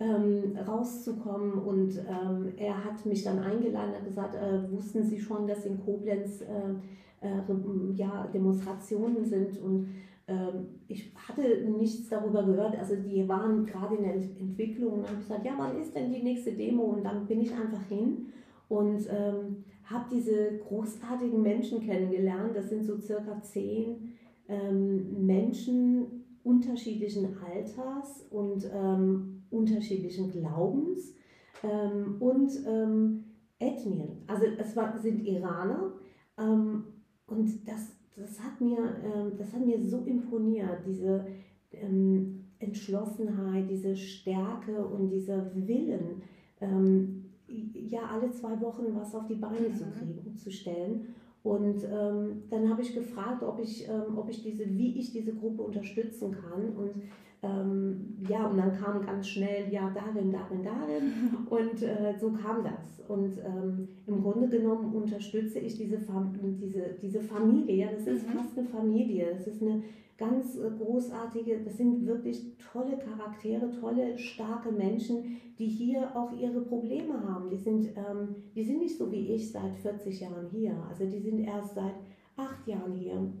ähm, 0.00 0.56
rauszukommen. 0.66 1.52
Und 1.52 1.98
ähm, 1.98 2.52
er 2.56 2.84
hat 2.84 3.04
mich 3.06 3.22
dann 3.22 3.38
eingeladen, 3.38 3.94
hat 3.94 4.04
gesagt, 4.04 4.34
äh, 4.34 4.70
wussten 4.72 5.04
Sie 5.04 5.20
schon, 5.20 5.46
dass 5.46 5.66
in 5.66 5.84
Koblenz 5.84 6.42
äh, 6.42 7.26
äh, 7.26 7.94
ja, 7.94 8.26
Demonstrationen 8.32 9.24
sind 9.24 9.58
und 9.60 9.88
ähm, 10.26 10.68
ich 10.88 11.12
hatte 11.14 11.42
nichts 11.70 12.08
darüber 12.08 12.42
gehört, 12.44 12.78
also 12.78 12.96
die 12.96 13.28
waren 13.28 13.66
gerade 13.66 13.96
in 13.96 14.02
der 14.04 14.14
Entwicklung 14.14 15.00
und 15.00 15.08
habe 15.08 15.18
gesagt, 15.18 15.44
ja, 15.44 15.52
wann 15.56 15.78
ist 15.78 15.94
denn 15.94 16.12
die 16.12 16.22
nächste 16.22 16.52
Demo? 16.52 16.84
Und 16.84 17.04
dann 17.04 17.26
bin 17.26 17.42
ich 17.42 17.52
einfach 17.52 17.82
hin 17.88 18.26
und 18.68 19.06
ähm, 19.10 19.64
habe 19.84 20.06
diese 20.10 20.58
großartigen 20.66 21.42
Menschen 21.42 21.80
kennengelernt. 21.80 22.56
Das 22.56 22.70
sind 22.70 22.84
so 22.84 22.98
circa 22.98 23.40
zehn 23.42 24.14
ähm, 24.48 25.26
Menschen 25.26 26.24
unterschiedlichen 26.42 27.36
Alters 27.42 28.26
und 28.30 28.68
ähm, 28.72 29.42
unterschiedlichen 29.54 30.30
Glaubens 30.30 31.14
ähm, 31.62 32.16
und 32.20 32.50
ähm, 32.66 33.24
Ethnien. 33.58 34.22
Also 34.26 34.46
es 34.58 34.76
war, 34.76 34.98
sind 34.98 35.24
Iraner 35.26 35.92
ähm, 36.38 36.84
und 37.26 37.66
das, 37.66 37.96
das, 38.16 38.42
hat 38.42 38.60
mir, 38.60 38.78
ähm, 38.78 39.32
das 39.38 39.52
hat 39.52 39.64
mir 39.64 39.82
so 39.82 40.00
imponiert, 40.00 40.80
diese 40.86 41.26
ähm, 41.72 42.44
Entschlossenheit, 42.58 43.68
diese 43.70 43.96
Stärke 43.96 44.84
und 44.84 45.10
dieser 45.10 45.54
Willen, 45.54 46.22
ähm, 46.60 47.24
ja 47.46 48.00
alle 48.10 48.30
zwei 48.30 48.60
Wochen 48.60 48.94
was 48.94 49.14
auf 49.14 49.26
die 49.26 49.34
Beine 49.34 49.72
zu 49.72 49.84
mhm. 49.84 49.92
kriegen, 49.92 50.36
zu 50.36 50.50
stellen. 50.50 51.14
Und 51.42 51.84
ähm, 51.84 52.44
dann 52.48 52.70
habe 52.70 52.80
ich 52.80 52.94
gefragt, 52.94 53.42
ob 53.42 53.60
ich, 53.60 53.86
ähm, 53.86 54.16
ob 54.16 54.30
ich 54.30 54.42
diese, 54.42 54.66
wie 54.66 54.98
ich 54.98 55.12
diese 55.12 55.34
Gruppe 55.34 55.62
unterstützen 55.62 56.32
kann. 56.32 56.70
Und 56.74 57.02
ähm, 57.44 58.16
ja, 58.28 58.46
und 58.46 58.56
dann 58.56 58.72
kam 58.72 59.04
ganz 59.04 59.28
schnell, 59.28 59.70
ja, 59.70 59.92
darin, 59.94 60.32
darin, 60.32 60.62
darin. 60.62 61.12
Und 61.50 61.82
äh, 61.82 62.14
so 62.18 62.32
kam 62.32 62.64
das. 62.64 63.06
Und 63.08 63.36
ähm, 63.38 63.88
im 64.06 64.22
Grunde 64.22 64.48
genommen 64.48 64.94
unterstütze 64.94 65.58
ich 65.58 65.76
diese, 65.76 65.98
Fam 65.98 66.32
diese, 66.58 66.96
diese 67.02 67.20
Familie. 67.20 67.86
Ja, 67.86 67.92
das 67.92 68.06
ist 68.06 68.26
mhm. 68.26 68.32
fast 68.32 68.56
eine 68.56 68.66
Familie. 68.66 69.34
Das 69.34 69.46
ist 69.46 69.60
eine 69.60 69.82
ganz 70.16 70.56
äh, 70.56 70.70
großartige, 70.70 71.60
das 71.64 71.76
sind 71.76 72.06
wirklich 72.06 72.56
tolle 72.72 72.96
Charaktere, 72.96 73.70
tolle, 73.80 74.16
starke 74.16 74.70
Menschen, 74.70 75.36
die 75.58 75.66
hier 75.66 76.16
auch 76.16 76.32
ihre 76.32 76.60
Probleme 76.60 77.20
haben. 77.28 77.50
Die 77.50 77.58
sind, 77.58 77.88
ähm, 77.96 78.36
die 78.54 78.64
sind 78.64 78.78
nicht 78.78 78.96
so 78.96 79.10
wie 79.10 79.34
ich 79.34 79.50
seit 79.50 79.74
40 79.76 80.20
Jahren 80.20 80.48
hier. 80.50 80.76
Also 80.88 81.04
die 81.04 81.20
sind 81.20 81.40
erst 81.40 81.74
seit 81.74 81.94
acht 82.36 82.66
Jahren 82.66 82.94
hier, 82.94 83.32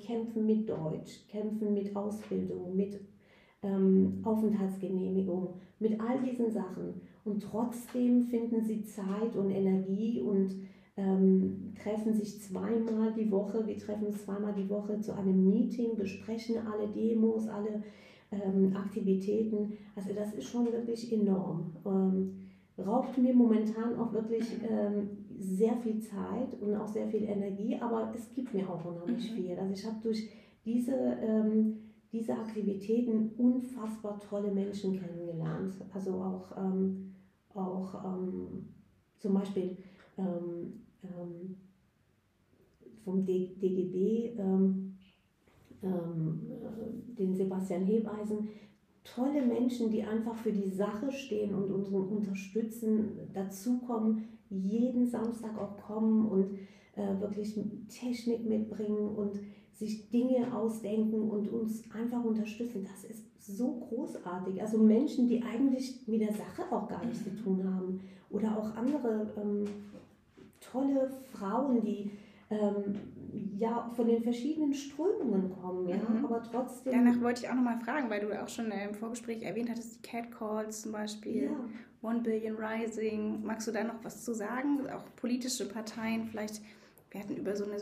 kämpfen 0.00 0.46
mit 0.46 0.68
Deutsch, 0.68 1.26
kämpfen 1.28 1.72
mit 1.74 1.94
Ausbildung, 1.96 2.76
mit 2.76 3.00
ähm, 3.62 4.20
Aufenthaltsgenehmigung, 4.22 5.54
mit 5.78 6.00
all 6.00 6.20
diesen 6.22 6.50
Sachen. 6.50 7.00
Und 7.24 7.42
trotzdem 7.42 8.22
finden 8.22 8.62
sie 8.62 8.84
Zeit 8.84 9.36
und 9.36 9.50
Energie 9.50 10.20
und 10.20 10.54
ähm, 10.96 11.72
treffen 11.80 12.12
sich 12.12 12.40
zweimal 12.40 13.12
die 13.14 13.30
Woche. 13.30 13.66
Wir 13.66 13.78
treffen 13.78 14.06
uns 14.06 14.24
zweimal 14.24 14.52
die 14.54 14.68
Woche 14.68 15.00
zu 15.00 15.14
einem 15.14 15.48
Meeting, 15.48 15.96
besprechen 15.96 16.56
alle 16.66 16.88
Demos, 16.88 17.48
alle 17.48 17.82
ähm, 18.30 18.76
Aktivitäten. 18.76 19.72
Also 19.96 20.12
das 20.14 20.34
ist 20.34 20.48
schon 20.48 20.66
wirklich 20.66 21.10
enorm. 21.12 21.72
Ähm, 21.86 22.42
raubt 22.78 23.16
mir 23.16 23.34
momentan 23.34 23.98
auch 23.98 24.12
wirklich 24.12 24.44
ähm, 24.68 25.21
sehr 25.42 25.76
viel 25.76 26.00
Zeit 26.00 26.60
und 26.60 26.74
auch 26.74 26.88
sehr 26.88 27.08
viel 27.08 27.24
Energie, 27.24 27.76
aber 27.80 28.12
es 28.14 28.32
gibt 28.34 28.54
mir 28.54 28.68
auch 28.68 28.84
unheimlich 28.84 29.30
mhm. 29.32 29.36
viel. 29.36 29.58
Also 29.58 29.72
ich 29.72 29.86
habe 29.86 29.96
durch 30.02 30.28
diese, 30.64 30.94
ähm, 30.94 31.78
diese 32.12 32.34
Aktivitäten 32.34 33.30
unfassbar 33.36 34.18
tolle 34.20 34.52
Menschen 34.52 35.00
kennengelernt. 35.00 35.74
Also 35.92 36.12
auch, 36.14 36.56
ähm, 36.56 37.14
auch 37.54 37.94
zum 39.18 39.34
Beispiel 39.34 39.76
ähm, 40.18 40.82
ähm, 41.02 41.56
vom 43.04 43.24
DGB, 43.24 44.34
ähm, 44.38 44.94
ähm, 45.82 46.40
äh, 46.50 47.14
den 47.18 47.34
Sebastian 47.34 47.84
Hebeisen, 47.84 48.48
tolle 49.04 49.44
Menschen, 49.44 49.90
die 49.90 50.02
einfach 50.02 50.34
für 50.34 50.52
die 50.52 50.68
Sache 50.68 51.10
stehen 51.10 51.54
und 51.54 51.70
uns 51.70 51.88
unterstützen, 51.88 53.18
dazukommen, 53.32 54.28
jeden 54.52 55.06
Samstag 55.06 55.58
auch 55.58 55.76
kommen 55.78 56.26
und 56.28 56.58
äh, 56.96 57.20
wirklich 57.20 57.58
Technik 57.88 58.44
mitbringen 58.44 59.16
und 59.16 59.40
sich 59.72 60.10
Dinge 60.10 60.54
ausdenken 60.54 61.28
und 61.30 61.48
uns 61.48 61.82
einfach 61.92 62.22
unterstützen. 62.22 62.84
Das 62.84 63.04
ist 63.04 63.24
so 63.38 63.80
großartig. 63.80 64.60
Also 64.60 64.78
Menschen, 64.78 65.26
die 65.26 65.42
eigentlich 65.42 66.06
mit 66.06 66.20
der 66.20 66.32
Sache 66.32 66.62
auch 66.70 66.88
gar 66.88 67.04
nichts 67.04 67.24
zu 67.24 67.34
tun 67.34 67.64
haben. 67.64 68.00
Oder 68.30 68.56
auch 68.56 68.76
andere 68.76 69.32
ähm, 69.36 69.64
tolle 70.60 71.10
Frauen, 71.32 71.82
die 71.82 72.10
ähm, 72.50 72.94
ja 73.58 73.90
von 73.94 74.06
den 74.06 74.22
verschiedenen 74.22 74.74
Strömungen 74.74 75.50
kommen, 75.50 75.88
ja, 75.88 75.96
mhm. 75.96 76.24
aber 76.24 76.42
trotzdem. 76.42 76.92
Danach 76.92 77.20
wollte 77.20 77.42
ich 77.42 77.50
auch 77.50 77.54
nochmal 77.54 77.78
fragen, 77.78 78.10
weil 78.10 78.20
du 78.20 78.42
auch 78.42 78.48
schon 78.48 78.70
im 78.70 78.94
Vorgespräch 78.94 79.42
erwähnt 79.42 79.70
hattest, 79.70 79.96
die 79.96 80.02
Catcalls 80.02 80.82
zum 80.82 80.92
Beispiel, 80.92 81.44
ja. 81.44 81.68
One 82.02 82.20
Billion 82.20 82.56
Rising. 82.56 83.44
Magst 83.44 83.68
du 83.68 83.72
da 83.72 83.84
noch 83.84 84.02
was 84.02 84.24
zu 84.24 84.34
sagen? 84.34 84.80
Auch 84.90 85.04
politische 85.16 85.68
Parteien, 85.68 86.26
vielleicht 86.26 86.60
wir 87.12 87.20
hatten 87.20 87.36
über 87.36 87.54
so 87.54 87.64
eine 87.66 87.78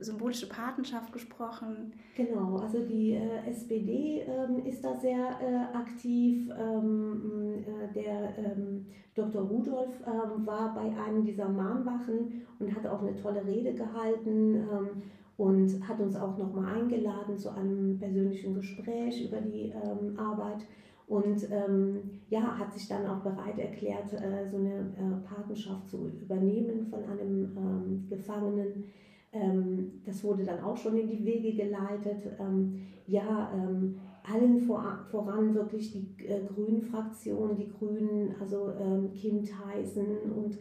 symbolische 0.00 0.46
Patenschaft 0.46 1.10
gesprochen. 1.10 1.94
Genau, 2.16 2.58
also 2.58 2.84
die 2.84 3.12
äh, 3.12 3.48
SPD 3.48 4.20
ähm, 4.28 4.66
ist 4.66 4.84
da 4.84 4.94
sehr 4.94 5.40
äh, 5.40 5.74
aktiv. 5.74 6.50
Ähm, 6.50 7.64
äh, 7.66 7.94
der 7.94 8.36
ähm, 8.36 8.84
Dr. 9.14 9.40
Rudolf 9.40 9.94
ähm, 10.06 10.46
war 10.46 10.74
bei 10.74 10.94
einem 11.02 11.24
dieser 11.24 11.48
Mahnwachen 11.48 12.42
und 12.58 12.74
hat 12.76 12.86
auch 12.86 13.00
eine 13.00 13.14
tolle 13.16 13.46
Rede 13.46 13.72
gehalten 13.72 14.56
ähm, 14.56 15.02
und 15.38 15.88
hat 15.88 15.98
uns 16.00 16.14
auch 16.14 16.36
nochmal 16.36 16.74
eingeladen 16.74 17.38
zu 17.38 17.54
einem 17.54 17.98
persönlichen 17.98 18.54
Gespräch 18.54 19.24
über 19.24 19.40
die 19.40 19.72
ähm, 19.72 20.18
Arbeit 20.18 20.66
und 21.06 21.50
ähm, 21.50 22.20
ja, 22.30 22.58
hat 22.58 22.72
sich 22.72 22.88
dann 22.88 23.06
auch 23.06 23.20
bereit 23.20 23.58
erklärt, 23.58 24.12
äh, 24.14 24.48
so 24.50 24.56
eine 24.56 24.94
äh, 24.96 25.28
Patenschaft 25.28 25.88
zu 25.88 26.08
übernehmen 26.08 26.86
von 26.86 27.04
einem 27.04 27.56
ähm, 27.56 28.06
Gefangenen. 28.08 28.84
Ähm, 29.32 30.00
das 30.06 30.24
wurde 30.24 30.44
dann 30.44 30.60
auch 30.60 30.76
schon 30.76 30.96
in 30.96 31.08
die 31.08 31.24
Wege 31.24 31.52
geleitet. 31.62 32.22
Ähm, 32.40 32.86
ja, 33.06 33.52
ähm, 33.54 34.00
allen 34.22 34.58
vor, 34.60 35.04
voran 35.10 35.54
wirklich 35.54 35.92
die 35.92 36.24
äh, 36.24 36.40
Grünen-Fraktion, 36.46 37.54
die 37.56 37.68
Grünen, 37.68 38.34
also 38.40 38.72
ähm, 38.80 39.12
Kim 39.12 39.42
Theisen 39.42 40.32
und 40.34 40.58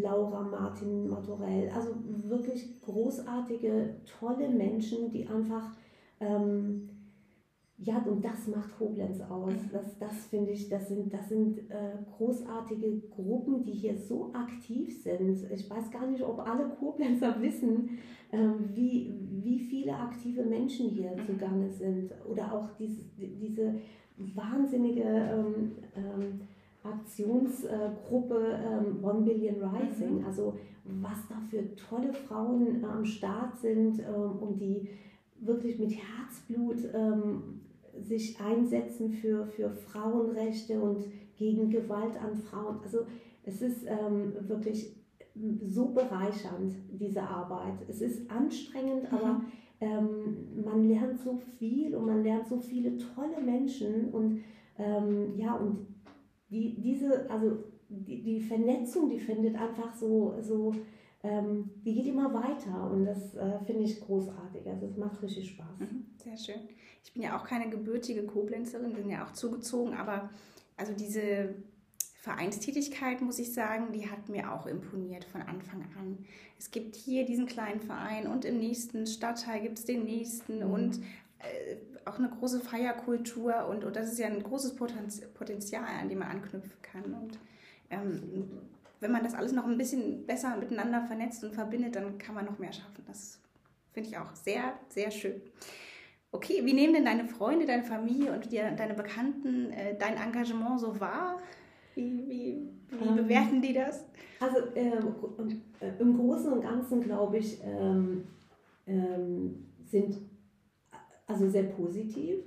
Laura 0.00 0.42
Martin 0.42 1.06
Matorell. 1.06 1.68
Also 1.68 1.90
wirklich 2.30 2.80
großartige, 2.80 3.96
tolle 4.18 4.48
Menschen, 4.48 5.10
die 5.10 5.26
einfach 5.26 5.72
ja, 7.78 7.98
und 7.98 8.24
das 8.24 8.46
macht 8.46 8.78
Koblenz 8.78 9.20
aus. 9.20 9.52
Mhm. 9.52 9.70
Das, 9.72 9.98
das 9.98 10.26
finde 10.26 10.52
ich, 10.52 10.68
das 10.68 10.88
sind, 10.88 11.12
das 11.12 11.28
sind 11.28 11.58
äh, 11.70 11.98
großartige 12.16 13.00
Gruppen, 13.10 13.64
die 13.64 13.72
hier 13.72 13.98
so 13.98 14.32
aktiv 14.32 15.02
sind. 15.02 15.50
Ich 15.50 15.68
weiß 15.68 15.90
gar 15.90 16.06
nicht, 16.06 16.22
ob 16.22 16.38
alle 16.38 16.68
Koblenzer 16.68 17.40
wissen, 17.40 17.98
ähm, 18.32 18.70
wie, 18.72 19.12
wie 19.42 19.58
viele 19.58 19.92
aktive 19.92 20.44
Menschen 20.44 20.88
hier 20.88 21.10
mhm. 21.10 21.26
zugange 21.26 21.70
sind. 21.70 22.12
Oder 22.30 22.52
auch 22.52 22.70
diese, 22.78 23.02
diese 23.18 23.74
wahnsinnige 24.16 25.02
ähm, 25.02 25.72
ähm, 25.96 26.40
Aktionsgruppe 26.84 28.60
ähm, 28.62 29.02
One 29.02 29.22
Billion 29.22 29.56
Rising. 29.62 30.20
Mhm. 30.20 30.26
Also 30.26 30.54
was 30.84 31.26
da 31.28 31.40
für 31.50 31.74
tolle 31.74 32.12
Frauen 32.12 32.84
am 32.84 33.04
Start 33.04 33.56
sind 33.58 33.98
ähm, 33.98 34.38
und 34.40 34.60
die 34.60 34.88
wirklich 35.40 35.78
mit 35.78 35.92
Herzblut 35.92 36.78
ähm, 36.94 37.60
sich 38.02 38.40
einsetzen 38.40 39.10
für, 39.10 39.46
für 39.46 39.70
Frauenrechte 39.70 40.80
und 40.80 41.04
gegen 41.36 41.70
Gewalt 41.70 42.16
an 42.20 42.36
Frauen. 42.36 42.80
Also 42.82 43.00
es 43.44 43.62
ist 43.62 43.84
ähm, 43.86 44.34
wirklich 44.48 44.96
so 45.66 45.86
bereichernd, 45.86 46.74
diese 46.92 47.22
Arbeit. 47.22 47.78
Es 47.88 48.00
ist 48.00 48.30
anstrengend, 48.30 49.10
mhm. 49.10 49.18
aber 49.18 49.40
ähm, 49.80 50.62
man 50.64 50.88
lernt 50.88 51.18
so 51.20 51.36
viel 51.58 51.94
und 51.94 52.06
man 52.06 52.22
lernt 52.22 52.46
so 52.46 52.58
viele 52.58 52.96
tolle 52.96 53.40
Menschen 53.44 54.10
und 54.10 54.40
ähm, 54.78 55.36
ja, 55.36 55.54
und 55.56 55.86
die, 56.50 56.80
diese, 56.80 57.28
also 57.30 57.64
die, 57.88 58.22
die 58.22 58.40
Vernetzung, 58.40 59.10
die 59.10 59.18
findet 59.18 59.56
einfach 59.56 59.92
so, 59.94 60.34
so 60.40 60.72
ähm, 61.22 61.70
die 61.84 61.94
geht 61.94 62.06
immer 62.06 62.32
weiter 62.32 62.90
und 62.90 63.04
das 63.04 63.34
äh, 63.34 63.58
finde 63.64 63.84
ich 63.84 64.00
großartig. 64.00 64.68
Also 64.68 64.86
es 64.86 64.96
macht 64.96 65.22
richtig 65.22 65.50
Spaß. 65.50 65.80
Mhm, 65.80 66.04
sehr 66.24 66.36
schön. 66.36 66.68
Ich 67.04 67.12
bin 67.12 67.22
ja 67.22 67.38
auch 67.38 67.44
keine 67.44 67.68
gebürtige 67.68 68.24
Koblenzerin, 68.24 68.94
bin 68.94 69.10
ja 69.10 69.24
auch 69.24 69.32
zugezogen, 69.32 69.94
aber 69.94 70.30
also 70.76 70.92
diese 70.92 71.54
Vereinstätigkeit, 72.20 73.20
muss 73.20 73.38
ich 73.38 73.52
sagen, 73.52 73.92
die 73.92 74.10
hat 74.10 74.30
mir 74.30 74.50
auch 74.50 74.66
imponiert 74.66 75.24
von 75.24 75.42
Anfang 75.42 75.82
an. 75.98 76.24
Es 76.58 76.70
gibt 76.70 76.96
hier 76.96 77.26
diesen 77.26 77.44
kleinen 77.44 77.80
Verein 77.80 78.26
und 78.26 78.46
im 78.46 78.58
nächsten 78.58 79.06
Stadtteil 79.06 79.60
gibt 79.60 79.78
es 79.78 79.84
den 79.84 80.04
nächsten 80.04 80.64
mhm. 80.64 80.72
und 80.72 80.98
äh, 81.40 81.76
auch 82.06 82.18
eine 82.18 82.30
große 82.30 82.60
Feierkultur 82.60 83.66
und, 83.66 83.84
und 83.84 83.96
das 83.96 84.10
ist 84.10 84.18
ja 84.18 84.26
ein 84.26 84.42
großes 84.42 84.74
Potenzial, 84.74 85.84
an 85.84 86.08
dem 86.08 86.18
man 86.18 86.28
anknüpfen 86.28 86.80
kann. 86.82 87.14
Und 87.14 87.38
ähm, 87.90 88.48
wenn 89.00 89.12
man 89.12 89.22
das 89.22 89.34
alles 89.34 89.52
noch 89.52 89.66
ein 89.66 89.78
bisschen 89.78 90.26
besser 90.26 90.56
miteinander 90.56 91.02
vernetzt 91.02 91.44
und 91.44 91.54
verbindet, 91.54 91.96
dann 91.96 92.18
kann 92.18 92.34
man 92.34 92.46
noch 92.46 92.58
mehr 92.58 92.72
schaffen. 92.72 93.04
Das 93.06 93.38
finde 93.92 94.08
ich 94.08 94.18
auch 94.18 94.34
sehr, 94.34 94.78
sehr 94.88 95.10
schön. 95.10 95.42
Okay, 96.34 96.62
wie 96.64 96.72
nehmen 96.72 96.94
denn 96.94 97.04
deine 97.04 97.28
Freunde, 97.28 97.64
deine 97.64 97.84
Familie 97.84 98.32
und 98.32 98.50
die, 98.50 98.56
deine 98.56 98.94
Bekannten 98.94 99.70
äh, 99.70 99.96
dein 99.96 100.16
Engagement 100.16 100.80
so 100.80 100.98
wahr? 100.98 101.38
Wie, 101.94 102.24
wie, 102.26 102.68
wie 102.90 103.08
ähm, 103.08 103.14
bewerten 103.14 103.62
die 103.62 103.72
das? 103.72 104.04
Also 104.40 104.56
ähm, 104.74 105.14
äh, 105.78 105.92
im 106.00 106.16
Großen 106.16 106.52
und 106.52 106.60
Ganzen, 106.60 107.00
glaube 107.02 107.38
ich, 107.38 107.62
ähm, 107.62 108.24
ähm, 108.88 109.64
sind 109.84 110.16
also 111.28 111.48
sehr 111.48 111.62
positiv. 111.62 112.40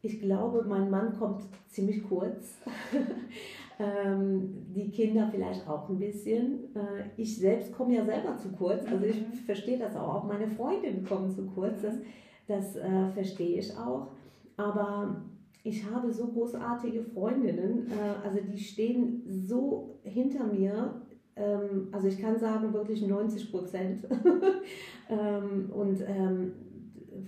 Ich 0.00 0.20
glaube, 0.20 0.64
mein 0.66 0.88
Mann 0.88 1.14
kommt 1.18 1.42
ziemlich 1.68 2.08
kurz. 2.08 2.56
ähm, 3.78 4.64
die 4.74 4.90
Kinder 4.90 5.28
vielleicht 5.30 5.68
auch 5.68 5.90
ein 5.90 5.98
bisschen. 5.98 6.74
Äh, 6.74 7.10
ich 7.18 7.36
selbst 7.36 7.70
komme 7.74 7.96
ja 7.96 8.04
selber 8.06 8.38
zu 8.38 8.50
kurz. 8.52 8.86
Also 8.86 9.04
ich 9.04 9.20
mhm. 9.20 9.34
verstehe 9.44 9.78
das 9.78 9.94
auch. 9.94 10.14
Auch 10.14 10.24
meine 10.24 10.48
Freundinnen 10.48 11.04
kommen 11.04 11.30
zu 11.30 11.44
kurz. 11.44 11.82
Das, 11.82 11.96
das 12.46 12.76
äh, 12.76 13.08
verstehe 13.12 13.58
ich 13.58 13.76
auch. 13.76 14.08
Aber 14.56 15.22
ich 15.62 15.84
habe 15.90 16.12
so 16.12 16.28
großartige 16.28 17.02
Freundinnen. 17.02 17.86
Äh, 17.90 18.26
also 18.26 18.40
die 18.40 18.58
stehen 18.58 19.22
so 19.26 19.98
hinter 20.02 20.46
mir. 20.46 21.02
Ähm, 21.36 21.88
also 21.90 22.08
ich 22.08 22.20
kann 22.20 22.38
sagen 22.38 22.72
wirklich 22.72 23.06
90 23.06 23.50
Prozent. 23.50 24.06
ähm, 25.08 25.70
und 25.72 26.00
ähm, 26.06 26.52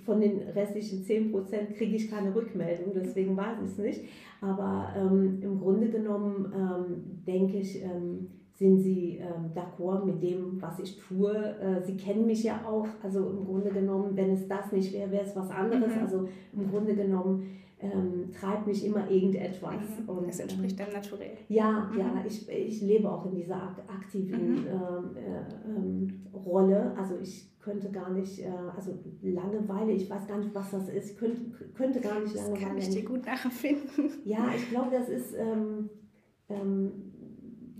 von 0.04 0.20
den 0.20 0.42
restlichen 0.48 1.04
10% 1.04 1.74
kriege 1.76 1.96
ich 1.96 2.10
keine 2.10 2.34
Rückmeldung, 2.34 2.92
deswegen 2.94 3.36
weiß 3.36 3.58
ich 3.64 3.70
es 3.70 3.78
nicht. 3.78 4.00
Aber 4.40 4.92
ähm, 4.96 5.38
im 5.42 5.58
Grunde 5.58 5.88
genommen 5.88 6.52
ähm, 6.54 7.24
denke 7.26 7.58
ich, 7.58 7.82
ähm, 7.82 8.28
sind 8.56 8.80
sie 8.80 9.18
ähm, 9.18 9.52
d'accord 9.54 10.04
mit 10.06 10.22
dem, 10.22 10.60
was 10.60 10.78
ich 10.78 10.96
tue. 10.96 11.30
Äh, 11.30 11.82
sie 11.84 11.96
kennen 11.96 12.26
mich 12.26 12.42
ja 12.42 12.64
auch. 12.66 12.86
Also 13.02 13.28
im 13.28 13.44
Grunde 13.44 13.70
genommen, 13.70 14.16
wenn 14.16 14.30
es 14.30 14.48
das 14.48 14.72
nicht 14.72 14.94
wäre, 14.94 15.10
wäre 15.10 15.24
es 15.24 15.36
was 15.36 15.50
anderes. 15.50 15.94
Mhm. 15.94 16.02
Also 16.02 16.28
im 16.54 16.70
Grunde 16.70 16.94
genommen 16.94 17.46
ähm, 17.78 18.30
treibt 18.32 18.66
mich 18.66 18.86
immer 18.86 19.10
irgendetwas. 19.10 19.74
Mhm. 19.74 20.08
Und, 20.08 20.28
es 20.28 20.40
entspricht 20.40 20.80
ähm, 20.80 20.86
deinem 20.86 20.94
Naturell. 20.94 21.36
Ja, 21.48 21.90
mhm. 21.92 21.98
ja, 21.98 22.24
ich, 22.26 22.48
ich 22.48 22.80
lebe 22.80 23.10
auch 23.10 23.26
in 23.26 23.34
dieser 23.34 23.76
aktiven 23.86 24.62
mhm. 24.62 24.66
ähm, 24.66 25.16
äh, 25.16 25.68
ähm, 25.68 26.26
Rolle. 26.32 26.94
Also 26.96 27.16
ich 27.20 27.50
könnte 27.60 27.90
gar 27.90 28.08
nicht, 28.10 28.40
äh, 28.40 28.48
also 28.74 28.98
Langeweile, 29.20 29.92
ich 29.92 30.08
weiß 30.08 30.26
gar 30.26 30.38
nicht, 30.38 30.54
was 30.54 30.70
das 30.70 30.88
ist, 30.88 31.10
ich 31.10 31.18
könnte, 31.18 31.42
könnte 31.74 32.00
gar 32.00 32.20
nicht 32.20 32.34
Langeweile. 32.34 32.58
Das 32.58 32.68
kann 32.68 32.78
ich 32.78 32.88
dir 32.88 33.04
gut 33.04 33.26
nachempfinden. 33.26 34.10
Ja, 34.24 34.46
ich 34.56 34.70
glaube, 34.70 34.92
das 34.92 35.10
ist, 35.10 35.34
ähm, 35.34 35.90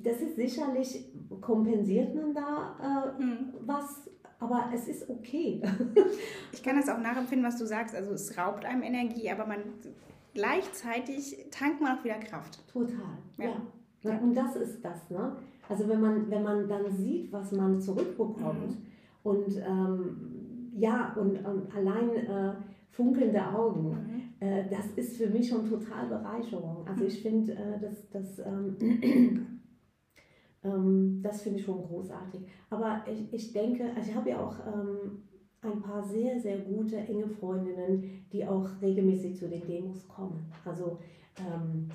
das 0.07 0.21
ist 0.21 0.37
sicherlich, 0.37 1.05
kompensiert 1.41 2.15
man 2.15 2.35
da 2.35 3.15
äh, 3.19 3.23
mhm. 3.23 3.55
was, 3.65 4.11
aber 4.39 4.71
es 4.75 4.89
ist 4.89 5.09
okay. 5.09 5.63
ich 6.53 6.63
kann 6.63 6.77
das 6.77 6.89
auch 6.89 6.99
nachempfinden, 6.99 7.47
was 7.47 7.59
du 7.59 7.67
sagst, 7.67 7.95
also 7.95 8.13
es 8.13 8.37
raubt 8.39 8.65
einem 8.65 8.83
Energie, 8.83 9.31
aber 9.31 9.47
man 9.47 9.61
gleichzeitig 10.35 11.47
tankt 11.51 11.81
man 11.81 11.99
auch 11.99 12.05
wieder 12.05 12.19
Kraft. 12.19 12.67
Total, 12.69 13.19
ja. 13.39 13.63
ja. 14.03 14.19
Und 14.19 14.35
das 14.35 14.57
ist 14.57 14.85
das, 14.85 15.11
ne? 15.11 15.37
Also 15.69 15.89
wenn 15.89 16.01
man, 16.01 16.31
wenn 16.31 16.45
man 16.45 16.69
dann 16.69 16.91
sieht, 16.97 17.33
was 17.33 17.51
man 17.51 17.81
zurückbekommt, 17.81 18.71
mhm 18.71 18.87
und 19.27 19.57
ähm, 19.57 20.71
ja, 20.77 21.13
und, 21.19 21.45
und 21.45 21.75
allein 21.75 22.11
äh, 22.11 22.53
funkelnde 22.91 23.45
Augen, 23.45 23.89
mhm. 23.89 24.47
äh, 24.47 24.69
das 24.71 24.87
ist 24.95 25.17
für 25.17 25.29
mich 25.29 25.49
schon 25.49 25.69
total 25.69 26.07
Bereicherung. 26.07 26.87
Also 26.87 27.05
ich 27.07 27.21
finde, 27.23 27.53
äh, 27.53 27.81
das, 27.81 28.09
das, 28.11 28.47
ähm, 28.47 29.56
das 31.23 31.43
finde 31.43 31.59
ich 31.59 31.65
schon 31.65 31.83
großartig. 31.83 32.41
Aber 32.71 33.05
ich, 33.11 33.33
ich 33.33 33.53
denke, 33.53 33.91
also 33.95 34.11
ich 34.11 34.17
habe 34.17 34.31
ja 34.31 34.41
auch 34.41 34.57
ähm, 34.67 35.23
ein 35.63 35.83
paar 35.83 36.03
sehr, 36.05 36.41
sehr 36.41 36.59
gute, 36.59 36.97
enge 36.97 37.29
Freundinnen, 37.29 38.27
die 38.33 38.47
auch 38.47 38.69
regelmäßig 38.81 39.37
zu 39.37 39.49
den 39.49 39.67
Demos 39.67 40.07
kommen. 40.09 40.51
Also 40.65 40.99
ähm, 41.39 41.89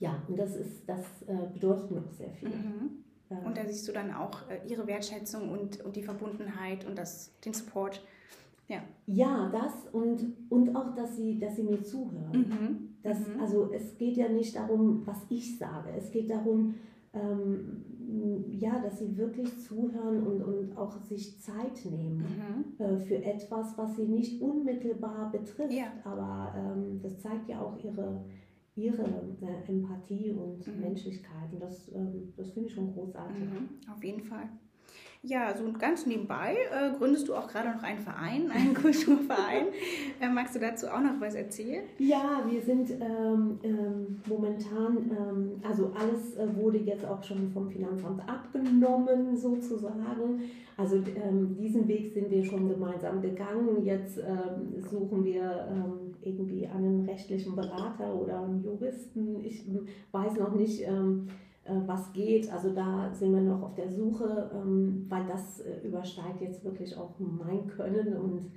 ja, 0.00 0.20
und 0.28 0.38
das 0.38 0.56
ist, 0.56 0.88
das 0.88 1.22
äh, 1.26 1.52
bedeutet 1.52 1.90
mir 1.90 2.00
auch 2.00 2.12
sehr 2.12 2.30
viel. 2.30 2.48
Mhm. 2.48 3.02
Und 3.44 3.56
da 3.56 3.64
siehst 3.64 3.88
du 3.88 3.92
dann 3.92 4.12
auch 4.12 4.40
äh, 4.50 4.68
ihre 4.68 4.86
Wertschätzung 4.86 5.50
und, 5.50 5.80
und 5.84 5.96
die 5.96 6.02
Verbundenheit 6.02 6.86
und 6.86 6.98
das, 6.98 7.32
den 7.44 7.54
Support. 7.54 8.02
Ja, 8.68 8.82
ja 9.06 9.50
das 9.50 9.72
und, 9.92 10.34
und 10.50 10.76
auch, 10.76 10.94
dass 10.94 11.16
sie, 11.16 11.38
dass 11.38 11.56
sie 11.56 11.62
mir 11.62 11.82
zuhören. 11.82 12.32
Mhm. 12.32 12.88
Das, 13.02 13.20
mhm. 13.20 13.40
Also 13.40 13.70
es 13.72 13.96
geht 13.96 14.16
ja 14.16 14.28
nicht 14.28 14.54
darum, 14.56 15.02
was 15.06 15.18
ich 15.28 15.58
sage. 15.58 15.90
Es 15.96 16.10
geht 16.10 16.30
darum, 16.30 16.74
ähm, 17.14 17.84
ja, 18.50 18.80
dass 18.80 18.98
sie 18.98 19.16
wirklich 19.16 19.58
zuhören 19.60 20.26
und, 20.26 20.42
und 20.42 20.76
auch 20.76 21.00
sich 21.02 21.40
Zeit 21.40 21.84
nehmen 21.84 22.18
mhm. 22.18 22.84
äh, 22.84 22.98
für 22.98 23.22
etwas, 23.24 23.76
was 23.78 23.96
sie 23.96 24.06
nicht 24.06 24.40
unmittelbar 24.40 25.30
betrifft. 25.30 25.72
Ja. 25.72 25.92
Aber 26.04 26.54
ähm, 26.56 27.00
das 27.02 27.18
zeigt 27.20 27.48
ja 27.48 27.60
auch 27.60 27.82
ihre, 27.82 28.24
ihre 28.74 29.04
äh, 29.40 29.70
Empathie 29.70 30.32
und 30.32 30.66
mhm. 30.66 30.80
Menschlichkeit. 30.80 31.52
Und 31.52 31.60
das, 31.60 31.90
ähm, 31.94 32.32
das 32.36 32.50
finde 32.50 32.68
ich 32.68 32.74
schon 32.74 32.92
großartig. 32.92 33.44
Mhm, 33.44 33.68
auf 33.92 34.02
jeden 34.04 34.22
Fall. 34.22 34.48
Ja, 35.24 35.56
so 35.56 35.62
ganz 35.78 36.04
nebenbei 36.04 36.56
äh, 36.72 36.98
gründest 36.98 37.28
du 37.28 37.34
auch 37.36 37.46
gerade 37.46 37.70
noch 37.70 37.82
einen 37.84 38.00
Verein, 38.00 38.50
einen 38.50 38.74
Kulturverein. 38.82 39.66
äh, 40.20 40.28
magst 40.28 40.56
du 40.56 40.58
dazu 40.58 40.88
auch 40.88 41.00
noch 41.00 41.20
was 41.20 41.36
erzählen? 41.36 41.84
Ja, 41.98 42.42
wir 42.48 42.60
sind 42.60 42.90
ähm, 42.90 43.60
ähm, 43.62 44.20
momentan, 44.28 44.96
ähm, 45.16 45.52
also 45.62 45.92
alles 45.94 46.36
äh, 46.36 46.56
wurde 46.56 46.78
jetzt 46.78 47.04
auch 47.04 47.22
schon 47.22 47.52
vom 47.52 47.70
Finanzamt 47.70 48.28
abgenommen 48.28 49.36
sozusagen. 49.36 50.42
Also 50.76 50.96
ähm, 50.96 51.54
diesen 51.56 51.86
Weg 51.86 52.12
sind 52.12 52.28
wir 52.28 52.44
schon 52.44 52.68
gemeinsam 52.68 53.22
gegangen. 53.22 53.84
Jetzt 53.84 54.18
ähm, 54.18 54.82
suchen 54.90 55.24
wir 55.24 55.68
ähm, 55.70 56.14
irgendwie 56.22 56.66
einen 56.66 57.08
rechtlichen 57.08 57.54
Berater 57.54 58.12
oder 58.12 58.42
einen 58.42 58.64
Juristen. 58.64 59.44
Ich 59.44 59.64
weiß 60.10 60.36
noch 60.38 60.54
nicht 60.56 60.82
was 61.64 62.12
geht. 62.12 62.52
Also 62.52 62.70
da 62.70 63.12
sind 63.12 63.32
wir 63.32 63.40
noch 63.40 63.62
auf 63.62 63.74
der 63.74 63.88
Suche, 63.88 64.50
ähm, 64.54 65.06
weil 65.08 65.26
das 65.26 65.60
äh, 65.60 65.86
übersteigt 65.86 66.40
jetzt 66.40 66.64
wirklich 66.64 66.96
auch 66.96 67.14
mein 67.18 67.66
Können. 67.68 68.16
Und, 68.16 68.50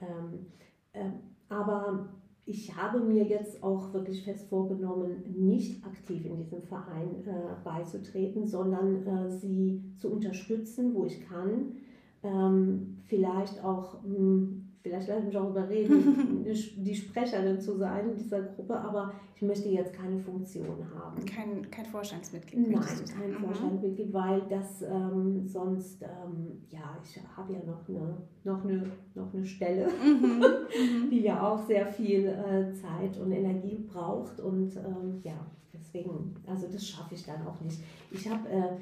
ähm, 0.00 0.46
äh, 0.92 1.10
aber 1.48 2.10
ich 2.44 2.76
habe 2.76 3.00
mir 3.00 3.24
jetzt 3.24 3.62
auch 3.62 3.92
wirklich 3.94 4.24
fest 4.24 4.48
vorgenommen, 4.48 5.22
nicht 5.36 5.84
aktiv 5.84 6.24
in 6.26 6.36
diesem 6.36 6.62
Verein 6.62 7.24
äh, 7.26 7.62
beizutreten, 7.64 8.46
sondern 8.46 9.06
äh, 9.06 9.30
sie 9.30 9.82
zu 9.96 10.10
unterstützen, 10.10 10.94
wo 10.94 11.04
ich 11.04 11.26
kann. 11.28 11.76
Ähm, 12.22 12.98
vielleicht 13.06 13.64
auch 13.64 14.02
hm, 14.02 14.69
vielleicht 14.82 15.08
lasse 15.08 15.20
ich 15.20 15.26
mich 15.26 15.36
auch 15.36 15.50
überreden, 15.50 16.44
die 16.76 16.94
Sprecherin 16.94 17.60
zu 17.60 17.76
sein 17.76 18.10
in 18.10 18.16
dieser 18.16 18.42
Gruppe, 18.42 18.78
aber 18.78 19.12
ich 19.34 19.42
möchte 19.42 19.68
jetzt 19.68 19.92
keine 19.92 20.18
Funktion 20.18 20.84
haben. 20.94 21.24
Kein, 21.24 21.70
kein 21.70 21.86
Vorstandsmitglied? 21.86 22.70
Nein, 22.70 22.82
kein 23.18 23.30
mhm. 23.30 23.44
Vorstandsmitglied, 23.44 24.12
weil 24.12 24.42
das 24.48 24.82
ähm, 24.82 25.46
sonst, 25.46 26.02
ähm, 26.02 26.62
ja, 26.70 26.98
ich 27.02 27.20
habe 27.36 27.52
ja 27.52 27.60
noch 27.64 27.88
eine, 27.88 28.16
noch 28.44 28.64
eine, 28.64 28.90
noch 29.14 29.32
eine 29.32 29.44
Stelle, 29.44 29.88
mhm. 29.88 30.38
mhm. 30.38 31.10
die 31.10 31.20
ja 31.20 31.46
auch 31.46 31.58
sehr 31.66 31.86
viel 31.86 32.26
äh, 32.26 32.72
Zeit 32.72 33.18
und 33.18 33.32
Energie 33.32 33.86
braucht 33.90 34.40
und 34.40 34.76
ähm, 34.76 35.20
ja, 35.22 35.46
deswegen, 35.74 36.34
also 36.46 36.66
das 36.68 36.86
schaffe 36.86 37.14
ich 37.14 37.24
dann 37.24 37.46
auch 37.46 37.60
nicht. 37.60 37.80
Ich 38.10 38.28
habe, 38.28 38.48
äh, 38.48 38.76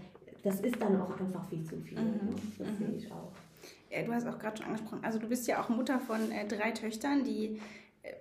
das 0.44 0.60
ist 0.60 0.80
dann 0.80 1.00
auch 1.00 1.18
einfach 1.18 1.44
viel 1.46 1.64
zu 1.64 1.76
viel, 1.76 1.98
mhm. 1.98 2.04
ne? 2.04 2.34
das 2.58 2.78
sehe 2.78 2.96
ich 2.96 3.12
auch 3.12 3.32
du 3.90 4.12
hast 4.12 4.26
auch 4.26 4.38
gerade 4.38 4.58
schon 4.58 4.66
angesprochen, 4.66 5.04
also 5.04 5.18
du 5.18 5.28
bist 5.28 5.46
ja 5.46 5.62
auch 5.62 5.68
Mutter 5.68 6.00
von 6.00 6.30
äh, 6.30 6.46
drei 6.46 6.70
Töchtern, 6.72 7.24
die 7.24 7.60
äh, 8.02 8.14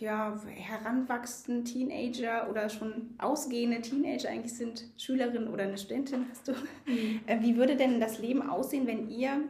ja, 0.00 0.40
heranwachsenden 0.46 1.64
Teenager 1.64 2.48
oder 2.50 2.68
schon 2.68 3.14
ausgehende 3.18 3.80
Teenager 3.80 4.28
eigentlich 4.28 4.54
sind, 4.54 4.84
Schülerin 4.96 5.48
oder 5.48 5.64
eine 5.64 5.78
Studentin 5.78 6.26
hast 6.30 6.48
du. 6.48 6.52
Mhm. 6.86 7.20
Äh, 7.26 7.40
wie 7.40 7.56
würde 7.56 7.76
denn 7.76 8.00
das 8.00 8.18
Leben 8.18 8.42
aussehen, 8.42 8.86
wenn 8.86 9.08
ihr, 9.08 9.48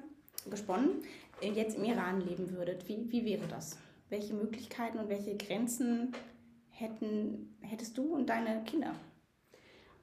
gesponnen, 0.51 1.03
äh, 1.41 1.51
jetzt 1.51 1.77
im 1.77 1.85
Iran 1.85 2.21
leben 2.21 2.51
würdet? 2.51 2.89
Wie, 2.89 3.11
wie 3.11 3.25
wäre 3.25 3.47
das? 3.49 3.79
Welche 4.11 4.35
Möglichkeiten 4.35 4.99
und 4.99 5.09
welche 5.09 5.37
Grenzen 5.37 6.13
hätten, 6.71 7.57
hättest 7.61 7.99
du 7.99 8.15
und 8.15 8.29
deine 8.29 8.63
Kinder? 8.65 8.95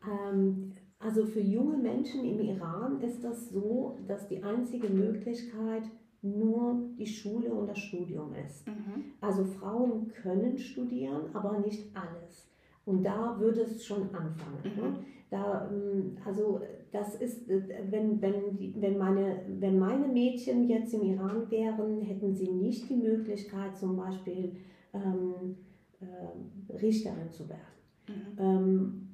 Ähm, 0.04 0.74
also 1.00 1.26
für 1.26 1.42
junge 1.42 1.78
Menschen 1.78 2.24
im 2.24 2.40
Iran 2.40 3.02
ist 3.02 3.24
das 3.24 3.50
so, 3.50 3.98
dass 4.08 4.28
die 4.28 4.42
einzige 4.44 4.90
Möglichkeit 4.90 5.84
nur 6.22 6.90
die 6.98 7.06
Schule 7.06 7.54
und 7.54 7.68
das 7.68 7.78
Studium 7.78 8.34
ist. 8.34 8.68
Mhm. 8.68 9.04
Also 9.22 9.44
Frauen 9.46 10.08
können 10.08 10.58
studieren, 10.58 11.30
aber 11.34 11.60
nicht 11.60 11.96
alles. 11.96 12.50
Und 12.86 13.04
da 13.04 13.40
würde 13.40 13.62
es 13.62 13.86
schon 13.86 14.04
anfangen. 14.14 14.60
Ne? 14.64 14.70
Mhm. 14.70 14.82
Ne? 14.82 15.00
Da, 15.30 15.70
ähm, 15.72 16.18
also 16.24 16.62
das 16.92 17.16
ist, 17.16 17.50
äh, 17.50 17.62
wenn, 17.90 18.22
wenn, 18.22 18.58
die, 18.58 18.74
wenn, 18.80 18.98
meine, 18.98 19.42
wenn 19.60 19.78
meine 19.78 20.08
Mädchen 20.08 20.68
jetzt 20.68 20.94
im 20.94 21.04
Iran 21.04 21.50
wären, 21.50 22.02
hätten 22.02 22.34
sie 22.34 22.50
nicht 22.50 22.90
die 22.90 22.96
Möglichkeit, 22.96 23.78
zum 23.78 23.98
Beispiel 23.98 24.56
ähm, 24.94 25.58
äh, 26.00 26.74
Richterin 26.74 27.32
zu 27.32 27.50
werden. 27.50 27.60
Mhm. 28.08 28.40
Ähm, 28.40 29.05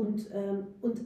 und, 0.00 0.30
ähm, 0.32 0.66
und 0.80 1.00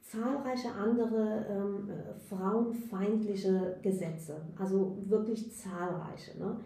zahlreiche 0.00 0.72
andere 0.72 1.46
ähm, 1.50 1.90
frauenfeindliche 2.28 3.78
Gesetze, 3.82 4.40
also 4.58 4.96
wirklich 5.06 5.52
zahlreiche. 5.52 6.38
Ne? 6.38 6.56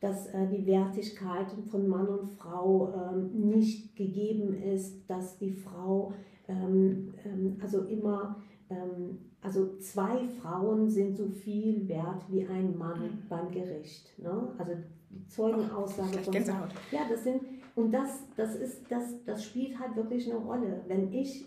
dass 0.00 0.28
äh, 0.28 0.46
die 0.48 0.66
Wertigkeit 0.66 1.46
von 1.70 1.86
Mann 1.86 2.08
und 2.08 2.26
Frau 2.26 2.92
ähm, 3.12 3.48
nicht 3.50 3.94
gegeben 3.96 4.54
ist, 4.54 5.08
dass 5.08 5.36
die 5.38 5.52
Frau 5.52 6.14
ähm, 6.48 7.12
ähm, 7.24 7.56
also 7.62 7.82
immer, 7.82 8.36
ähm, 8.70 9.18
also 9.42 9.76
zwei 9.78 10.26
Frauen 10.40 10.88
sind 10.88 11.16
so 11.16 11.28
viel 11.28 11.86
wert 11.86 12.24
wie 12.28 12.46
ein 12.46 12.76
Mann 12.76 13.02
mhm. 13.02 13.28
beim 13.28 13.50
Gericht. 13.50 14.18
Ne? 14.18 14.48
Also 14.58 14.72
die 15.10 15.26
Zeugenaussage 15.28 16.18
von. 16.18 16.34
Ja, 16.34 17.00
das 17.08 17.24
sind, 17.24 17.42
und 17.80 17.92
das, 17.92 18.24
das 18.36 18.56
ist, 18.56 18.90
das, 18.90 19.24
das 19.24 19.44
spielt 19.44 19.78
halt 19.78 19.96
wirklich 19.96 20.30
eine 20.30 20.40
Rolle. 20.40 20.82
Wenn 20.86 21.12
ich, 21.12 21.46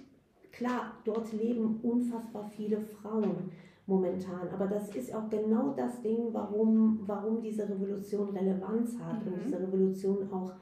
klar, 0.52 0.94
dort 1.06 1.32
leben 1.32 1.80
unfassbar 1.84 2.50
viele 2.56 2.82
Frauen 2.82 3.52
momentan. 3.86 4.50
Aber 4.54 4.68
das 4.68 4.96
ist 4.96 5.14
auch 5.14 5.30
genau 5.30 5.74
das 5.76 6.02
Ding, 6.02 6.30
warum, 6.32 7.02
warum 7.06 7.42
diese 7.42 7.70
Revolution 7.70 8.30
Relevanz 8.30 8.98
hat 9.00 9.26
mhm. 9.26 9.34
und 9.34 9.44
diese 9.46 9.60
Revolution 9.60 10.32
auch 10.32 10.54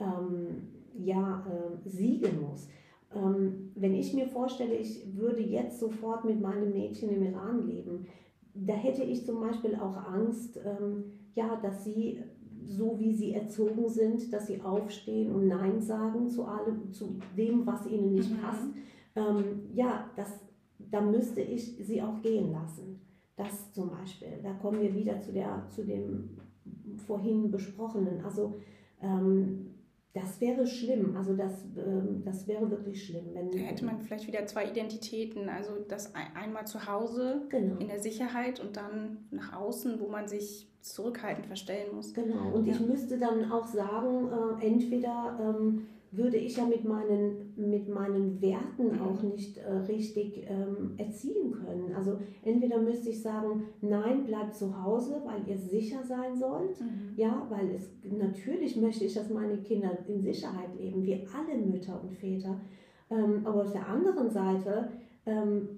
ähm, 0.00 0.68
ja, 0.98 1.44
äh, 1.46 1.88
siegen 1.88 2.40
muss. 2.40 2.68
Ähm, 3.14 3.72
wenn 3.74 3.94
ich 3.94 4.14
mir 4.14 4.28
vorstelle, 4.28 4.74
ich 4.74 5.16
würde 5.16 5.40
jetzt 5.40 5.80
sofort 5.80 6.24
mit 6.24 6.40
meinem 6.40 6.72
Mädchen 6.72 7.10
im 7.10 7.22
Iran 7.22 7.66
leben, 7.66 8.06
da 8.54 8.74
hätte 8.74 9.02
ich 9.02 9.24
zum 9.24 9.40
Beispiel 9.40 9.74
auch 9.76 9.96
Angst, 9.96 10.58
ähm, 10.64 11.04
ja, 11.34 11.56
dass 11.56 11.84
sie 11.84 12.22
so 12.68 12.98
wie 12.98 13.14
sie 13.14 13.32
erzogen 13.32 13.88
sind, 13.88 14.32
dass 14.32 14.46
sie 14.46 14.60
aufstehen 14.60 15.34
und 15.34 15.48
Nein 15.48 15.80
sagen 15.80 16.28
zu 16.28 16.44
allem, 16.44 16.92
zu 16.92 17.18
dem, 17.36 17.66
was 17.66 17.86
ihnen 17.86 18.12
nicht 18.12 18.30
mhm. 18.30 18.40
passt. 18.40 18.68
Ähm, 19.16 19.70
ja, 19.74 20.10
das, 20.16 20.38
da 20.78 21.00
müsste 21.00 21.40
ich 21.40 21.76
sie 21.80 22.02
auch 22.02 22.20
gehen 22.20 22.52
lassen. 22.52 23.00
Das 23.36 23.72
zum 23.72 23.90
Beispiel. 23.90 24.40
Da 24.42 24.52
kommen 24.54 24.82
wir 24.82 24.94
wieder 24.94 25.20
zu, 25.20 25.32
der, 25.32 25.66
zu 25.70 25.84
dem 25.84 26.36
vorhin 27.06 27.50
besprochenen. 27.50 28.22
Also 28.24 28.60
ähm, 29.00 29.77
das 30.20 30.40
wäre 30.40 30.66
schlimm. 30.66 31.16
Also 31.16 31.34
das, 31.34 31.64
ähm, 31.76 32.22
das 32.24 32.46
wäre 32.46 32.70
wirklich 32.70 33.06
schlimm. 33.06 33.26
Wenn, 33.32 33.50
da 33.50 33.58
hätte 33.58 33.84
man 33.84 34.00
vielleicht 34.00 34.26
wieder 34.26 34.46
zwei 34.46 34.66
Identitäten. 34.66 35.48
Also 35.48 35.72
das 35.88 36.12
einmal 36.34 36.66
zu 36.66 36.86
Hause 36.86 37.42
genau. 37.48 37.78
in 37.78 37.88
der 37.88 38.00
Sicherheit 38.00 38.60
und 38.60 38.76
dann 38.76 39.28
nach 39.30 39.52
außen, 39.52 40.00
wo 40.00 40.08
man 40.08 40.28
sich 40.28 40.68
zurückhaltend 40.80 41.46
verstellen 41.46 41.94
muss. 41.94 42.14
Genau. 42.14 42.52
Und 42.52 42.66
ja. 42.66 42.74
ich 42.74 42.80
müsste 42.80 43.18
dann 43.18 43.50
auch 43.50 43.66
sagen, 43.66 44.28
äh, 44.60 44.66
entweder 44.66 45.38
ähm, 45.40 45.86
würde 46.10 46.38
ich 46.38 46.56
ja 46.56 46.64
mit 46.64 46.84
meinen, 46.84 47.52
mit 47.56 47.88
meinen 47.88 48.40
Werten 48.40 48.98
auch 49.00 49.22
nicht 49.22 49.58
äh, 49.58 49.70
richtig 49.70 50.46
ähm, 50.48 50.94
erziehen 50.96 51.52
können. 51.52 51.94
Also 51.94 52.18
entweder 52.42 52.80
müsste 52.80 53.10
ich 53.10 53.22
sagen, 53.22 53.64
nein, 53.82 54.24
bleibt 54.24 54.54
zu 54.54 54.82
Hause, 54.82 55.22
weil 55.24 55.46
ihr 55.46 55.58
sicher 55.58 56.02
sein 56.02 56.36
sollt. 56.36 56.80
Mhm. 56.80 57.12
Ja, 57.16 57.46
weil 57.50 57.70
es 57.74 57.90
natürlich 58.04 58.76
möchte 58.76 59.04
ich, 59.04 59.14
dass 59.14 59.28
meine 59.28 59.58
Kinder 59.58 59.98
in 60.06 60.22
Sicherheit 60.22 60.74
leben, 60.78 61.04
wie 61.04 61.26
alle 61.36 61.60
Mütter 61.60 62.00
und 62.02 62.12
Väter. 62.12 62.60
Ähm, 63.10 63.42
aber 63.44 63.62
auf 63.62 63.72
der 63.72 63.86
anderen 63.86 64.30
Seite 64.30 64.88
ähm, 65.26 65.77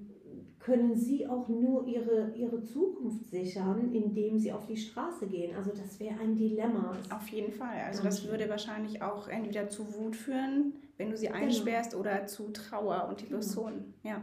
können 0.60 0.94
sie 0.94 1.26
auch 1.26 1.48
nur 1.48 1.86
ihre, 1.86 2.32
ihre 2.36 2.62
Zukunft 2.62 3.30
sichern, 3.30 3.92
indem 3.94 4.38
sie 4.38 4.52
auf 4.52 4.66
die 4.66 4.76
Straße 4.76 5.26
gehen. 5.26 5.56
Also 5.56 5.70
das 5.70 5.98
wäre 5.98 6.20
ein 6.20 6.36
Dilemma. 6.36 6.96
Auf 7.10 7.28
jeden 7.28 7.52
Fall. 7.52 7.80
Also 7.86 8.02
das 8.02 8.28
würde 8.28 8.48
wahrscheinlich 8.48 9.02
auch 9.02 9.28
entweder 9.28 9.70
zu 9.70 9.94
Wut 9.94 10.14
führen, 10.14 10.74
wenn 10.98 11.10
du 11.10 11.16
sie 11.16 11.26
genau. 11.28 11.38
einsperrst, 11.38 11.92
genau. 11.92 12.02
oder 12.02 12.26
zu 12.26 12.50
Trauer 12.52 13.08
und 13.08 13.20
die 13.20 13.24
genau. 13.24 13.38
Person. 13.38 13.94
Ja. 14.02 14.22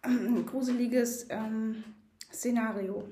Ein 0.00 0.46
gruseliges 0.46 1.26
ähm, 1.28 1.84
Szenario. 2.32 3.04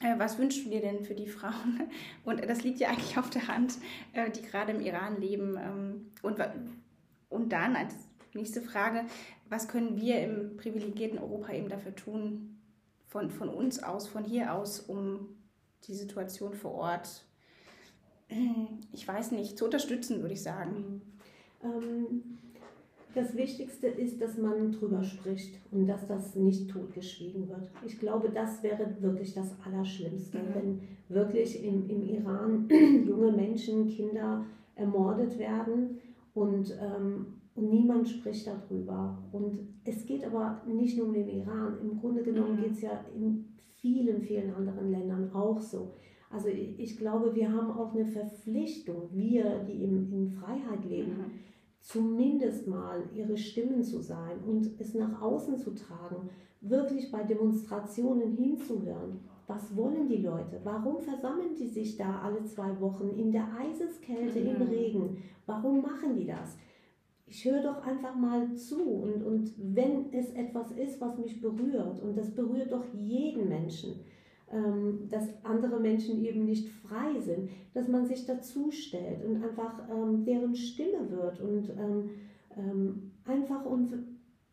Äh, 0.00 0.18
was 0.18 0.38
wünschst 0.38 0.64
du 0.64 0.70
dir 0.70 0.80
denn 0.80 1.04
für 1.04 1.14
die 1.14 1.28
Frauen? 1.28 1.82
Und 2.24 2.48
das 2.48 2.62
liegt 2.62 2.78
ja 2.80 2.88
eigentlich 2.88 3.18
auf 3.18 3.30
der 3.30 3.48
Hand, 3.48 3.78
äh, 4.12 4.30
die 4.30 4.42
gerade 4.42 4.72
im 4.72 4.80
Iran 4.80 5.20
leben. 5.20 5.58
Ähm, 5.58 6.10
und, 6.22 6.38
und 7.28 7.52
dann 7.52 7.76
als 7.76 7.94
nächste 8.32 8.62
Frage, 8.62 9.04
was 9.50 9.68
können 9.68 10.00
wir 10.00 10.22
im 10.22 10.56
privilegierten 10.56 11.18
Europa 11.18 11.52
eben 11.52 11.68
dafür 11.68 11.94
tun, 11.94 12.56
von, 13.08 13.28
von 13.30 13.48
uns 13.48 13.82
aus, 13.82 14.06
von 14.06 14.24
hier 14.24 14.54
aus, 14.54 14.80
um 14.80 15.36
die 15.88 15.94
Situation 15.94 16.54
vor 16.54 16.72
Ort, 16.72 17.24
ich 18.92 19.06
weiß 19.06 19.32
nicht, 19.32 19.58
zu 19.58 19.64
unterstützen, 19.64 20.20
würde 20.20 20.34
ich 20.34 20.42
sagen. 20.42 21.02
Ähm, 21.62 22.38
das 23.12 23.34
Wichtigste 23.34 23.88
ist, 23.88 24.20
dass 24.20 24.38
man 24.38 24.70
drüber 24.70 25.02
spricht 25.02 25.58
und 25.72 25.88
dass 25.88 26.06
das 26.06 26.36
nicht 26.36 26.70
totgeschwiegen 26.70 27.48
wird. 27.48 27.68
Ich 27.84 27.98
glaube, 27.98 28.30
das 28.30 28.62
wäre 28.62 28.96
wirklich 29.00 29.34
das 29.34 29.52
Allerschlimmste, 29.64 30.38
mhm. 30.38 30.54
wenn 30.54 30.80
wirklich 31.08 31.64
im, 31.64 31.90
im 31.90 32.08
Iran 32.08 32.68
junge 33.08 33.32
Menschen, 33.32 33.88
Kinder 33.88 34.46
ermordet 34.76 35.36
werden 35.40 35.98
und 36.34 36.72
ähm, 36.80 37.39
und 37.60 37.70
niemand 37.70 38.08
spricht 38.08 38.46
darüber. 38.46 39.22
Und 39.32 39.58
es 39.84 40.06
geht 40.06 40.24
aber 40.24 40.62
nicht 40.66 40.96
nur 40.96 41.08
um 41.08 41.12
den 41.12 41.28
Iran. 41.28 41.78
Im 41.82 42.00
Grunde 42.00 42.22
genommen 42.22 42.56
mhm. 42.56 42.62
geht 42.62 42.72
es 42.72 42.80
ja 42.80 43.04
in 43.14 43.44
vielen, 43.76 44.22
vielen 44.22 44.54
anderen 44.54 44.90
Ländern 44.90 45.30
auch 45.34 45.60
so. 45.60 45.92
Also 46.30 46.48
ich, 46.48 46.96
glaube, 46.96 47.34
wir 47.34 47.52
haben 47.52 47.70
auch 47.72 47.92
eine 47.92 48.06
Verpflichtung, 48.06 49.10
wir, 49.12 49.64
die 49.64 49.82
in, 49.82 50.12
in 50.12 50.30
Freiheit 50.30 50.84
leben, 50.88 51.12
mhm. 51.12 51.30
zumindest 51.80 52.66
mal 52.66 53.02
ihre 53.14 53.36
Stimmen 53.36 53.82
zu 53.82 54.00
sein 54.00 54.38
und 54.46 54.70
es 54.78 54.94
nach 54.94 55.20
außen 55.20 55.58
zu 55.58 55.74
tragen, 55.74 56.30
wirklich 56.60 57.10
bei 57.10 57.24
Demonstrationen 57.24 58.36
hinzuhören. 58.36 59.20
Was 59.48 59.76
wollen 59.76 60.08
die 60.08 60.22
Leute? 60.22 60.60
Warum 60.62 61.00
versammeln 61.00 61.56
die 61.58 61.66
sich 61.66 61.96
da 61.96 62.20
alle 62.20 62.44
zwei 62.44 62.80
Wochen 62.80 63.10
in 63.18 63.32
der 63.32 63.48
Eiseskälte, 63.58 64.40
mhm. 64.40 64.46
im 64.46 64.62
Regen? 64.62 65.22
Warum 65.46 65.82
machen 65.82 66.14
die 66.16 66.26
das? 66.26 66.56
Ich 67.30 67.44
höre 67.44 67.62
doch 67.62 67.86
einfach 67.86 68.16
mal 68.16 68.52
zu 68.54 68.82
und, 68.82 69.22
und 69.22 69.52
wenn 69.56 70.12
es 70.12 70.30
etwas 70.30 70.72
ist, 70.72 71.00
was 71.00 71.16
mich 71.16 71.40
berührt, 71.40 72.02
und 72.02 72.18
das 72.18 72.34
berührt 72.34 72.72
doch 72.72 72.84
jeden 72.92 73.48
Menschen, 73.48 74.00
ähm, 74.52 75.08
dass 75.08 75.28
andere 75.44 75.78
Menschen 75.78 76.24
eben 76.24 76.44
nicht 76.44 76.68
frei 76.68 77.20
sind, 77.20 77.48
dass 77.72 77.86
man 77.86 78.04
sich 78.04 78.26
dazu 78.26 78.72
stellt 78.72 79.24
und 79.24 79.44
einfach 79.44 79.88
ähm, 79.88 80.24
deren 80.24 80.56
Stimme 80.56 81.08
wird 81.08 81.40
und 81.40 81.70
ähm, 81.70 82.10
ähm 82.56 83.12
einfach 83.24 83.64
und 83.64 83.92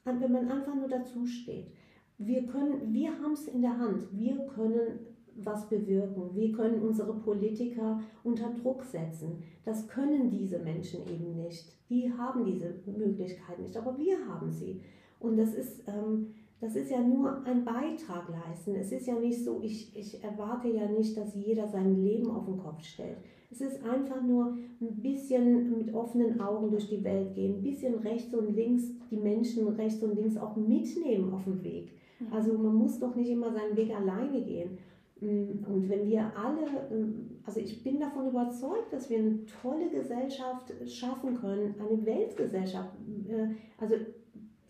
wenn 0.06 0.32
man 0.32 0.52
einfach 0.52 0.76
nur 0.76 0.88
dazu 0.88 1.26
steht. 1.26 1.72
Wir 2.20 2.46
können, 2.46 2.94
wir 2.94 3.12
haben 3.20 3.34
es 3.34 3.48
in 3.48 3.62
der 3.62 3.78
Hand, 3.78 4.08
wir 4.12 4.38
können 4.56 5.00
was 5.44 5.70
bewirken. 5.70 6.30
Wir 6.34 6.52
können 6.52 6.82
unsere 6.82 7.14
Politiker 7.14 8.00
unter 8.24 8.52
Druck 8.62 8.84
setzen. 8.84 9.44
Das 9.66 9.88
können 9.88 10.30
diese 10.30 10.60
Menschen 10.60 11.02
eben 11.08 11.36
nicht. 11.36 11.74
Die 11.90 12.12
haben 12.12 12.46
diese 12.46 12.74
Möglichkeit 12.86 13.60
nicht, 13.60 13.76
aber 13.78 13.98
wir 13.98 14.18
haben 14.28 14.52
sie. 14.52 14.82
Und 15.20 15.38
das 15.38 15.54
ist, 15.54 15.84
ähm, 15.88 16.28
das 16.60 16.76
ist 16.76 16.92
ja 16.92 17.02
nur 17.02 17.44
ein 17.46 17.64
Beitrag 17.64 18.28
leisten. 18.30 18.76
Es 18.76 18.92
ist 18.92 19.08
ja 19.08 19.16
nicht 19.20 19.44
so, 19.44 19.60
ich, 19.62 19.96
ich 19.96 20.24
erwarte 20.24 20.68
ja 20.70 20.88
nicht, 20.90 21.16
dass 21.18 21.36
jeder 21.36 21.68
sein 21.68 22.04
Leben 22.04 22.30
auf 22.30 22.46
den 22.46 22.58
Kopf 22.58 22.84
stellt. 22.84 23.18
Es 23.50 23.62
ist 23.62 23.84
einfach 23.84 24.22
nur 24.22 24.58
ein 24.82 25.02
bisschen 25.02 25.78
mit 25.78 25.94
offenen 25.94 26.42
Augen 26.42 26.70
durch 26.70 26.90
die 26.90 27.04
Welt 27.04 27.34
gehen, 27.34 27.56
ein 27.56 27.64
bisschen 27.64 27.96
rechts 27.96 28.34
und 28.34 28.54
links 28.56 28.92
die 29.10 29.18
Menschen 29.18 29.68
rechts 29.70 30.04
und 30.04 30.16
links 30.16 30.38
auch 30.38 30.56
mitnehmen 30.58 31.34
auf 31.34 31.46
dem 31.46 31.64
Weg. 31.64 31.94
Mhm. 32.20 32.34
Also 32.34 32.54
man 32.58 32.76
muss 32.76 33.00
doch 33.00 33.16
nicht 33.16 33.30
immer 33.30 33.52
seinen 33.54 33.78
Weg 33.78 33.96
alleine 33.96 34.42
gehen. 34.42 34.78
Mm, 35.20 35.64
und 35.66 35.90
wenn 35.90 36.08
wir 36.08 36.32
alle, 36.36 36.66
ähm, 36.92 37.40
also 37.46 37.60
ich 37.60 37.84
bin 37.84 38.00
davon 38.00 38.28
überzeugt, 38.30 38.92
dass 38.92 39.10
wir 39.10 39.20
eine 39.20 39.46
tolle 39.62 39.90
Gesellschaft 39.90 40.74
schaffen 40.88 41.36
können, 41.36 41.76
eine 41.80 42.06
Weltgesellschaft. 42.06 42.92
Äh, 43.28 43.48
also 43.78 43.96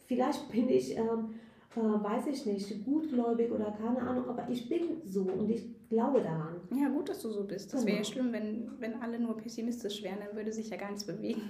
vielleicht 0.05 0.49
bin 0.51 0.69
ich, 0.69 0.95
ähm, 0.97 1.35
äh, 1.75 1.79
weiß 1.79 2.27
ich 2.27 2.45
nicht, 2.45 2.85
gutgläubig 2.85 3.51
oder 3.51 3.71
keine 3.71 4.01
Ahnung, 4.01 4.29
aber 4.29 4.49
ich 4.49 4.69
bin 4.69 5.01
so 5.03 5.23
und 5.23 5.49
ich 5.49 5.65
glaube 5.89 6.21
daran. 6.21 6.55
Ja, 6.75 6.89
gut, 6.89 7.09
dass 7.09 7.21
du 7.21 7.29
so 7.29 7.43
bist. 7.43 7.73
Das 7.73 7.81
genau. 7.81 7.87
wäre 7.87 7.97
ja 7.97 8.03
schlimm, 8.03 8.31
wenn, 8.31 8.71
wenn 8.79 9.01
alle 9.01 9.19
nur 9.19 9.37
pessimistisch 9.37 10.01
wären, 10.03 10.19
dann 10.25 10.35
würde 10.35 10.51
sich 10.51 10.69
ja 10.69 10.77
gar 10.77 10.89
nichts 10.89 11.05
bewegen. 11.05 11.41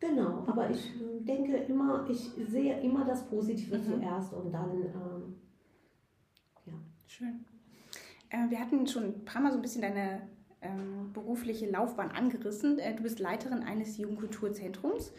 Genau, 0.00 0.44
aber 0.46 0.70
ich 0.70 0.92
denke 1.20 1.56
immer, 1.56 2.08
ich 2.08 2.30
sehe 2.48 2.80
immer 2.82 3.04
das 3.04 3.26
Positive 3.26 3.78
mhm. 3.78 3.84
zuerst 3.84 4.32
und 4.32 4.52
dann, 4.52 4.70
ähm, 4.70 5.34
ja. 6.66 6.74
Schön. 7.08 7.44
Äh, 8.30 8.50
wir 8.50 8.60
hatten 8.60 8.86
schon 8.86 9.04
ein 9.04 9.24
paar 9.24 9.42
Mal 9.42 9.52
so 9.52 9.58
ein 9.58 9.62
bisschen 9.62 9.82
deine 9.82 10.22
ähm, 10.60 11.12
berufliche 11.12 11.70
Laufbahn 11.70 12.10
angerissen. 12.10 12.78
Äh, 12.78 12.94
du 12.94 13.02
bist 13.02 13.18
Leiterin 13.18 13.62
eines 13.62 13.98
Jugendkulturzentrums. 13.98 15.12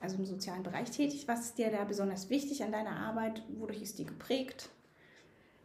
also 0.00 0.18
im 0.18 0.26
sozialen 0.26 0.62
Bereich 0.62 0.90
tätig. 0.90 1.26
Was 1.26 1.46
ist 1.46 1.58
dir 1.58 1.70
da 1.70 1.84
besonders 1.84 2.30
wichtig 2.30 2.62
an 2.62 2.72
deiner 2.72 2.96
Arbeit? 2.96 3.42
Wodurch 3.58 3.82
ist 3.82 3.98
die 3.98 4.04
geprägt? 4.04 4.68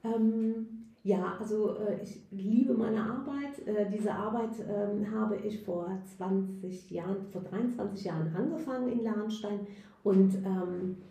Ähm, 0.03 0.91
ja, 1.03 1.37
also 1.39 1.77
äh, 1.77 2.01
ich 2.03 2.21
liebe 2.31 2.73
meine 2.73 3.01
Arbeit. 3.01 3.67
Äh, 3.67 3.89
diese 3.89 4.13
Arbeit 4.13 4.59
äh, 4.59 5.05
habe 5.11 5.37
ich 5.37 5.63
vor 5.63 5.97
20 6.17 6.91
Jahren, 6.91 7.25
vor 7.31 7.41
23 7.41 8.05
Jahren 8.05 8.35
angefangen 8.35 8.91
in 8.91 9.03
Lahnstein 9.03 9.67
und 10.03 10.35
ähm, 10.45 10.97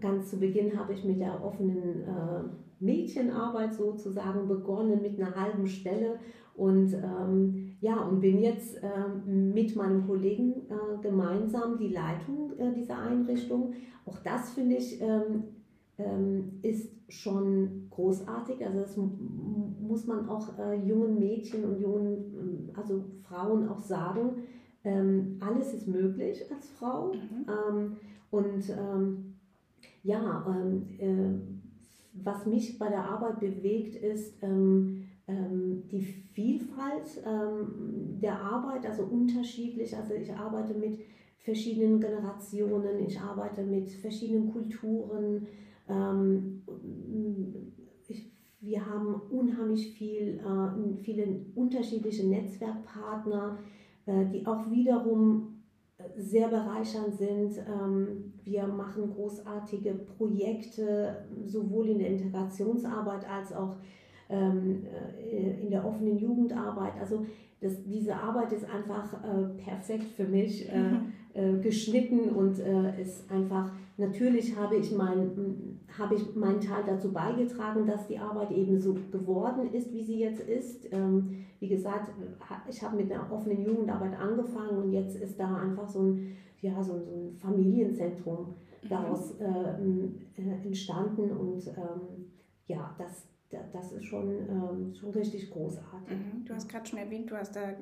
ganz 0.00 0.30
zu 0.30 0.38
Beginn 0.38 0.78
habe 0.78 0.92
ich 0.92 1.04
mit 1.04 1.20
der 1.20 1.44
offenen 1.44 2.02
äh, 2.02 2.44
Mädchenarbeit 2.78 3.74
sozusagen 3.74 4.46
begonnen 4.46 5.02
mit 5.02 5.18
einer 5.20 5.34
halben 5.34 5.66
Stelle 5.66 6.18
und 6.54 6.92
ähm, 6.94 7.76
ja 7.80 8.02
und 8.02 8.20
bin 8.20 8.40
jetzt 8.40 8.80
ähm, 8.82 9.52
mit 9.52 9.74
meinem 9.74 10.06
Kollegen 10.06 10.62
äh, 10.68 11.02
gemeinsam 11.02 11.78
die 11.78 11.88
Leitung 11.88 12.52
äh, 12.58 12.72
dieser 12.72 12.98
Einrichtung. 12.98 13.72
Auch 14.04 14.18
das 14.18 14.50
finde 14.50 14.76
ich 14.76 15.00
ähm, 15.00 15.44
ähm, 15.98 16.58
ist 16.62 16.90
schon 17.08 17.88
großartig. 17.90 18.64
Also 18.64 18.80
das 18.80 18.96
muss 18.96 20.06
man 20.06 20.28
auch 20.28 20.58
äh, 20.58 20.74
jungen 20.86 21.18
Mädchen 21.18 21.64
und 21.64 21.80
jungen 21.80 22.70
also 22.76 23.04
Frauen 23.22 23.68
auch 23.68 23.80
sagen. 23.80 24.42
Ähm, 24.84 25.38
alles 25.40 25.74
ist 25.74 25.86
möglich 25.86 26.42
als 26.52 26.68
Frau 26.70 27.12
mhm. 27.12 27.46
Ähm, 27.48 27.96
und 28.30 28.64
ja, 30.02 30.44
ähm, 30.48 30.88
äh, 30.98 32.24
was 32.24 32.46
mich 32.46 32.78
bei 32.78 32.88
der 32.88 33.04
Arbeit 33.04 33.40
bewegt, 33.40 33.94
ist 33.96 34.42
ähm, 34.42 35.04
ähm, 35.28 35.84
die 35.90 36.02
Vielfalt 36.02 37.22
ähm, 37.24 38.18
der 38.20 38.40
Arbeit, 38.40 38.86
also 38.86 39.04
unterschiedlich. 39.04 39.96
Also 39.96 40.14
ich 40.14 40.32
arbeite 40.32 40.74
mit 40.74 40.98
verschiedenen 41.38 42.00
Generationen, 42.00 43.00
ich 43.06 43.18
arbeite 43.20 43.62
mit 43.62 43.90
verschiedenen 43.90 44.52
Kulturen. 44.52 45.46
Ähm, 45.88 46.62
ich, 48.08 48.30
wir 48.60 48.84
haben 48.84 49.14
unheimlich 49.30 49.92
viel, 49.92 50.40
äh, 50.40 51.02
viele 51.02 51.26
unterschiedliche 51.54 52.26
Netzwerkpartner, 52.26 53.58
die 54.06 54.46
auch 54.46 54.70
wiederum 54.70 55.62
sehr 56.16 56.48
bereichernd 56.48 57.14
sind. 57.14 57.58
Ähm, 57.58 58.32
wir 58.44 58.66
machen 58.66 59.12
großartige 59.14 59.94
Projekte, 59.94 61.26
sowohl 61.44 61.88
in 61.88 61.98
der 61.98 62.08
Integrationsarbeit 62.08 63.28
als 63.28 63.52
auch 63.52 63.76
ähm, 64.28 64.84
äh, 65.30 65.60
in 65.60 65.70
der 65.70 65.84
offenen 65.84 66.18
Jugendarbeit. 66.18 66.94
Also 67.00 67.26
das, 67.60 67.82
diese 67.84 68.16
Arbeit 68.16 68.52
ist 68.52 68.68
einfach 68.68 69.12
äh, 69.22 69.62
perfekt 69.62 70.10
für 70.16 70.24
mich 70.24 70.68
äh, 70.68 70.78
mhm. 70.78 71.12
äh, 71.34 71.58
geschnitten 71.60 72.30
und 72.30 72.58
äh, 72.58 73.00
ist 73.00 73.30
einfach, 73.30 73.72
natürlich 73.96 74.56
habe 74.56 74.76
ich, 74.76 74.90
mein, 74.90 75.71
habe 75.98 76.14
ich 76.14 76.34
meinen 76.34 76.60
Teil 76.60 76.82
dazu 76.86 77.12
beigetragen, 77.12 77.86
dass 77.86 78.06
die 78.06 78.18
Arbeit 78.18 78.50
eben 78.50 78.80
so 78.80 78.94
geworden 79.10 79.72
ist, 79.72 79.92
wie 79.92 80.02
sie 80.02 80.18
jetzt 80.18 80.40
ist. 80.40 80.92
Ähm, 80.92 81.44
wie 81.60 81.68
gesagt, 81.68 82.10
ich 82.68 82.82
habe 82.82 82.96
mit 82.96 83.12
einer 83.12 83.30
offenen 83.30 83.64
Jugendarbeit 83.64 84.18
angefangen 84.18 84.82
und 84.82 84.92
jetzt 84.92 85.16
ist 85.16 85.38
da 85.38 85.56
einfach 85.56 85.88
so 85.88 86.02
ein, 86.02 86.36
ja, 86.60 86.82
so, 86.82 86.98
so 86.98 87.10
ein 87.10 87.36
Familienzentrum 87.38 88.54
mhm. 88.82 88.88
daraus 88.88 89.34
äh, 89.38 90.44
entstanden 90.64 91.30
und 91.30 91.66
ähm, 91.68 92.30
ja, 92.66 92.94
das, 92.98 93.26
das 93.72 93.92
ist 93.92 94.04
schon, 94.04 94.30
ähm, 94.48 94.94
schon 94.94 95.10
richtig 95.10 95.50
großartig. 95.50 96.16
Mhm. 96.16 96.44
Du 96.46 96.54
hast 96.54 96.68
gerade 96.68 96.86
schon 96.86 96.98
erwähnt, 96.98 97.30
du 97.30 97.36
hast 97.36 97.54
da 97.54 97.74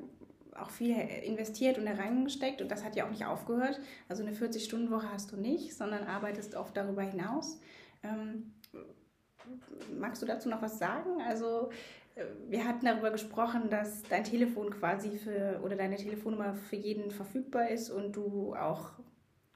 auch 0.59 0.69
viel 0.69 0.95
investiert 1.23 1.77
und 1.77 1.85
da 1.85 1.93
reingesteckt 1.93 2.61
und 2.61 2.69
das 2.69 2.83
hat 2.83 2.95
ja 2.95 3.05
auch 3.05 3.09
nicht 3.09 3.25
aufgehört. 3.25 3.79
Also 4.09 4.23
eine 4.23 4.35
40-Stunden-Woche 4.35 5.11
hast 5.11 5.31
du 5.31 5.37
nicht, 5.37 5.73
sondern 5.75 6.03
arbeitest 6.03 6.55
oft 6.55 6.75
darüber 6.75 7.01
hinaus. 7.01 7.59
Ähm, 8.03 8.53
magst 9.99 10.21
du 10.21 10.25
dazu 10.25 10.49
noch 10.49 10.61
was 10.61 10.79
sagen? 10.79 11.21
Also 11.27 11.69
äh, 12.15 12.25
wir 12.49 12.65
hatten 12.65 12.85
darüber 12.85 13.11
gesprochen, 13.11 13.69
dass 13.69 14.03
dein 14.03 14.23
Telefon 14.23 14.69
quasi 14.71 15.17
für 15.17 15.59
oder 15.63 15.75
deine 15.75 15.95
Telefonnummer 15.95 16.53
für 16.53 16.75
jeden 16.75 17.11
verfügbar 17.11 17.69
ist 17.69 17.89
und 17.89 18.15
du 18.15 18.55
auch 18.55 18.91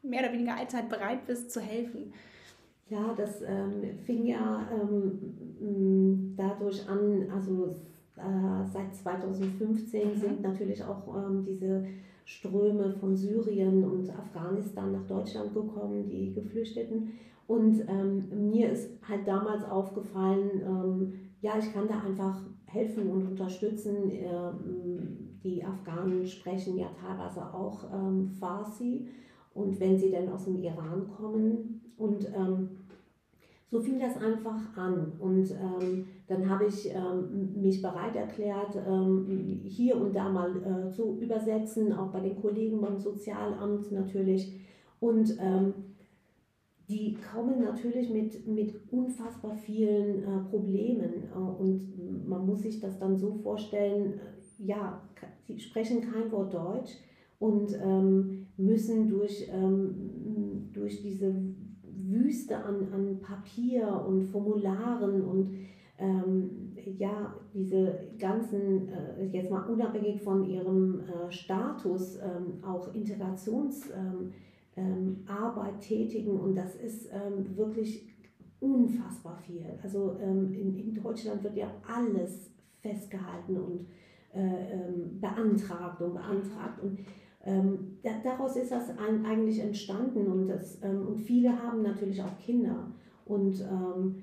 mehr 0.01 0.23
oder 0.23 0.33
weniger 0.33 0.57
allzeit 0.57 0.89
bereit 0.89 1.25
bist 1.25 1.51
zu 1.51 1.59
helfen. 1.59 2.13
Ja, 2.87 3.15
das 3.17 3.41
ähm, 3.41 3.97
fing 4.05 4.27
ja 4.27 4.67
ähm, 4.71 6.35
dadurch 6.37 6.87
an, 6.87 7.27
also 7.33 7.75
äh, 8.15 8.65
seit 8.71 8.95
2015 8.95 10.09
mhm. 10.09 10.15
sind 10.15 10.41
natürlich 10.41 10.83
auch 10.83 11.15
ähm, 11.15 11.43
diese 11.43 11.85
Ströme 12.25 12.91
von 12.99 13.15
Syrien 13.15 13.83
und 13.83 14.09
Afghanistan 14.09 14.91
nach 14.91 15.07
Deutschland 15.07 15.53
gekommen, 15.53 16.07
die 16.09 16.33
Geflüchteten. 16.33 17.13
Und 17.47 17.85
ähm, 17.87 18.49
mir 18.49 18.71
ist 18.71 18.89
halt 19.07 19.27
damals 19.27 19.63
aufgefallen, 19.65 20.49
ähm, 20.65 21.13
ja, 21.41 21.57
ich 21.59 21.71
kann 21.73 21.87
da 21.87 21.99
einfach 21.99 22.41
helfen 22.65 23.09
und 23.09 23.27
unterstützen. 23.27 24.09
Ähm, 24.11 25.39
die 25.43 25.63
Afghanen 25.63 26.25
sprechen 26.25 26.77
ja 26.77 26.87
teilweise 26.99 27.53
auch 27.53 27.83
Farsi 28.39 29.07
und 29.53 29.79
wenn 29.79 29.95
sie 29.95 30.09
denn 30.09 30.31
aus 30.31 30.45
dem 30.45 30.57
Iran 30.57 31.07
kommen. 31.15 31.81
Und 31.97 32.27
ähm, 32.35 32.69
so 33.71 33.81
fing 33.81 33.99
das 33.99 34.15
einfach 34.21 34.77
an. 34.77 35.13
Und 35.19 35.51
ähm, 35.51 36.07
dann 36.27 36.49
habe 36.49 36.65
ich 36.65 36.89
ähm, 36.93 37.61
mich 37.61 37.81
bereit 37.81 38.15
erklärt, 38.15 38.75
ähm, 38.87 39.61
hier 39.63 39.99
und 39.99 40.15
da 40.15 40.29
mal 40.29 40.51
äh, 40.63 40.91
zu 40.91 41.17
übersetzen, 41.19 41.91
auch 41.93 42.11
bei 42.11 42.19
den 42.19 42.39
Kollegen 42.41 42.79
beim 42.79 42.97
Sozialamt 42.97 43.91
natürlich. 43.91 44.53
Und 44.99 45.37
ähm, 45.39 45.73
die 46.87 47.17
kommen 47.33 47.61
natürlich 47.63 48.09
mit, 48.09 48.47
mit 48.47 48.75
unfassbar 48.91 49.55
vielen 49.55 50.23
äh, 50.23 50.49
Problemen. 50.49 51.23
Äh, 51.33 51.37
und 51.37 52.27
man 52.27 52.45
muss 52.45 52.61
sich 52.61 52.79
das 52.79 52.99
dann 52.99 53.17
so 53.17 53.33
vorstellen, 53.33 54.13
äh, 54.13 54.63
ja, 54.63 55.01
sie 55.47 55.59
sprechen 55.59 56.01
kein 56.01 56.31
Wort 56.31 56.53
Deutsch 56.53 56.91
und 57.39 57.73
ähm, 57.83 58.47
müssen 58.57 59.09
durch, 59.09 59.47
ähm, 59.51 60.69
durch 60.73 61.01
diese 61.01 61.35
Wüste 61.83 62.57
an, 62.57 62.87
an 62.93 63.19
Papier 63.19 64.05
und 64.07 64.23
Formularen 64.23 65.21
und 65.23 65.55
ähm, 65.97 66.75
ja, 66.97 67.33
diese 67.53 67.99
ganzen, 68.19 68.89
äh, 68.89 69.25
jetzt 69.31 69.49
mal 69.49 69.63
unabhängig 69.63 70.21
von 70.21 70.43
ihrem 70.43 70.99
äh, 71.01 71.31
Status, 71.31 72.17
ähm, 72.17 72.63
auch 72.63 72.93
Integrationsarbeit 72.93 73.95
ähm, 73.97 74.33
ähm 74.75 75.25
tätigen 75.79 76.39
und 76.39 76.55
das 76.55 76.75
ist 76.75 77.09
ähm, 77.11 77.55
wirklich 77.55 78.07
unfassbar 78.59 79.37
viel. 79.37 79.65
Also 79.81 80.17
ähm, 80.21 80.53
in, 80.53 80.75
in 80.77 80.93
Deutschland 80.93 81.43
wird 81.43 81.57
ja 81.57 81.71
alles 81.87 82.51
festgehalten 82.81 83.57
und 83.57 83.87
äh, 84.33 84.91
beantragt 85.19 86.01
und 86.01 86.13
beantragt 86.13 86.81
und 86.81 86.99
ähm, 87.45 87.97
da, 88.01 88.09
daraus 88.23 88.55
ist 88.55 88.71
das 88.71 88.89
ein, 88.97 89.23
eigentlich 89.25 89.59
entstanden 89.59 90.27
und, 90.27 90.47
das, 90.47 90.81
ähm, 90.81 91.07
und 91.07 91.19
viele 91.21 91.61
haben 91.61 91.83
natürlich 91.83 92.21
auch 92.21 92.37
Kinder. 92.39 92.91
Und 93.25 93.61
ähm, 93.61 94.15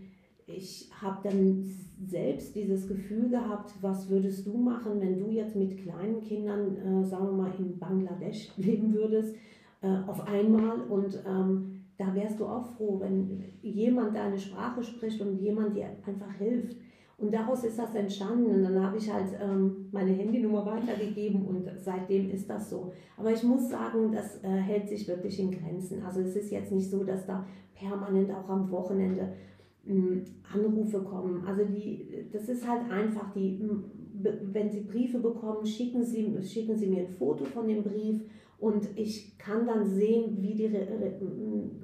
ich 0.47 0.91
habe 1.01 1.29
dann 1.29 1.65
selbst 2.05 2.55
dieses 2.57 2.89
Gefühl 2.89 3.31
gehabt, 3.31 3.75
was 3.81 4.11
würdest 4.11 4.47
du 4.47 4.57
machen, 4.59 5.01
wenn 5.01 5.19
du 5.21 5.31
jetzt 5.31 5.55
mit 5.55 5.79
kleinen 5.79 6.21
Kindern, 6.21 6.77
äh, 6.77 7.05
sagen 7.05 7.27
wir 7.27 7.45
mal, 7.45 7.53
in 7.59 7.79
Bangladesch 7.79 8.51
leben 8.57 8.93
würdest, 8.93 9.37
äh, 9.83 9.99
auf 10.07 10.27
einmal 10.27 10.81
und 10.83 11.23
ähm, 11.27 11.83
da 11.99 12.15
wärst 12.15 12.41
du 12.41 12.47
auch 12.47 12.67
froh, 12.67 13.01
wenn 13.01 13.45
jemand 13.63 14.17
deine 14.17 14.39
Sprache 14.39 14.83
spricht 14.83 15.21
und 15.21 15.39
jemand 15.39 15.77
dir 15.77 15.87
einfach 16.07 16.33
hilft. 16.35 16.77
Und 17.19 17.33
daraus 17.33 17.63
ist 17.63 17.79
das 17.79 17.95
entstanden. 17.95 18.51
Und 18.51 18.65
dann 18.65 18.83
habe 18.83 18.97
ich 18.97 19.13
halt 19.13 19.29
ähm, 19.41 19.89
meine 19.93 20.11
Handynummer 20.11 20.67
weitergegeben 20.67 21.47
und 21.47 21.71
seitdem 21.79 22.31
ist 22.31 22.51
das 22.51 22.69
so. 22.71 22.93
Aber 23.17 23.31
ich 23.33 23.45
muss 23.45 23.69
sagen, 23.69 24.11
das 24.11 24.43
äh, 24.43 24.49
hält 24.49 24.89
sich 24.89 25.07
wirklich 25.07 25.39
in 25.39 25.53
Grenzen. 25.53 26.03
Also 26.03 26.21
es 26.21 26.35
ist 26.35 26.51
jetzt 26.51 26.73
nicht 26.73 26.91
so, 26.91 27.05
dass 27.05 27.25
da 27.25 27.47
permanent 27.75 28.31
auch 28.33 28.49
am 28.49 28.69
Wochenende 28.73 29.35
ähm, 29.87 30.25
Anrufe 30.53 31.01
kommen. 31.03 31.45
Also 31.47 31.65
die, 31.65 32.27
das 32.33 32.49
ist 32.49 32.69
halt 32.69 32.91
einfach 32.91 33.33
die, 33.33 33.61
wenn 34.53 34.71
Sie 34.71 34.81
Briefe 34.81 35.21
bekommen, 35.21 35.65
schicken 35.65 36.03
Sie, 36.03 36.37
schicken 36.43 36.77
Sie 36.77 36.89
mir 36.89 37.01
ein 37.03 37.09
Foto 37.09 37.45
von 37.45 37.69
dem 37.69 37.85
Brief 37.85 38.23
und 38.63 38.97
ich 38.97 39.37
kann 39.39 39.67
dann 39.67 39.85
sehen, 39.85 40.37
wie 40.41 40.55
die 40.55 40.67
Re 40.67 40.87
Re 40.87 41.21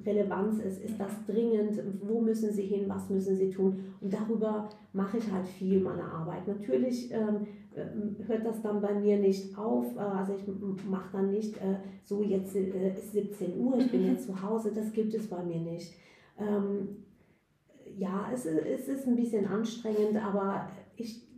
Relevanz 0.05 0.59
ist. 0.59 0.81
Ist 0.81 0.97
das 0.97 1.11
dringend? 1.25 1.77
Wo 2.01 2.21
müssen 2.21 2.53
Sie 2.53 2.61
hin? 2.61 2.85
Was 2.87 3.09
müssen 3.09 3.35
Sie 3.35 3.49
tun? 3.49 3.83
Und 3.99 4.13
darüber 4.13 4.69
mache 4.93 5.17
ich 5.17 5.29
halt 5.29 5.45
viel 5.45 5.81
meiner 5.81 6.09
Arbeit. 6.09 6.47
Natürlich 6.47 7.11
ähm, 7.11 7.47
äh, 7.75 8.23
hört 8.25 8.45
das 8.45 8.61
dann 8.61 8.79
bei 8.79 8.93
mir 8.97 9.19
nicht 9.19 9.57
auf. 9.57 9.93
Äh, 9.97 9.99
also 9.99 10.35
ich 10.35 10.47
mache 10.85 11.09
dann 11.11 11.31
nicht 11.31 11.57
äh, 11.57 11.79
so, 12.05 12.23
jetzt 12.23 12.55
äh, 12.55 12.93
ist 12.93 13.11
17 13.11 13.59
Uhr, 13.59 13.77
ich 13.77 13.91
bin 13.91 14.05
jetzt 14.05 14.27
zu 14.27 14.41
Hause. 14.41 14.71
Das 14.73 14.93
gibt 14.93 15.13
es 15.13 15.27
bei 15.27 15.43
mir 15.43 15.59
nicht. 15.59 15.93
Ähm, 16.37 17.03
ja, 17.97 18.29
es, 18.33 18.45
es 18.45 18.87
ist 18.87 19.05
ein 19.05 19.17
bisschen 19.17 19.45
anstrengend, 19.45 20.15
aber 20.15 20.69
ich 20.95 21.28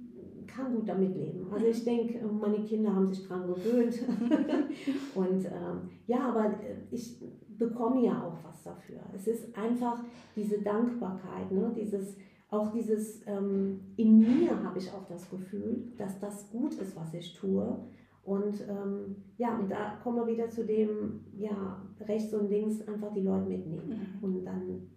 kann 0.71 0.75
gut 0.75 0.89
damit 0.89 1.15
leben. 1.15 1.47
Also 1.51 1.65
ich 1.65 1.83
denke, 1.83 2.25
meine 2.25 2.63
Kinder 2.63 2.93
haben 2.93 3.07
sich 3.07 3.27
daran 3.27 3.47
gewöhnt. 3.47 3.99
und 5.15 5.45
ähm, 5.45 5.89
ja, 6.07 6.29
aber 6.29 6.53
ich 6.91 7.19
bekomme 7.57 8.05
ja 8.05 8.23
auch 8.23 8.37
was 8.43 8.63
dafür. 8.63 8.99
Es 9.13 9.27
ist 9.27 9.55
einfach 9.57 10.03
diese 10.35 10.59
Dankbarkeit, 10.61 11.51
ne? 11.51 11.71
dieses, 11.75 12.15
auch 12.49 12.71
dieses, 12.71 13.25
ähm, 13.27 13.79
in 13.97 14.19
mir 14.19 14.63
habe 14.63 14.79
ich 14.79 14.91
auch 14.91 15.05
das 15.07 15.29
Gefühl, 15.29 15.91
dass 15.97 16.19
das 16.19 16.49
gut 16.49 16.73
ist, 16.75 16.95
was 16.95 17.13
ich 17.13 17.33
tue. 17.33 17.77
Und 18.23 18.61
ähm, 18.69 19.15
ja, 19.37 19.57
und 19.57 19.69
da 19.69 19.95
kommen 20.03 20.17
wir 20.17 20.27
wieder 20.27 20.49
zu 20.49 20.63
dem, 20.63 21.21
ja, 21.35 21.81
rechts 22.01 22.33
und 22.33 22.49
links 22.49 22.87
einfach 22.87 23.11
die 23.13 23.21
Leute 23.21 23.47
mitnehmen. 23.47 23.89
Mhm. 23.89 24.23
Und 24.23 24.45
dann 24.45 24.89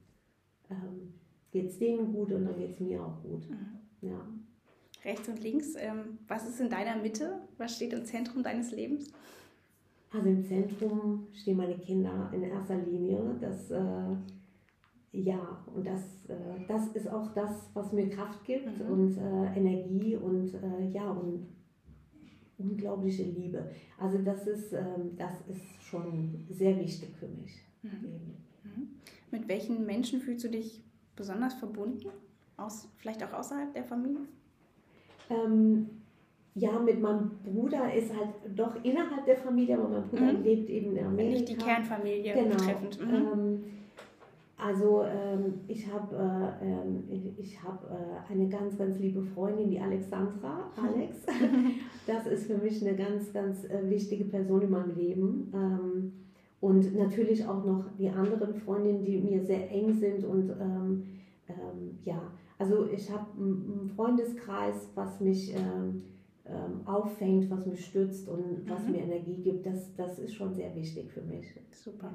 ähm, 0.71 1.15
geht 1.51 1.69
es 1.71 1.79
denen 1.79 2.13
gut 2.13 2.33
und 2.33 2.45
dann 2.45 2.57
geht 2.57 2.73
es 2.73 2.81
mir 2.81 3.03
auch 3.03 3.23
gut. 3.23 3.49
Mhm. 3.49 4.09
Ja. 4.09 4.21
Rechts 5.05 5.29
und 5.29 5.43
links, 5.43 5.75
ähm, 5.77 6.19
was 6.29 6.49
ist 6.49 6.61
in 6.61 6.71
deiner 6.71 6.97
Mitte? 6.97 7.41
Was 7.59 7.77
steht 7.77 7.93
im 7.93 8.05
Zentrum 8.05 8.43
deines 8.43 8.73
Lebens? 8.73 9.13
Also 10.11 10.29
im 10.29 10.45
Zentrum 10.45 11.27
stehen 11.33 11.57
meine 11.57 11.77
Kinder 11.77 12.31
in 12.33 12.45
erster 12.45 12.77
Linie. 12.77 13.37
Das, 13.41 13.71
äh, 13.71 14.17
ja, 15.13 15.65
und 15.75 15.87
das, 15.87 16.25
äh, 16.29 16.65
das 16.69 16.89
ist 16.89 17.09
auch 17.09 17.35
das, 17.35 17.69
was 17.75 17.93
mir 17.93 18.09
Kraft 18.09 18.45
gibt 18.45 18.79
mhm. 18.79 18.93
und 18.93 19.19
äh, 19.19 19.59
Energie 19.59 20.17
und 20.17 20.55
äh, 20.55 20.89
ja, 20.91 21.11
und 21.11 21.49
unglaubliche 22.57 23.25
Liebe. 23.25 23.71
Also 23.99 24.19
das 24.19 24.47
ist, 24.47 24.73
ähm, 24.73 25.17
das 25.17 25.33
ist 25.49 25.83
schon 25.83 26.47
sehr 26.49 26.79
wichtig 26.79 27.15
für 27.17 27.29
mich. 27.29 27.63
Mhm. 27.83 27.91
Mhm. 28.63 28.89
Mit 29.31 29.49
welchen 29.49 29.85
Menschen 29.85 30.21
fühlst 30.21 30.45
du 30.45 30.49
dich 30.49 30.83
besonders 31.17 31.55
verbunden? 31.55 32.09
Aus, 32.57 32.89
vielleicht 32.97 33.23
auch 33.25 33.33
außerhalb 33.33 33.75
der 33.75 33.85
Familie? 33.85 34.29
Ähm, 35.31 35.87
ja, 36.57 36.79
mit 36.79 37.01
meinem 37.01 37.31
Bruder 37.45 37.93
ist 37.93 38.15
halt 38.17 38.31
doch 38.55 38.77
innerhalb 38.85 39.25
der 39.27 39.37
Familie, 39.37 39.77
aber 39.77 39.89
mein 39.89 40.05
Bruder 40.05 40.33
mhm. 40.33 40.45
lebt 40.45 40.71
eben 40.71 40.97
in 40.97 41.05
Amerika. 41.05 41.31
Nicht 41.31 41.49
die 41.49 41.57
Kernfamilie 41.57 42.33
genau. 42.33 42.51
betreffend. 42.51 43.01
Mhm. 43.01 43.15
Ähm, 43.15 43.65
also 44.57 45.03
ähm, 45.03 45.55
ich 45.67 45.93
habe 45.93 46.15
äh, 46.17 46.65
ähm, 46.65 47.05
ich, 47.39 47.61
hab, 47.63 47.85
äh, 47.91 48.33
eine 48.33 48.49
ganz, 48.49 48.79
ganz 48.79 48.99
liebe 49.01 49.21
Freundin, 49.21 49.69
die 49.69 49.81
Alexandra, 49.81 50.71
Alex. 50.77 51.27
Das 52.07 52.27
ist 52.27 52.47
für 52.47 52.59
mich 52.59 52.87
eine 52.87 52.97
ganz, 52.97 53.33
ganz 53.33 53.65
äh, 53.65 53.91
wichtige 53.91 54.25
Person 54.25 54.63
in 54.63 54.71
meinem 54.71 54.97
Leben. 54.97 55.53
Ähm, 55.53 56.13
und 56.61 56.97
natürlich 56.97 57.47
auch 57.47 57.65
noch 57.65 57.85
die 57.99 58.09
anderen 58.09 58.55
Freundinnen, 58.55 59.05
die 59.05 59.19
mir 59.19 59.45
sehr 59.45 59.71
eng 59.71 59.93
sind. 59.93 60.25
Und 60.25 60.49
ähm, 60.51 61.03
ähm, 61.49 61.99
ja, 62.05 62.23
also 62.59 62.87
ich 62.91 63.11
habe 63.11 63.27
einen 63.37 63.93
Freundeskreis, 63.95 64.89
was 64.95 65.21
mich 65.21 65.55
ähm, 65.55 66.05
auffängt, 66.85 67.51
was 67.51 67.67
mich 67.67 67.85
stützt 67.87 68.29
und 68.29 68.69
was 68.69 68.85
mhm. 68.85 68.93
mir 68.93 69.03
Energie 69.03 69.43
gibt. 69.43 69.67
Das, 69.67 69.95
das 69.97 70.19
ist 70.19 70.35
schon 70.35 70.55
sehr 70.55 70.75
wichtig 70.75 71.11
für 71.11 71.23
mich. 71.23 71.47
Super. 71.73 72.13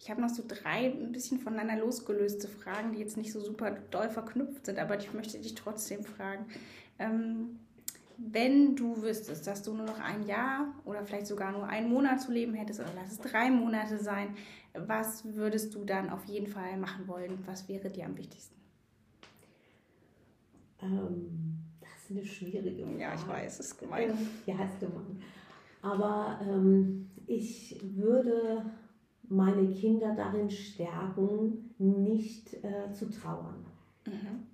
Ich 0.00 0.10
habe 0.10 0.20
noch 0.20 0.28
so 0.28 0.44
drei 0.46 0.90
ein 0.90 1.12
bisschen 1.12 1.38
voneinander 1.38 1.76
losgelöste 1.84 2.48
Fragen, 2.48 2.92
die 2.92 3.00
jetzt 3.00 3.16
nicht 3.16 3.32
so 3.32 3.40
super 3.40 3.72
doll 3.90 4.08
verknüpft 4.08 4.66
sind, 4.66 4.78
aber 4.78 4.96
ich 4.98 5.12
möchte 5.12 5.38
dich 5.38 5.54
trotzdem 5.54 6.04
fragen. 6.04 6.46
Ähm, 6.98 7.58
wenn 8.18 8.76
du 8.76 9.02
wüsstest, 9.02 9.46
dass 9.46 9.62
du 9.62 9.74
nur 9.74 9.84
noch 9.84 9.98
ein 9.98 10.26
Jahr 10.26 10.72
oder 10.84 11.04
vielleicht 11.04 11.26
sogar 11.26 11.52
nur 11.52 11.64
einen 11.64 11.90
Monat 11.90 12.20
zu 12.20 12.32
leben 12.32 12.54
hättest 12.54 12.80
oder 12.80 12.90
lass 12.94 13.12
es 13.12 13.18
drei 13.18 13.50
Monate 13.50 13.98
sein, 13.98 14.36
was 14.74 15.24
würdest 15.34 15.74
du 15.74 15.84
dann 15.84 16.08
auf 16.08 16.24
jeden 16.24 16.46
Fall 16.46 16.76
machen 16.78 17.08
wollen? 17.08 17.38
Was 17.46 17.68
wäre 17.68 17.90
dir 17.90 18.06
am 18.06 18.16
wichtigsten? 18.16 18.54
Ähm, 20.82 21.58
das 21.80 22.04
ist 22.04 22.10
eine 22.10 22.24
schwierige 22.24 22.84
Frage. 22.84 23.00
Ja, 23.00 23.14
ich 23.14 23.28
weiß, 23.28 23.60
es 23.60 23.66
ist 23.66 23.78
gemein. 23.78 24.16
Ja, 24.46 24.54
ist 24.64 24.80
gemein. 24.80 25.20
Aber 25.82 26.40
ähm, 26.42 27.10
ich 27.26 27.80
würde 27.96 28.64
meine 29.28 29.68
Kinder 29.72 30.14
darin 30.14 30.50
stärken, 30.50 31.74
nicht 31.78 32.54
äh, 32.64 32.92
zu 32.92 33.10
trauern. 33.10 33.64
Mhm. 34.06 34.46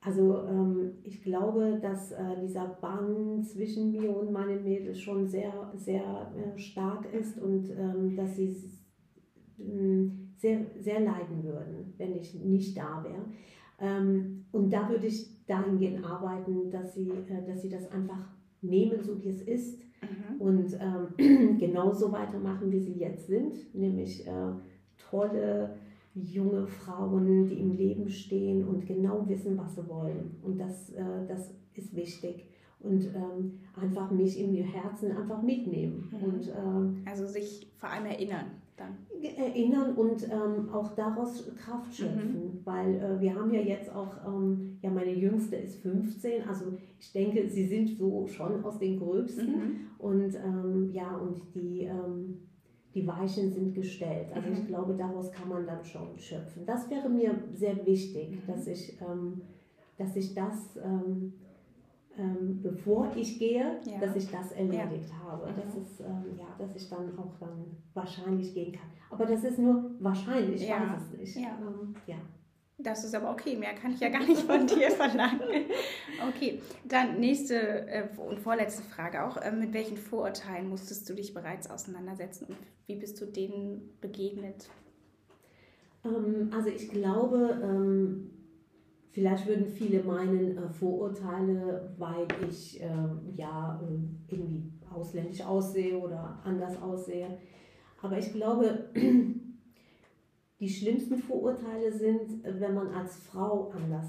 Also 0.00 0.44
ähm, 0.46 0.92
ich 1.02 1.22
glaube, 1.22 1.78
dass 1.82 2.12
äh, 2.12 2.40
dieser 2.40 2.66
Bann 2.80 3.42
zwischen 3.42 3.92
mir 3.92 4.16
und 4.16 4.32
meinen 4.32 4.62
Mädels 4.62 5.00
schon 5.00 5.26
sehr, 5.26 5.72
sehr 5.76 6.32
äh, 6.36 6.58
stark 6.58 7.12
ist 7.12 7.38
und 7.38 7.68
ähm, 7.70 8.16
dass 8.16 8.36
sie 8.36 8.56
äh, 9.58 10.08
sehr, 10.36 10.60
sehr 10.78 11.00
leiden 11.00 11.42
würden, 11.42 11.94
wenn 11.98 12.14
ich 12.16 12.34
nicht 12.34 12.76
da 12.76 13.02
wäre. 13.02 13.24
Ähm, 13.80 14.44
und 14.52 14.72
da 14.72 14.88
würde 14.88 15.06
ich 15.06 15.46
dahingehend 15.46 16.04
arbeiten, 16.04 16.70
dass 16.70 16.94
sie, 16.94 17.10
äh, 17.10 17.46
dass 17.46 17.62
sie 17.62 17.68
das 17.68 17.90
einfach 17.90 18.28
nehmen, 18.60 19.02
so 19.02 19.22
wie 19.22 19.28
es 19.28 19.42
ist 19.42 19.82
mhm. 20.02 20.40
und 20.40 20.78
ähm, 20.80 21.58
genauso 21.58 22.10
weitermachen, 22.12 22.70
wie 22.72 22.80
sie 22.80 22.94
jetzt 22.94 23.28
sind, 23.28 23.74
nämlich 23.74 24.26
äh, 24.26 24.52
tolle 25.10 25.76
junge 26.14 26.66
Frauen, 26.66 27.46
die 27.46 27.60
im 27.60 27.76
Leben 27.76 28.08
stehen 28.08 28.66
und 28.66 28.86
genau 28.86 29.28
wissen, 29.28 29.56
was 29.56 29.76
sie 29.76 29.88
wollen. 29.88 30.36
Und 30.42 30.58
das, 30.58 30.90
äh, 30.90 31.26
das 31.28 31.54
ist 31.74 31.94
wichtig. 31.94 32.46
Und 32.80 33.06
ähm, 33.14 33.60
einfach 33.80 34.10
mich 34.10 34.38
im 34.40 34.54
Herzen 34.54 35.16
einfach 35.16 35.42
mitnehmen. 35.42 36.10
Mhm. 36.10 36.24
Und, 36.24 36.48
ähm, 36.48 37.02
also 37.06 37.26
sich 37.26 37.68
vor 37.78 37.90
allem 37.90 38.06
erinnern 38.06 38.46
dann. 38.78 38.96
Erinnern 39.36 39.94
und 39.94 40.24
ähm, 40.24 40.68
auch 40.72 40.94
daraus 40.94 41.50
Kraft 41.56 41.94
schöpfen. 41.94 42.32
Mhm. 42.32 42.60
Weil 42.64 42.94
äh, 42.96 43.20
wir 43.20 43.34
haben 43.34 43.52
ja 43.52 43.60
jetzt 43.60 43.94
auch, 43.94 44.14
ähm, 44.26 44.78
ja, 44.80 44.90
meine 44.90 45.12
Jüngste 45.12 45.56
ist 45.56 45.82
15, 45.82 46.48
also 46.48 46.66
ich 46.98 47.12
denke, 47.12 47.48
sie 47.48 47.66
sind 47.66 47.96
so 47.96 48.26
schon 48.26 48.64
aus 48.64 48.78
den 48.78 48.98
Gröbsten. 48.98 49.46
Mhm. 49.46 49.76
Und 49.98 50.34
ähm, 50.34 50.90
ja, 50.92 51.16
und 51.16 51.42
die 51.54 51.82
ähm, 51.82 52.48
die 52.94 53.06
Weichen 53.06 53.52
sind 53.52 53.74
gestellt. 53.74 54.28
Also 54.34 54.48
ich 54.50 54.62
mhm. 54.62 54.66
glaube, 54.66 54.94
daraus 54.94 55.30
kann 55.30 55.48
man 55.48 55.66
dann 55.66 55.84
schon 55.84 56.18
schöpfen. 56.18 56.64
Das 56.66 56.90
wäre 56.90 57.08
mir 57.08 57.34
sehr 57.54 57.86
wichtig, 57.86 58.30
mhm. 58.30 58.46
dass, 58.46 58.66
ich, 58.66 58.98
ähm, 59.00 59.42
dass 59.96 60.16
ich 60.16 60.34
das, 60.34 60.76
ähm, 62.18 62.36
ähm, 62.38 62.62
bevor 62.62 63.10
ich 63.16 63.38
gehe, 63.38 63.80
ja. 63.84 63.98
dass 64.00 64.16
ich 64.16 64.30
das 64.30 64.52
erledigt 64.52 65.10
ja. 65.10 65.30
habe. 65.30 65.46
Mhm. 65.50 65.56
Das 65.56 65.74
ist, 65.74 66.00
ähm, 66.00 66.38
ja, 66.38 66.46
dass 66.58 66.74
ich 66.74 66.88
dann 66.88 67.18
auch 67.18 67.34
dann 67.38 67.76
wahrscheinlich 67.94 68.54
gehen 68.54 68.72
kann. 68.72 68.90
Aber 69.10 69.24
das 69.26 69.44
ist 69.44 69.58
nur 69.58 69.92
wahrscheinlich, 70.00 70.62
ich 70.62 70.68
ja. 70.68 70.80
weiß 70.80 71.02
es 71.02 71.18
nicht. 71.18 71.36
ja. 71.36 71.58
Ähm, 71.60 71.94
das 72.80 73.02
ist 73.02 73.12
aber 73.12 73.32
okay, 73.32 73.56
mehr 73.56 73.74
kann 73.74 73.92
ich 73.92 73.98
ja 73.98 74.08
gar 74.08 74.24
nicht 74.24 74.42
von 74.42 74.64
dir 74.66 74.90
verlangen. 74.92 75.40
Okay, 76.28 76.62
dann 76.84 77.18
nächste 77.18 77.88
äh, 77.88 78.08
und 78.16 78.38
vorletzte 78.38 78.82
Frage 78.82 79.24
auch. 79.24 79.36
Äh, 79.36 79.50
mit 79.50 79.72
welchen 79.72 79.96
Vorurteilen 79.96 80.68
musstest 80.68 81.08
du 81.10 81.14
dich 81.14 81.34
bereits 81.34 81.68
auseinandersetzen 81.68 82.46
und 82.46 82.56
wie 82.86 82.94
bist 82.94 83.20
du 83.20 83.26
denen 83.26 83.96
begegnet? 84.00 84.70
Ähm, 86.04 86.50
also 86.54 86.68
ich 86.68 86.88
glaube, 86.88 87.60
ähm, 87.64 88.30
vielleicht 89.18 89.48
würden 89.48 89.66
viele 89.66 90.04
meinen 90.04 90.56
äh, 90.56 90.68
Vorurteile, 90.68 91.92
weil 91.98 92.24
ich 92.48 92.80
ähm, 92.80 93.18
ja 93.34 93.80
äh, 93.82 94.32
irgendwie 94.32 94.72
ausländisch 94.94 95.40
aussehe 95.40 95.98
oder 95.98 96.38
anders 96.44 96.80
aussehe. 96.80 97.36
Aber 98.00 98.16
ich 98.16 98.32
glaube, 98.32 98.90
die 100.60 100.68
schlimmsten 100.68 101.16
Vorurteile 101.16 101.92
sind, 101.92 102.44
wenn 102.44 102.74
man 102.74 102.94
als 102.94 103.16
Frau 103.16 103.72
anders 103.74 104.06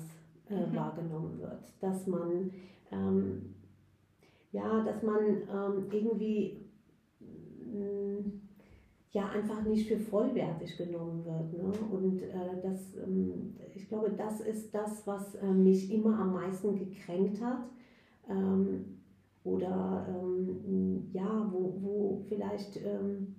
äh, 0.48 0.68
mhm. 0.68 0.76
wahrgenommen 0.76 1.40
wird. 1.40 1.64
Dass 1.80 2.06
man, 2.06 2.52
ähm, 2.92 3.56
ja, 4.52 4.84
dass 4.84 5.02
man 5.02 5.18
ähm, 5.26 5.86
irgendwie 5.92 6.68
mh, 7.66 7.80
mm, 7.80 8.42
ja 9.12 9.28
einfach 9.30 9.64
nicht 9.64 9.88
für 9.88 9.98
vollwertig 9.98 10.78
genommen 10.78 11.26
wird. 11.26 11.54
Ne? 11.54 11.72
Und 12.10 12.24
äh, 12.24 12.62
das, 12.64 12.96
ähm, 13.06 13.56
ich 13.76 13.88
glaube, 13.88 14.12
das 14.18 14.42
ist 14.42 14.74
das, 14.74 15.06
was 15.06 15.36
äh, 15.36 15.46
mich 15.46 15.92
immer 15.94 16.18
am 16.20 16.34
meisten 16.34 16.76
gekränkt 16.76 17.40
hat. 17.42 17.66
Ähm, 18.28 18.98
oder 19.44 20.08
ähm, 20.10 21.08
ja, 21.14 21.50
wo, 21.52 21.76
wo 21.82 22.22
vielleicht 22.28 22.78
ähm, 22.78 23.36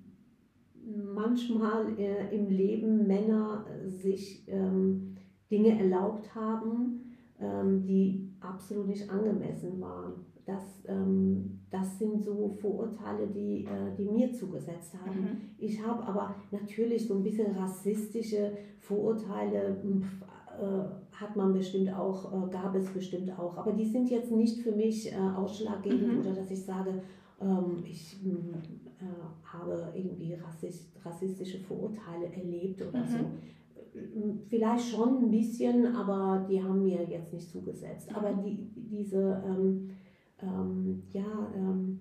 manchmal 1.15 1.99
äh, 1.99 2.35
im 2.35 2.49
Leben 2.49 3.07
Männer 3.07 3.67
sich 3.87 4.45
ähm, 4.49 5.17
Dinge 5.51 5.79
erlaubt 5.79 6.35
haben, 6.35 7.17
ähm, 7.41 7.83
die 7.83 8.33
absolut 8.41 8.87
nicht 8.87 9.11
angemessen 9.11 9.81
waren. 9.81 10.27
Das, 10.51 10.83
ähm, 10.89 11.61
das 11.71 11.99
sind 11.99 12.21
so 12.21 12.49
Vorurteile, 12.61 13.29
die, 13.29 13.65
äh, 13.65 13.95
die 13.97 14.05
mir 14.05 14.33
zugesetzt 14.33 14.95
haben. 14.99 15.21
Mhm. 15.21 15.37
Ich 15.59 15.85
habe 15.85 16.03
aber 16.03 16.35
natürlich 16.51 17.07
so 17.07 17.15
ein 17.15 17.23
bisschen 17.23 17.55
rassistische 17.55 18.53
Vorurteile, 18.81 19.77
äh, 20.61 21.15
hat 21.15 21.37
man 21.37 21.53
bestimmt 21.53 21.95
auch, 21.95 22.33
äh, 22.33 22.51
gab 22.51 22.75
es 22.75 22.89
bestimmt 22.91 23.39
auch. 23.39 23.57
Aber 23.59 23.73
die 23.73 23.85
sind 23.85 24.11
jetzt 24.11 24.33
nicht 24.33 24.61
für 24.61 24.73
mich 24.73 25.13
äh, 25.13 25.17
ausschlaggebend 25.17 26.15
mhm. 26.15 26.21
oder 26.21 26.33
dass 26.33 26.51
ich 26.51 26.65
sage, 26.65 27.03
ähm, 27.41 27.85
ich 27.85 28.19
äh, 28.25 29.05
habe 29.45 29.93
irgendwie 29.95 30.35
rassist, 30.35 30.89
rassistische 31.05 31.61
Vorurteile 31.61 32.33
erlebt 32.35 32.83
oder 32.83 33.01
mhm. 33.01 33.07
so. 33.07 34.39
vielleicht 34.49 34.91
schon 34.91 35.25
ein 35.25 35.31
bisschen, 35.31 35.95
aber 35.95 36.45
die 36.49 36.61
haben 36.61 36.83
mir 36.83 37.05
jetzt 37.05 37.33
nicht 37.33 37.49
zugesetzt. 37.51 38.15
Aber 38.15 38.33
die, 38.33 38.69
diese, 38.75 39.43
ähm, 39.47 39.91
ähm, 40.43 41.03
ja, 41.13 41.53
ähm, 41.55 42.01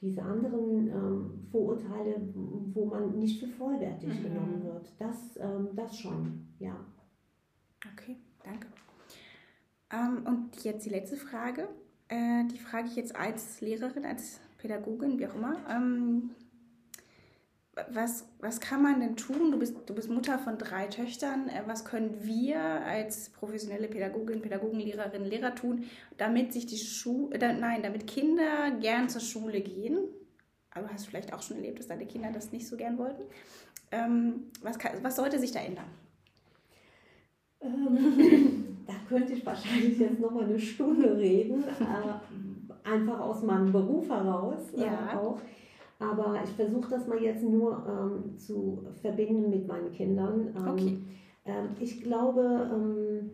diese 0.00 0.22
anderen 0.22 0.88
ähm, 0.88 1.48
Vorurteile, 1.50 2.20
wo 2.34 2.84
man 2.84 3.18
nicht 3.18 3.40
für 3.40 3.48
vollwertig 3.48 4.20
mhm. 4.20 4.22
genommen 4.22 4.64
wird, 4.64 4.92
das, 4.98 5.36
ähm, 5.40 5.70
das 5.74 5.98
schon, 5.98 6.48
ja. 6.58 6.76
Okay, 7.92 8.16
danke. 8.44 8.68
Ähm, 9.90 10.24
und 10.26 10.62
jetzt 10.62 10.86
die 10.86 10.90
letzte 10.90 11.16
Frage. 11.16 11.68
Äh, 12.08 12.44
die 12.46 12.58
frage 12.58 12.88
ich 12.88 12.96
jetzt 12.96 13.16
als 13.16 13.60
Lehrerin, 13.60 14.04
als 14.04 14.40
Pädagogin, 14.58 15.18
wie 15.18 15.26
auch 15.26 15.34
immer 15.34 15.56
was, 17.90 18.26
was 18.40 18.60
kann 18.60 18.82
man 18.82 19.00
denn 19.00 19.16
tun? 19.16 19.50
Du 19.52 19.58
bist, 19.58 19.76
du 19.86 19.94
bist 19.94 20.10
Mutter 20.10 20.38
von 20.38 20.58
drei 20.58 20.86
Töchtern. 20.86 21.48
Äh, 21.48 21.62
was 21.66 21.84
können 21.84 22.18
wir 22.22 22.60
als 22.60 23.30
professionelle 23.30 23.88
Pädagogin, 23.88 24.42
Pädagogen, 24.42 24.80
Lehrerin, 24.80 25.24
Lehrer 25.24 25.54
tun, 25.54 25.84
damit 26.16 26.52
sich 26.52 26.66
die 26.66 26.78
Schule, 26.78 27.38
äh, 27.38 27.52
nein, 27.52 27.82
damit 27.82 28.06
Kinder 28.06 28.70
gern 28.80 29.08
zur 29.08 29.20
Schule 29.20 29.60
gehen? 29.60 29.98
Aber 30.70 30.86
du 30.86 30.92
hast 30.92 31.06
vielleicht 31.06 31.32
auch 31.32 31.42
schon 31.42 31.56
erlebt, 31.56 31.78
dass 31.78 31.86
deine 31.86 32.06
Kinder 32.06 32.30
das 32.32 32.52
nicht 32.52 32.66
so 32.66 32.76
gern 32.76 32.98
wollten. 32.98 33.22
Ähm, 33.90 34.50
was, 34.62 34.78
kann, 34.78 34.92
was 35.02 35.16
sollte 35.16 35.38
sich 35.38 35.52
da 35.52 35.60
ändern? 35.60 35.88
Ähm, 37.60 38.76
da 38.86 38.94
könnte 39.08 39.32
ich 39.32 39.44
wahrscheinlich 39.44 39.98
jetzt 39.98 40.20
noch 40.20 40.30
mal 40.30 40.44
eine 40.44 40.58
Stunde 40.58 41.16
reden, 41.16 41.64
äh, 41.64 42.88
einfach 42.88 43.20
aus 43.20 43.42
meinem 43.42 43.72
Beruf 43.72 44.08
heraus 44.08 44.60
ja. 44.76 45.12
äh, 45.12 45.16
auch. 45.16 45.40
Aber 45.98 46.38
ich 46.44 46.50
versuche 46.50 46.90
das 46.90 47.08
mal 47.08 47.20
jetzt 47.20 47.42
nur 47.42 47.84
ähm, 47.86 48.38
zu 48.38 48.84
verbinden 49.00 49.50
mit 49.50 49.66
meinen 49.66 49.90
Kindern. 49.92 50.54
Ähm, 50.56 50.68
okay. 50.68 50.98
Ähm, 51.44 51.68
ich 51.80 52.02
glaube, 52.02 52.70
ähm, 52.72 53.30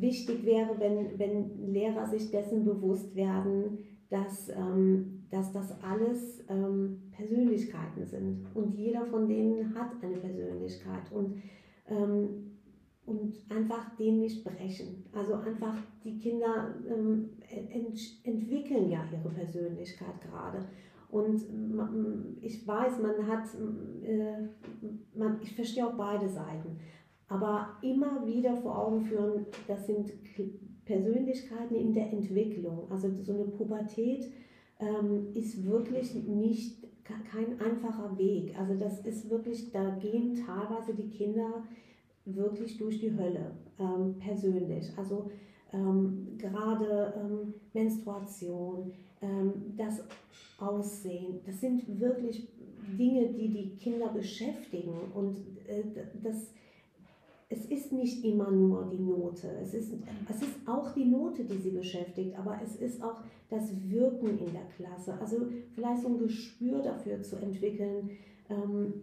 wichtig 0.00 0.44
wäre, 0.44 0.78
wenn, 0.78 1.18
wenn 1.18 1.72
Lehrer 1.72 2.06
sich 2.06 2.30
dessen 2.30 2.64
bewusst 2.64 3.14
werden, 3.14 3.78
dass, 4.10 4.48
ähm, 4.48 5.24
dass 5.30 5.52
das 5.52 5.80
alles 5.82 6.44
ähm, 6.48 7.02
Persönlichkeiten 7.12 8.06
sind. 8.06 8.46
Und 8.54 8.74
jeder 8.74 9.04
von 9.06 9.28
denen 9.28 9.74
hat 9.74 9.92
eine 10.02 10.16
Persönlichkeit. 10.16 11.12
Und 11.12 11.42
und 13.06 13.34
einfach 13.48 13.96
den 13.96 14.20
nicht 14.20 14.44
brechen. 14.44 15.04
Also 15.12 15.34
einfach 15.34 15.76
die 16.02 16.18
Kinder 16.18 16.74
ähm, 16.88 17.30
ent 17.48 18.00
entwickeln 18.24 18.90
ja 18.90 19.04
ihre 19.12 19.32
Persönlichkeit 19.32 20.20
gerade. 20.20 20.66
Und 21.10 21.42
ich 22.40 22.66
weiß, 22.66 23.00
man 23.00 23.26
hat, 23.26 23.46
äh, 24.02 24.48
man, 25.14 25.38
ich 25.42 25.54
verstehe 25.54 25.86
auch 25.86 25.96
beide 25.96 26.28
Seiten, 26.28 26.78
aber 27.28 27.76
immer 27.82 28.26
wieder 28.26 28.56
vor 28.56 28.78
Augen 28.78 29.02
führen, 29.02 29.46
das 29.66 29.86
sind 29.86 30.12
Persönlichkeiten 30.84 31.74
in 31.74 31.92
der 31.92 32.12
Entwicklung. 32.12 32.90
Also 32.90 33.10
so 33.10 33.34
eine 33.34 33.44
Pubertät 33.44 34.30
ähm, 34.78 35.28
ist 35.34 35.64
wirklich 35.64 36.14
nicht 36.14 36.86
kein 37.04 37.60
einfacher 37.60 38.16
Weg. 38.18 38.56
Also 38.58 38.74
das 38.74 39.00
ist 39.00 39.30
wirklich, 39.30 39.70
da 39.72 39.90
gehen 39.90 40.34
teilweise 40.34 40.94
die 40.94 41.10
Kinder 41.10 41.64
wirklich 42.24 42.78
durch 42.78 43.00
die 43.00 43.16
Hölle 43.16 43.52
ähm, 43.78 44.16
persönlich. 44.18 44.92
Also 44.96 45.30
ähm, 45.72 46.36
gerade 46.38 47.14
ähm, 47.16 47.54
Menstruation, 47.72 48.92
das 49.76 50.02
Aussehen. 50.58 51.40
Das 51.44 51.60
sind 51.60 52.00
wirklich 52.00 52.48
Dinge, 52.98 53.28
die 53.28 53.48
die 53.48 53.76
Kinder 53.76 54.08
beschäftigen. 54.08 54.94
Und 55.14 55.36
äh, 55.66 55.82
das, 56.22 56.52
es 57.48 57.66
ist 57.66 57.92
nicht 57.92 58.24
immer 58.24 58.50
nur 58.50 58.86
die 58.86 59.02
Note. 59.02 59.48
Es 59.62 59.74
ist, 59.74 59.92
es 60.28 60.42
ist 60.42 60.66
auch 60.66 60.92
die 60.92 61.04
Note, 61.04 61.44
die 61.44 61.58
sie 61.58 61.70
beschäftigt, 61.70 62.36
aber 62.38 62.60
es 62.62 62.76
ist 62.76 63.02
auch 63.02 63.22
das 63.50 63.70
Wirken 63.88 64.38
in 64.38 64.52
der 64.52 64.66
Klasse. 64.76 65.18
Also 65.20 65.46
vielleicht 65.74 66.02
so 66.02 66.08
ein 66.08 66.18
Gespür 66.18 66.82
dafür 66.82 67.22
zu 67.22 67.36
entwickeln, 67.36 68.10
ähm, 68.48 68.94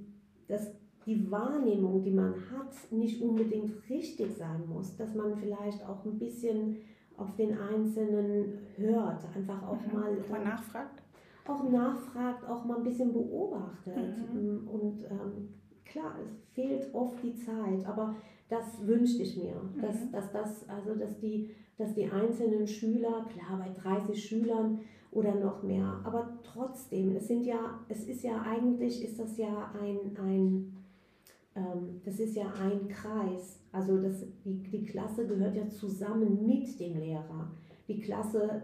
dass 0.48 0.72
die 1.06 1.30
Wahrnehmung, 1.30 2.02
die 2.02 2.12
man 2.12 2.34
hat, 2.52 2.74
nicht 2.92 3.22
unbedingt 3.22 3.72
richtig 3.90 4.32
sein 4.38 4.68
muss. 4.68 4.96
Dass 4.96 5.14
man 5.14 5.36
vielleicht 5.36 5.86
auch 5.86 6.06
ein 6.06 6.18
bisschen 6.18 6.78
auf 7.18 7.36
den 7.36 7.58
Einzelnen 7.58 8.60
hört, 8.76 9.24
einfach 9.36 9.62
auch 9.64 9.86
mhm. 9.88 9.94
mal, 9.94 10.12
mal 10.30 10.42
ähm, 10.42 10.44
nachfragt 10.44 11.04
auch 11.48 11.70
nachfragt, 11.70 12.48
auch 12.48 12.64
mal 12.66 12.78
ein 12.78 12.84
bisschen 12.84 13.12
beobachtet. 13.12 14.18
Mhm. 14.34 14.68
Und 14.68 15.04
ähm, 15.10 15.50
klar, 15.86 16.16
es 16.24 16.54
fehlt 16.54 16.94
oft 16.94 17.22
die 17.24 17.36
Zeit, 17.36 17.86
aber 17.86 18.16
das 18.50 18.86
wünschte 18.86 19.24
ich 19.24 19.38
mir, 19.38 19.56
mhm. 19.56 19.82
dass, 19.82 20.12
dass, 20.12 20.32
das, 20.32 20.70
also 20.70 20.96
dass, 20.96 21.20
die, 21.20 21.50
dass 21.78 21.94
die 21.94 22.10
einzelnen 22.10 22.68
Schüler, 22.68 23.26
klar, 23.34 23.60
bei 23.60 23.70
30 23.70 24.24
Schülern 24.24 24.80
oder 25.12 25.36
noch 25.36 25.64
mehr, 25.64 26.00
aber 26.04 26.40
trotzdem, 26.44 27.16
es 27.16 27.28
sind 27.28 27.46
ja, 27.46 27.80
es 27.90 28.06
ist 28.06 28.24
ja 28.24 28.42
eigentlich, 28.42 29.04
ist 29.04 29.20
das 29.20 29.38
ja 29.38 29.72
ein, 29.80 30.18
ein 30.18 30.83
das 32.04 32.20
ist 32.20 32.36
ja 32.36 32.52
ein 32.60 32.88
Kreis. 32.88 33.60
Also 33.72 34.02
das, 34.02 34.26
die, 34.44 34.64
die 34.64 34.86
Klasse 34.86 35.28
gehört 35.28 35.56
ja 35.56 35.68
zusammen 35.70 36.46
mit 36.46 36.80
dem 36.80 36.98
Lehrer 36.98 37.52
die 37.88 38.00
Klasse 38.00 38.64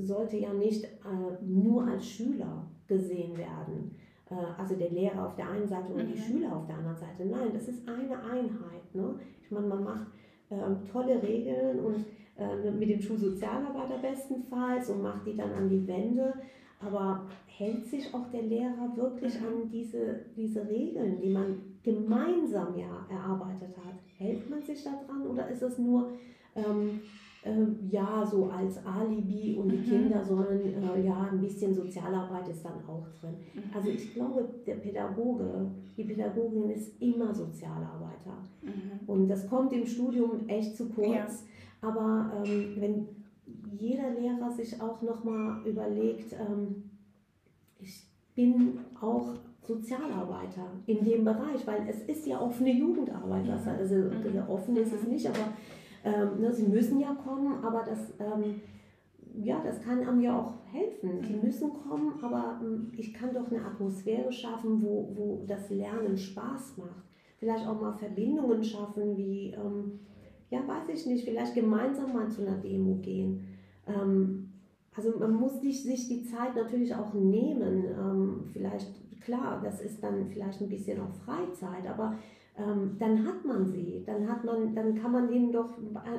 sollte 0.00 0.36
ja 0.38 0.52
nicht 0.52 0.84
äh, 0.84 1.44
nur 1.44 1.86
als 1.86 2.06
Schüler 2.06 2.66
gesehen 2.86 3.36
werden. 3.36 3.94
Äh, 4.30 4.34
also 4.58 4.74
der 4.74 4.90
Lehrer 4.90 5.26
auf 5.26 5.36
der 5.36 5.50
einen 5.50 5.68
Seite 5.68 5.92
und 5.92 6.08
mhm. 6.08 6.12
die 6.12 6.18
Schüler 6.18 6.56
auf 6.56 6.66
der 6.66 6.76
anderen 6.76 6.96
Seite. 6.96 7.26
Nein, 7.26 7.50
das 7.52 7.68
ist 7.68 7.86
eine 7.86 8.18
Einheit. 8.18 8.94
Ne? 8.94 9.14
Ich 9.42 9.50
meine, 9.50 9.66
man 9.66 9.84
macht 9.84 10.06
äh, 10.48 10.56
tolle 10.90 11.22
Regeln 11.22 11.80
und 11.80 12.06
äh, 12.36 12.70
mit 12.70 12.88
dem 12.88 13.00
Schulsozialarbeiter 13.00 13.98
bestenfalls 13.98 14.88
und 14.90 15.02
macht 15.02 15.26
die 15.26 15.36
dann 15.36 15.52
an 15.52 15.68
die 15.68 15.86
Wände. 15.86 16.32
Aber 16.80 17.26
hält 17.46 17.86
sich 17.86 18.12
auch 18.12 18.30
der 18.30 18.42
Lehrer 18.42 18.92
wirklich 18.96 19.40
mhm. 19.40 19.46
an 19.46 19.70
diese, 19.70 20.20
diese 20.36 20.68
Regeln, 20.68 21.18
die 21.20 21.30
man 21.30 21.56
gemeinsam 21.82 22.76
ja 22.76 23.06
erarbeitet 23.08 23.76
hat? 23.76 23.94
Hält 24.16 24.48
man 24.48 24.62
sich 24.62 24.82
daran 24.84 25.26
oder 25.26 25.48
ist 25.48 25.62
es 25.62 25.78
nur 25.78 26.12
ähm, 26.54 27.00
ähm, 27.44 27.76
ja, 27.90 28.24
so 28.24 28.46
als 28.46 28.78
Alibi 28.86 29.56
und 29.58 29.70
die 29.70 29.76
mhm. 29.76 29.84
Kinder 29.84 30.24
sollen, 30.24 30.82
äh, 30.82 31.04
ja, 31.04 31.28
ein 31.30 31.40
bisschen 31.40 31.74
Sozialarbeit 31.74 32.48
ist 32.48 32.64
dann 32.64 32.82
auch 32.88 33.06
drin. 33.20 33.34
Mhm. 33.52 33.62
Also 33.74 33.90
ich 33.90 34.14
glaube, 34.14 34.48
der 34.66 34.76
Pädagoge, 34.76 35.70
die 35.96 36.04
Pädagogin 36.04 36.70
ist 36.70 37.00
immer 37.02 37.34
Sozialarbeiter. 37.34 38.38
Mhm. 38.62 39.06
Und 39.06 39.28
das 39.28 39.46
kommt 39.46 39.72
im 39.74 39.84
Studium 39.84 40.48
echt 40.48 40.76
zu 40.76 40.88
kurz. 40.88 41.06
Ja. 41.12 41.88
Aber 41.88 42.32
ähm, 42.46 42.76
wenn 42.78 43.08
jeder 43.78 44.10
Lehrer 44.10 44.50
sich 44.50 44.80
auch 44.80 45.02
nochmal 45.02 45.66
überlegt, 45.66 46.32
ähm, 46.32 46.90
ich 47.78 48.06
bin 48.34 48.78
auch 49.00 49.34
Sozialarbeiter 49.62 50.66
in 50.86 51.04
dem 51.04 51.24
Bereich, 51.24 51.66
weil 51.66 51.86
es 51.88 52.02
ist 52.02 52.26
ja 52.26 52.40
offene 52.40 52.72
Jugendarbeit, 52.72 53.44
mhm. 53.44 53.50
also 53.50 53.94
mhm. 53.94 54.48
offen 54.48 54.76
ist 54.76 54.92
es 54.92 55.04
mhm. 55.04 55.12
nicht, 55.12 55.26
aber 55.26 55.48
ähm, 56.04 56.40
ne, 56.40 56.52
sie 56.52 56.66
müssen 56.66 57.00
ja 57.00 57.14
kommen, 57.14 57.64
aber 57.64 57.82
das, 57.82 58.12
ähm, 58.20 58.60
ja, 59.42 59.60
das 59.64 59.80
kann 59.80 60.00
einem 60.00 60.20
ja 60.20 60.38
auch 60.38 60.52
helfen. 60.70 61.22
Die 61.22 61.34
müssen 61.34 61.72
kommen, 61.72 62.12
aber 62.22 62.60
ähm, 62.62 62.92
ich 62.96 63.14
kann 63.14 63.32
doch 63.32 63.50
eine 63.50 63.64
Atmosphäre 63.64 64.30
schaffen, 64.30 64.82
wo, 64.82 65.10
wo 65.14 65.44
das 65.46 65.70
Lernen 65.70 66.16
Spaß 66.16 66.76
macht. 66.76 67.04
Vielleicht 67.38 67.66
auch 67.66 67.80
mal 67.80 67.94
Verbindungen 67.94 68.62
schaffen, 68.62 69.16
wie, 69.16 69.52
ähm, 69.52 70.00
ja, 70.50 70.60
weiß 70.66 70.88
ich 70.88 71.06
nicht, 71.06 71.24
vielleicht 71.24 71.54
gemeinsam 71.54 72.12
mal 72.12 72.30
zu 72.30 72.42
einer 72.42 72.58
Demo 72.58 72.96
gehen. 72.96 73.53
Ähm, 73.86 74.50
also 74.96 75.18
man 75.18 75.34
muss 75.34 75.60
sich, 75.60 75.82
sich 75.82 76.08
die 76.08 76.24
Zeit 76.24 76.54
natürlich 76.54 76.94
auch 76.94 77.12
nehmen. 77.14 77.84
Ähm, 77.84 78.44
vielleicht, 78.52 79.20
klar, 79.22 79.60
das 79.62 79.80
ist 79.80 80.02
dann 80.02 80.26
vielleicht 80.28 80.60
ein 80.60 80.68
bisschen 80.68 81.00
auch 81.00 81.12
Freizeit, 81.24 81.86
aber 81.88 82.16
ähm, 82.56 82.96
dann 82.98 83.26
hat 83.26 83.44
man 83.44 83.66
sie. 83.66 84.02
Dann 84.06 84.28
hat 84.28 84.44
man, 84.44 84.74
dann 84.74 84.94
kann 84.94 85.12
man 85.12 85.28
denen 85.28 85.52
doch 85.52 85.70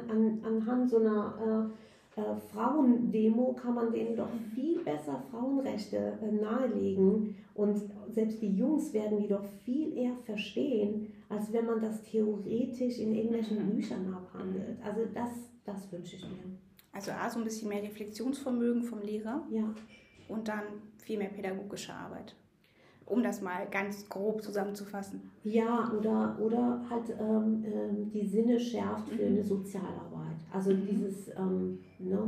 an, 0.09 0.41
anhand 0.43 0.89
so 0.89 0.97
einer 0.99 1.71
äh, 1.71 1.73
äh, 2.15 2.35
Frauendemo 2.53 3.53
kann 3.53 3.75
man 3.75 3.91
denen 3.91 4.15
doch 4.15 4.29
viel 4.53 4.79
besser 4.83 5.21
Frauenrechte 5.29 6.17
äh, 6.21 6.31
nahelegen 6.31 7.35
und 7.53 7.81
selbst 8.09 8.41
die 8.41 8.55
Jungs 8.55 8.93
werden 8.93 9.17
die 9.17 9.27
doch 9.27 9.43
viel 9.65 9.97
eher 9.97 10.15
verstehen, 10.23 11.11
als 11.27 11.51
wenn 11.51 11.65
man 11.65 11.81
das 11.81 12.03
theoretisch 12.03 12.99
in 12.99 13.15
irgendwelchen 13.15 13.65
mhm. 13.65 13.71
Büchern 13.71 14.13
abhandelt. 14.13 14.77
Also 14.83 15.01
das, 15.13 15.29
das 15.65 15.91
wünsche 15.91 16.15
ich 16.15 16.23
mir. 16.23 16.57
Also 16.95 17.11
A, 17.11 17.29
so 17.29 17.39
ein 17.39 17.43
bisschen 17.43 17.69
mehr 17.69 17.83
Reflexionsvermögen 17.83 18.83
vom 18.83 19.01
Lehrer. 19.01 19.45
Ja. 19.51 19.71
Und 20.27 20.47
dann 20.47 20.63
viel 20.97 21.19
mehr 21.19 21.29
pädagogische 21.29 21.93
Arbeit 21.93 22.35
um 23.05 23.21
das 23.21 23.41
mal 23.41 23.67
ganz 23.69 24.07
grob 24.09 24.41
zusammenzufassen. 24.41 25.29
Ja, 25.43 25.91
oder, 25.97 26.37
oder 26.39 26.81
halt 26.89 27.09
ähm, 27.19 27.63
ähm, 27.65 28.11
die 28.11 28.25
Sinne 28.25 28.59
schärft 28.59 29.09
für 29.09 29.25
eine 29.25 29.43
Sozialarbeit. 29.43 30.37
Also 30.51 30.71
mhm. 30.71 30.87
dieses, 30.89 31.29
ähm, 31.37 31.79
ne, 31.99 32.19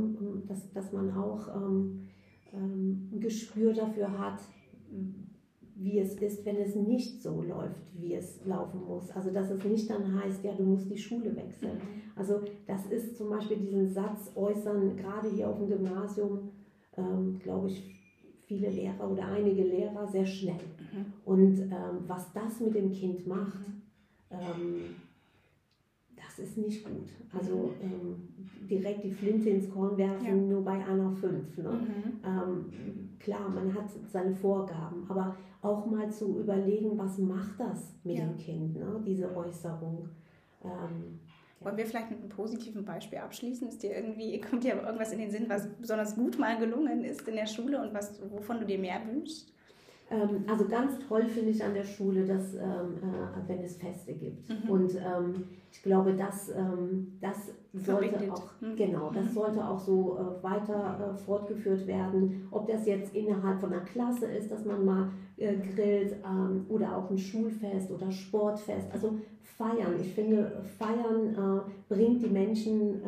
dass, 0.46 0.72
dass 0.72 0.92
man 0.92 1.12
auch 1.16 1.48
ähm, 1.56 2.08
ähm, 2.52 3.10
ein 3.12 3.20
Gespür 3.20 3.72
dafür 3.72 4.16
hat, 4.18 4.40
wie 5.80 6.00
es 6.00 6.14
ist, 6.14 6.44
wenn 6.44 6.56
es 6.56 6.74
nicht 6.74 7.22
so 7.22 7.40
läuft, 7.40 7.86
wie 7.94 8.14
es 8.14 8.44
laufen 8.44 8.84
muss. 8.84 9.10
Also 9.12 9.30
dass 9.30 9.50
es 9.50 9.64
nicht 9.64 9.88
dann 9.88 10.20
heißt, 10.20 10.42
ja, 10.42 10.52
du 10.52 10.64
musst 10.64 10.90
die 10.90 10.98
Schule 10.98 11.34
wechseln. 11.36 11.74
Mhm. 11.74 12.02
Also 12.16 12.40
das 12.66 12.86
ist 12.86 13.16
zum 13.16 13.30
Beispiel 13.30 13.58
diesen 13.58 13.88
Satz 13.88 14.32
äußern, 14.34 14.96
gerade 14.96 15.30
hier 15.30 15.48
auf 15.48 15.58
dem 15.58 15.68
Gymnasium, 15.68 16.50
ähm, 16.96 17.38
glaube 17.38 17.68
ich, 17.68 17.82
viele 18.46 18.70
Lehrer 18.70 19.08
oder 19.08 19.28
einige 19.28 19.62
Lehrer 19.62 20.08
sehr 20.08 20.26
schnell. 20.26 20.56
Mhm. 20.92 21.12
Und 21.24 21.60
ähm, 21.60 22.04
was 22.08 22.32
das 22.32 22.58
mit 22.60 22.74
dem 22.74 22.90
Kind 22.90 23.24
macht, 23.28 23.60
mhm. 23.68 23.82
ähm, 24.30 24.80
das 26.16 26.40
ist 26.40 26.58
nicht 26.58 26.84
gut. 26.84 27.08
Also 27.32 27.72
ähm, 27.80 28.16
direkt 28.68 29.04
die 29.04 29.12
Flinte 29.12 29.50
ins 29.50 29.70
Korn 29.70 29.96
werfen, 29.96 30.26
ja. 30.26 30.34
nur 30.34 30.64
bei 30.64 30.84
einer 30.84 31.12
fünf. 31.12 31.56
Ne? 31.56 31.70
Mhm. 31.70 33.07
Klar, 33.18 33.48
man 33.48 33.74
hat 33.74 33.90
seine 34.06 34.34
Vorgaben, 34.34 35.06
aber 35.08 35.36
auch 35.62 35.86
mal 35.86 36.10
zu 36.10 36.38
überlegen, 36.38 36.96
was 36.96 37.18
macht 37.18 37.58
das 37.58 37.94
mit 38.04 38.16
ja. 38.16 38.26
dem 38.26 38.36
Kind, 38.36 38.76
ne? 38.76 39.02
diese 39.04 39.34
Äußerung. 39.36 40.08
Ähm, 40.64 41.20
wollen 41.60 41.76
wir 41.76 41.86
vielleicht 41.86 42.10
mit 42.10 42.20
einem 42.20 42.28
positiven 42.28 42.84
Beispiel 42.84 43.18
abschließen? 43.18 43.68
Ist 43.68 43.82
dir 43.82 43.96
irgendwie, 43.96 44.40
kommt 44.40 44.62
dir 44.62 44.80
irgendwas 44.80 45.12
in 45.12 45.18
den 45.18 45.30
Sinn, 45.30 45.46
was 45.48 45.68
besonders 45.80 46.14
gut 46.14 46.38
mal 46.38 46.58
gelungen 46.58 47.04
ist 47.04 47.26
in 47.26 47.34
der 47.34 47.46
Schule 47.46 47.80
und 47.82 47.92
was, 47.92 48.20
wovon 48.30 48.60
du 48.60 48.66
dir 48.66 48.78
mehr 48.78 49.00
wünschst? 49.06 49.52
Ähm, 50.10 50.44
also 50.48 50.66
ganz 50.66 50.98
toll 51.06 51.24
finde 51.26 51.50
ich 51.50 51.62
an 51.62 51.74
der 51.74 51.84
Schule, 51.84 52.24
dass 52.24 52.54
ähm, 52.54 52.96
äh, 53.02 53.48
wenn 53.48 53.60
es 53.60 53.76
Feste 53.76 54.14
gibt. 54.14 54.48
Mhm. 54.48 54.70
Und 54.70 54.94
ähm, 54.94 55.44
ich 55.70 55.82
glaube, 55.82 56.14
dass 56.14 56.48
ähm, 56.48 57.18
das 57.20 57.52
sollte 57.74 58.08
Verbindet. 58.10 58.32
auch 58.32 58.50
mhm. 58.60 58.76
genau, 58.76 59.10
das 59.10 59.26
mhm. 59.26 59.34
sollte 59.34 59.68
auch 59.68 59.78
so 59.78 60.18
äh, 60.18 60.42
weiter 60.42 61.14
äh, 61.14 61.18
fortgeführt 61.18 61.86
werden. 61.86 62.48
Ob 62.50 62.66
das 62.66 62.86
jetzt 62.86 63.14
innerhalb 63.14 63.60
von 63.60 63.72
einer 63.72 63.82
Klasse 63.82 64.26
ist, 64.26 64.50
dass 64.50 64.64
man 64.64 64.84
mal 64.84 65.10
äh, 65.36 65.56
grillt 65.56 66.16
ähm, 66.24 66.64
oder 66.70 66.96
auch 66.96 67.10
ein 67.10 67.18
Schulfest 67.18 67.90
oder 67.90 68.10
Sportfest. 68.10 68.90
Also 68.92 69.18
feiern. 69.42 69.94
Ich 70.00 70.14
finde, 70.14 70.62
feiern 70.78 71.34
äh, 71.34 71.92
bringt 71.92 72.22
die 72.22 72.30
Menschen 72.30 73.02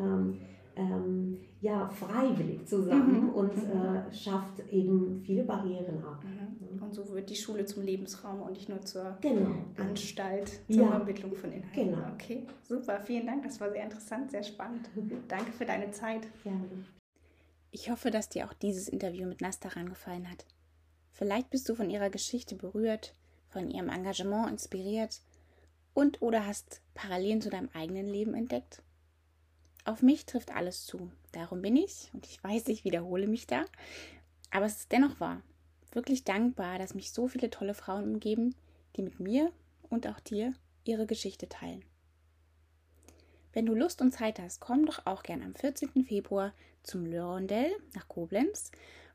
ähm, 0.77 1.39
ja, 1.61 1.89
freiwillig 1.89 2.67
zusammen 2.67 3.25
mhm. 3.25 3.31
und 3.31 3.57
mhm. 3.57 3.71
äh, 3.71 4.15
schafft 4.15 4.61
eben 4.71 5.21
viele 5.25 5.45
Barrieren 5.45 6.03
ab. 6.03 6.23
Mhm. 6.25 6.60
Und 6.91 6.97
so 6.97 7.09
wird 7.11 7.31
die 7.31 7.37
Schule 7.37 7.65
zum 7.67 7.85
Lebensraum 7.85 8.43
und 8.43 8.55
nicht 8.55 8.69
nur 8.69 8.81
zur 8.81 9.17
genau. 9.21 9.55
Anstalt 9.77 10.51
zur 10.69 10.83
ja. 10.83 10.89
Vermittlung 10.89 11.37
von 11.37 11.53
Inhalten. 11.53 11.93
Genau. 11.93 12.13
Okay, 12.15 12.49
super, 12.65 13.01
vielen 13.01 13.27
Dank. 13.27 13.45
Das 13.45 13.61
war 13.61 13.71
sehr 13.71 13.85
interessant, 13.85 14.33
sehr 14.33 14.43
spannend. 14.43 14.91
Danke 15.29 15.53
für 15.53 15.65
deine 15.65 15.93
Zeit. 15.93 16.27
Gerne. 16.43 16.85
Ich 17.71 17.91
hoffe, 17.91 18.11
dass 18.11 18.29
dir 18.29 18.45
auch 18.45 18.55
dieses 18.55 18.89
Interview 18.89 19.29
mit 19.29 19.41
Nastaran 19.41 19.89
gefallen 19.89 20.29
hat. 20.29 20.45
Vielleicht 21.13 21.51
bist 21.51 21.69
du 21.69 21.77
von 21.77 21.91
ihrer 21.91 22.11
Geschichte 22.11 22.57
berührt, 22.57 23.15
von 23.47 23.71
ihrem 23.71 23.89
Engagement 23.89 24.51
inspiriert 24.51 25.21
und 25.95 26.21
oder 26.21 26.45
hast 26.45 26.83
Parallelen 26.95 27.41
zu 27.41 27.51
deinem 27.51 27.69
eigenen 27.73 28.09
Leben 28.09 28.35
entdeckt. 28.35 28.83
Auf 29.85 30.03
mich 30.03 30.27
trifft 30.27 30.53
alles 30.53 30.87
zu. 30.87 31.13
Darum 31.31 31.63
bin 31.63 31.77
ich, 31.77 32.11
und 32.15 32.27
ich 32.27 32.43
weiß, 32.43 32.67
ich 32.67 32.83
wiederhole 32.83 33.29
mich 33.29 33.47
da, 33.47 33.65
aber 34.51 34.67
es 34.67 34.81
ist 34.81 34.91
dennoch 34.91 35.21
wahr. 35.21 35.41
Wirklich 35.93 36.25
dankbar, 36.25 36.79
dass 36.79 36.95
mich 36.95 37.13
so 37.13 37.29
viele 37.29 37.51
tolle 37.51 37.75
Frauen 37.75 38.05
umgeben, 38.05 38.55
die 38.97 39.03
mit 39.03 39.21
mir 39.21 39.53
und 39.89 40.07
auch 40.07 40.21
dir 40.21 40.55
ihre 40.85 41.07
Geschichte 41.07 41.49
teilen. 41.49 41.85
Wenn 43.53 43.67
du 43.67 43.75
Lust 43.75 44.01
und 44.01 44.13
Zeit 44.13 44.39
hast, 44.39 44.61
komm 44.61 44.87
doch 44.87 45.07
auch 45.07 45.23
gern 45.25 45.43
am 45.43 45.55
14. 45.55 46.05
Februar 46.05 46.53
zum 46.85 47.05
Lörndell 47.05 47.73
nach 47.95 48.07
Koblenz, 48.07 48.71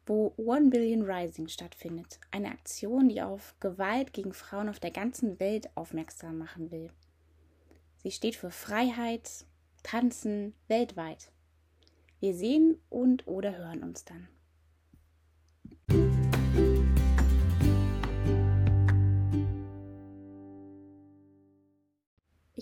wo 0.05 0.33
One 0.37 0.69
Billion 0.69 1.03
Rising 1.03 1.47
stattfindet. 1.47 2.19
Eine 2.31 2.49
Aktion, 2.49 3.07
die 3.07 3.21
auf 3.21 3.55
Gewalt 3.59 4.13
gegen 4.13 4.33
Frauen 4.33 4.69
auf 4.69 4.79
der 4.79 4.91
ganzen 4.91 5.39
Welt 5.39 5.69
aufmerksam 5.75 6.37
machen 6.37 6.69
will. 6.69 6.91
Sie 8.03 8.11
steht 8.11 8.35
für 8.35 8.51
Freiheit, 8.51 9.45
tanzen 9.83 10.53
weltweit. 10.67 11.31
Wir 12.19 12.35
sehen 12.35 12.77
und 12.89 13.25
oder 13.27 13.57
hören 13.57 13.83
uns 13.83 14.03
dann. 14.03 14.27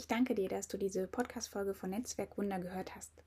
Ich 0.03 0.09
danke 0.09 0.35
dir, 0.35 0.49
dass 0.49 0.67
du 0.67 0.77
diese 0.77 1.07
Podcast-Folge 1.07 1.73
von 1.73 1.91
Netzwerk 1.91 2.37
Wunder 2.37 2.59
gehört 2.59 2.93
hast. 2.93 3.23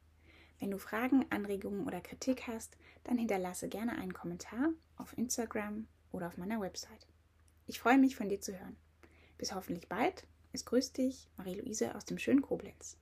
Wenn 0.60 0.70
du 0.70 0.76
Fragen, 0.76 1.24
Anregungen 1.30 1.86
oder 1.86 2.02
Kritik 2.02 2.48
hast, 2.48 2.76
dann 3.04 3.16
hinterlasse 3.16 3.70
gerne 3.70 3.92
einen 3.92 4.12
Kommentar 4.12 4.74
auf 4.98 5.16
Instagram 5.16 5.86
oder 6.12 6.26
auf 6.26 6.36
meiner 6.36 6.60
Website. 6.60 7.06
Ich 7.66 7.80
freue 7.80 7.96
mich, 7.96 8.14
von 8.14 8.28
dir 8.28 8.42
zu 8.42 8.52
hören. 8.60 8.76
Bis 9.38 9.54
hoffentlich 9.54 9.88
bald. 9.88 10.26
Es 10.52 10.66
grüßt 10.66 10.98
dich, 10.98 11.30
Marie-Louise 11.38 11.94
aus 11.94 12.04
dem 12.04 12.18
schönen 12.18 12.42
Koblenz. 12.42 12.98